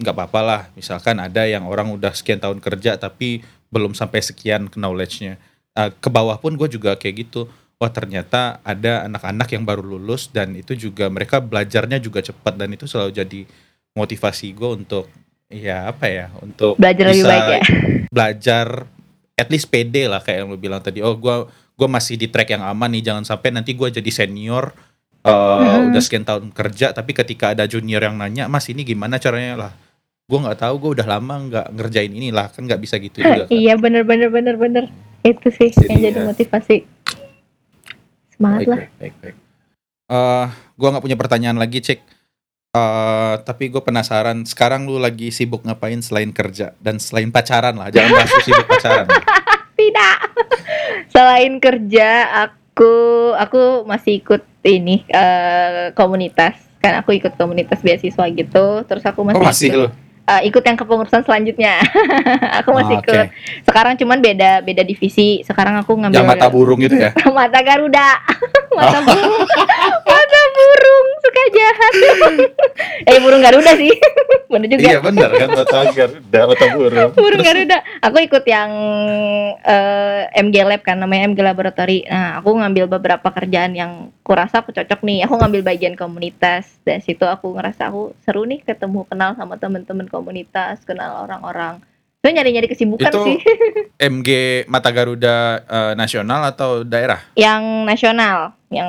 nggak 0.02 0.14
apa-apa 0.18 0.40
lah. 0.42 0.62
Misalkan 0.74 1.22
ada 1.22 1.46
yang 1.46 1.68
orang 1.70 1.86
udah 1.94 2.10
sekian 2.10 2.42
tahun 2.42 2.58
kerja 2.58 2.98
tapi 2.98 3.44
belum 3.72 3.96
sampai 3.96 4.20
sekian 4.20 4.68
knowledge-nya. 4.72 5.40
Eh, 5.72 5.90
ke 5.96 6.08
bawah 6.12 6.36
pun 6.36 6.52
gue 6.56 6.68
juga 6.68 6.94
kayak 6.96 7.28
gitu. 7.28 7.48
Wah 7.80 7.90
ternyata 7.90 8.62
ada 8.62 9.08
anak-anak 9.08 9.48
yang 9.56 9.64
baru 9.66 9.82
lulus 9.82 10.30
dan 10.30 10.54
itu 10.54 10.78
juga 10.78 11.10
mereka 11.10 11.42
belajarnya 11.42 11.98
juga 11.98 12.22
cepat 12.22 12.54
dan 12.54 12.70
itu 12.70 12.86
selalu 12.86 13.10
jadi 13.10 13.40
motivasi 13.98 14.54
gue 14.54 14.70
untuk 14.70 15.10
ya 15.52 15.92
apa 15.92 16.08
ya 16.08 16.26
untuk 16.40 16.80
belajar 16.80 17.04
lebih 17.12 17.20
bisa 17.20 17.28
baik 17.28 17.44
ya 17.44 17.60
belajar 18.08 18.66
at 19.36 19.48
least 19.52 19.68
pede 19.68 20.08
lah 20.08 20.24
kayak 20.24 20.44
yang 20.44 20.48
lu 20.48 20.56
bilang 20.56 20.80
tadi 20.80 21.04
oh 21.04 21.12
gua 21.12 21.44
gua 21.76 21.88
masih 21.92 22.16
di 22.16 22.32
track 22.32 22.56
yang 22.56 22.64
aman 22.64 22.88
nih 22.88 23.12
jangan 23.12 23.24
sampai 23.28 23.52
nanti 23.52 23.76
gua 23.76 23.92
jadi 23.92 24.08
senior 24.08 24.72
uh, 25.28 25.28
Hmm. 25.28 25.92
udah 25.92 26.02
sekian 26.02 26.24
tahun 26.24 26.50
kerja 26.56 26.96
tapi 26.96 27.12
ketika 27.12 27.52
ada 27.52 27.68
junior 27.68 28.00
yang 28.00 28.16
nanya 28.16 28.48
mas 28.48 28.64
ini 28.72 28.80
gimana 28.80 29.20
caranya 29.20 29.68
lah 29.68 29.72
gua 30.24 30.48
nggak 30.48 30.58
tahu 30.64 30.74
gua 30.80 30.90
udah 30.96 31.06
lama 31.18 31.34
nggak 31.50 31.66
ngerjain 31.76 32.12
ini 32.16 32.32
lah 32.32 32.48
kan 32.48 32.64
nggak 32.64 32.80
bisa 32.80 32.96
gitu 32.96 33.20
juga 33.20 33.44
kan. 33.44 33.52
iya 33.52 33.76
bener 33.76 34.08
bener 34.08 34.32
bener 34.32 34.56
bener 34.56 34.84
itu 35.22 35.48
sih 35.54 35.70
Jadi 35.70 35.88
yang 35.88 36.00
jadi 36.10 36.20
ya. 36.20 36.26
motivasi. 36.28 36.76
Semangat 38.34 38.60
baik, 38.66 38.68
lah. 38.68 38.78
baik, 38.78 38.92
baik, 38.98 39.14
baik. 39.22 39.36
Eh, 40.12 40.46
gua 40.76 40.88
nggak 40.92 41.04
punya 41.06 41.18
pertanyaan 41.18 41.58
lagi 41.62 41.78
cek 41.80 42.00
Eh, 42.72 43.34
tapi 43.44 43.68
gue 43.68 43.84
penasaran 43.84 44.48
sekarang 44.48 44.88
lu 44.88 44.96
lagi 44.96 45.28
sibuk 45.28 45.60
ngapain 45.60 46.00
selain 46.00 46.32
kerja 46.32 46.72
dan 46.80 46.96
selain 46.96 47.28
pacaran 47.28 47.76
lah? 47.76 47.92
Jangan 47.92 48.16
bahas 48.16 48.32
sibuk 48.40 48.64
pacaran. 48.64 49.06
Tidak. 49.76 50.16
Selain 51.12 51.52
kerja 51.60 52.08
aku 52.48 52.94
aku 53.36 53.84
masih 53.84 54.24
ikut 54.24 54.40
ini 54.64 55.04
eh, 55.04 55.92
komunitas. 55.92 56.56
Kan 56.80 56.96
aku 56.96 57.12
ikut 57.12 57.36
komunitas 57.36 57.84
beasiswa 57.84 58.24
gitu 58.32 58.88
terus 58.88 59.04
aku 59.04 59.20
masih, 59.20 59.36
oh 59.36 59.44
masih 59.44 59.68
ikut, 59.68 59.92
eh, 60.24 60.40
ikut 60.46 60.62
yang 60.62 60.76
kepengurusan 60.76 61.22
selanjutnya. 61.22 61.82
Aku 62.62 62.72
masih 62.72 62.96
Oh, 62.96 63.00
oke. 63.00 63.08
ikut 63.08 63.26
sekarang 63.64 63.94
cuman 63.96 64.18
beda 64.18 64.60
beda 64.60 64.82
divisi. 64.82 65.42
Sekarang 65.42 65.74
aku 65.76 65.96
ngambil 65.96 66.22
yang 66.22 66.28
mata 66.28 66.46
burung 66.46 66.78
gitu 66.78 66.98
ya? 66.98 67.10
Mata 67.36 67.60
Garuda. 67.62 68.20
Mata 68.76 68.98
burung. 69.02 69.46
Mata 70.04 70.31
burung 70.62 71.08
suka 71.22 71.42
jahat. 71.50 71.94
Eh 73.10 73.18
burung 73.18 73.42
Garuda 73.42 73.74
sih. 73.74 73.90
Bener 74.52 74.68
juga. 74.68 74.84
Iya 74.84 74.98
benar 75.02 75.30
kan 75.34 75.48
mata 75.50 75.78
Garuda, 75.90 76.40
mata 76.46 76.66
burung. 76.70 77.10
burung 77.24 77.42
Garuda. 77.42 77.78
Aku 78.04 78.16
ikut 78.22 78.44
yang 78.46 78.70
eh, 79.58 80.22
MG 80.38 80.56
Lab 80.62 80.82
kan 80.86 81.02
namanya 81.02 81.32
MG 81.32 81.40
Laboratory. 81.42 82.06
Nah 82.06 82.38
aku 82.38 82.54
ngambil 82.54 82.84
beberapa 82.86 83.28
kerjaan 83.32 83.74
yang 83.74 84.14
kurasa 84.22 84.62
aku 84.62 84.70
cocok 84.70 85.00
nih. 85.02 85.26
Aku 85.26 85.34
ngambil 85.40 85.66
bagian 85.66 85.94
komunitas. 85.98 86.78
Dan 86.86 87.02
situ 87.02 87.26
aku 87.26 87.58
ngerasa 87.58 87.90
aku 87.90 88.14
seru 88.22 88.46
nih 88.46 88.62
ketemu 88.62 89.02
kenal 89.08 89.34
sama 89.34 89.58
temen-temen 89.58 90.06
komunitas 90.06 90.84
kenal 90.86 91.26
orang-orang 91.26 91.82
itu 92.22 92.30
nyari-nyari 92.30 92.70
kesibukan 92.70 93.10
Itu 93.10 93.18
sih 93.26 93.38
MG 94.14 94.28
Mata 94.70 94.94
Garuda 94.94 95.66
eh, 95.66 95.92
nasional 95.98 96.46
atau 96.46 96.86
daerah? 96.86 97.18
yang 97.34 97.82
nasional 97.82 98.54
yang 98.70 98.88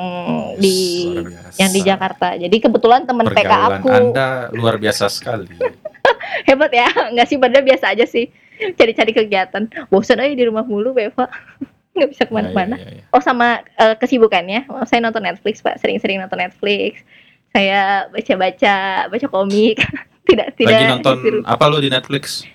di 0.56 1.10
Luar 1.12 1.28
biasa. 1.28 1.56
yang 1.60 1.70
di 1.74 1.80
Jakarta. 1.84 2.28
Jadi 2.40 2.56
kebetulan 2.56 3.04
temen 3.04 3.26
PK 3.28 3.52
aku 3.52 3.90
Anda 3.90 4.48
luar 4.54 4.78
biasa 4.80 5.10
sekali. 5.12 5.50
hebat 6.48 6.72
ya, 6.72 6.88
nggak 7.12 7.26
sih 7.28 7.36
padahal 7.36 7.66
biasa 7.66 7.92
aja 7.92 8.06
sih 8.08 8.30
cari-cari 8.78 9.12
kegiatan. 9.12 9.66
Bosan 9.90 10.22
aja 10.22 10.32
di 10.32 10.44
rumah 10.46 10.64
mulu, 10.64 10.94
Beva. 10.94 11.28
nggak 11.94 12.08
bisa 12.10 12.22
ke 12.24 12.32
mana-mana. 12.32 12.78
Ya, 12.78 12.86
ya, 12.86 13.02
ya. 13.02 13.12
Oh 13.12 13.20
sama 13.20 13.60
eh, 13.60 13.94
kesibukannya, 13.98 14.70
oh, 14.72 14.86
saya 14.86 15.02
nonton 15.02 15.26
Netflix 15.26 15.58
pak, 15.60 15.82
sering-sering 15.82 16.22
nonton 16.22 16.38
Netflix. 16.38 17.02
Saya 17.50 18.08
baca-baca, 18.14 19.10
baca 19.10 19.26
komik. 19.26 19.82
tidak 20.24 20.56
tidak 20.56 20.80
Lagi 20.80 20.84
nonton 20.88 21.14
disuruh. 21.20 21.42
apa 21.44 21.64
lu 21.68 21.78
di 21.84 21.90
Netflix? 21.92 22.48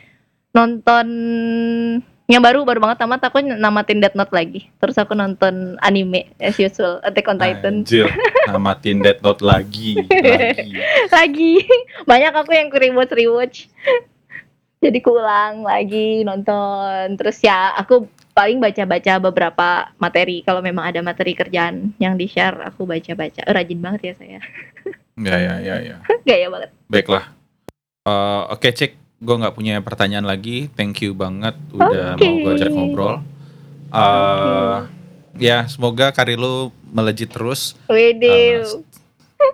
Nonton 0.53 1.07
Yang 2.29 2.45
baru 2.45 2.59
baru 2.61 2.77
banget 2.77 3.01
tamat 3.01 3.25
aku 3.25 3.41
namatin 3.41 4.05
Death 4.05 4.13
Note 4.13 4.29
lagi. 4.29 4.69
Terus 4.77 5.01
aku 5.01 5.17
nonton 5.17 5.81
anime 5.81 6.29
as 6.37 6.61
usual 6.61 7.01
Attack 7.01 7.25
on 7.25 7.41
Titan. 7.41 7.81
Anjir, 7.81 8.05
namatin 8.45 9.01
Death 9.01 9.25
Note 9.25 9.41
lagi, 9.41 9.97
lagi. 10.05 10.77
lagi. 11.17 11.53
Banyak 12.05 12.33
aku 12.37 12.53
yang 12.53 12.69
rewatch 12.69 13.17
rewatch. 13.17 13.57
Jadi 14.77 15.01
kuulang 15.01 15.65
lagi 15.65 16.21
nonton. 16.21 17.17
Terus 17.17 17.41
ya 17.41 17.73
aku 17.73 18.05
paling 18.37 18.61
baca-baca 18.61 19.17
beberapa 19.17 19.89
materi 19.97 20.45
kalau 20.45 20.61
memang 20.61 20.93
ada 20.93 21.01
materi 21.01 21.33
kerjaan 21.33 21.97
yang 21.97 22.13
di 22.13 22.29
share 22.29 22.61
aku 22.61 22.85
baca-baca. 22.85 23.41
Oh, 23.49 23.57
rajin 23.57 23.81
banget 23.81 24.01
ya 24.05 24.13
saya. 24.13 24.39
Ya 25.17 25.35
ya 25.35 25.53
ya 25.65 25.75
ya. 25.81 25.97
Gaya 26.29 26.45
banget. 26.53 26.69
Baiklah. 26.85 27.25
Uh, 28.05 28.53
Oke 28.53 28.69
cek, 28.69 28.95
gue 29.19 29.35
nggak 29.35 29.55
punya 29.55 29.83
pertanyaan 29.83 30.25
lagi. 30.25 30.71
Thank 30.73 31.03
you 31.03 31.11
banget 31.11 31.55
udah 31.75 32.15
Oke. 32.15 32.23
mau 32.23 32.35
gue 32.43 32.51
ajak 32.55 32.71
ngobrol. 32.71 33.15
Uh, 33.89 34.87
Ya 35.39 35.63
semoga 35.71 36.11
karir 36.11 36.35
lu 36.35 36.73
melejit 36.91 37.31
terus. 37.31 37.77
Wede. 37.87 38.59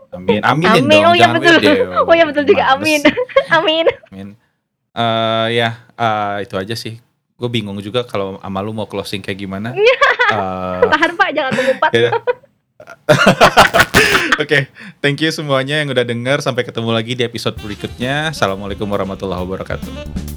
Amin, 0.10 0.42
aminin 0.42 0.82
Amin. 0.82 0.90
dong. 0.90 1.06
Oh 1.06 1.16
ya 1.16 1.28
betul. 1.30 1.56
wede. 1.62 1.74
Oh 2.10 2.16
ya 2.18 2.26
betul 2.26 2.44
juga. 2.50 2.64
Amin. 2.74 3.02
Amin. 3.58 3.86
Amin. 4.10 4.28
Eh, 4.96 5.48
ya 5.62 5.70
eh, 5.94 6.36
itu 6.42 6.56
aja 6.58 6.74
sih. 6.74 6.98
Gue 7.38 7.50
bingung 7.52 7.78
juga 7.84 8.02
kalau 8.08 8.42
sama 8.42 8.60
lu 8.66 8.74
mau 8.74 8.90
closing 8.90 9.22
kayak 9.22 9.40
gimana. 9.40 9.70
Eh, 10.26 10.82
Tahan 10.90 11.14
Pak, 11.22 11.30
jangan 11.38 11.54
mengumpat. 11.54 11.92
Oke, 14.42 14.70
thank 15.02 15.22
you 15.22 15.32
semuanya 15.34 15.82
yang 15.82 15.90
udah 15.90 16.06
denger. 16.06 16.44
Sampai 16.44 16.68
ketemu 16.68 16.92
lagi 16.94 17.18
di 17.18 17.24
episode 17.26 17.58
berikutnya. 17.60 18.30
Assalamualaikum 18.32 18.86
warahmatullahi 18.86 19.42
wabarakatuh. 19.42 20.35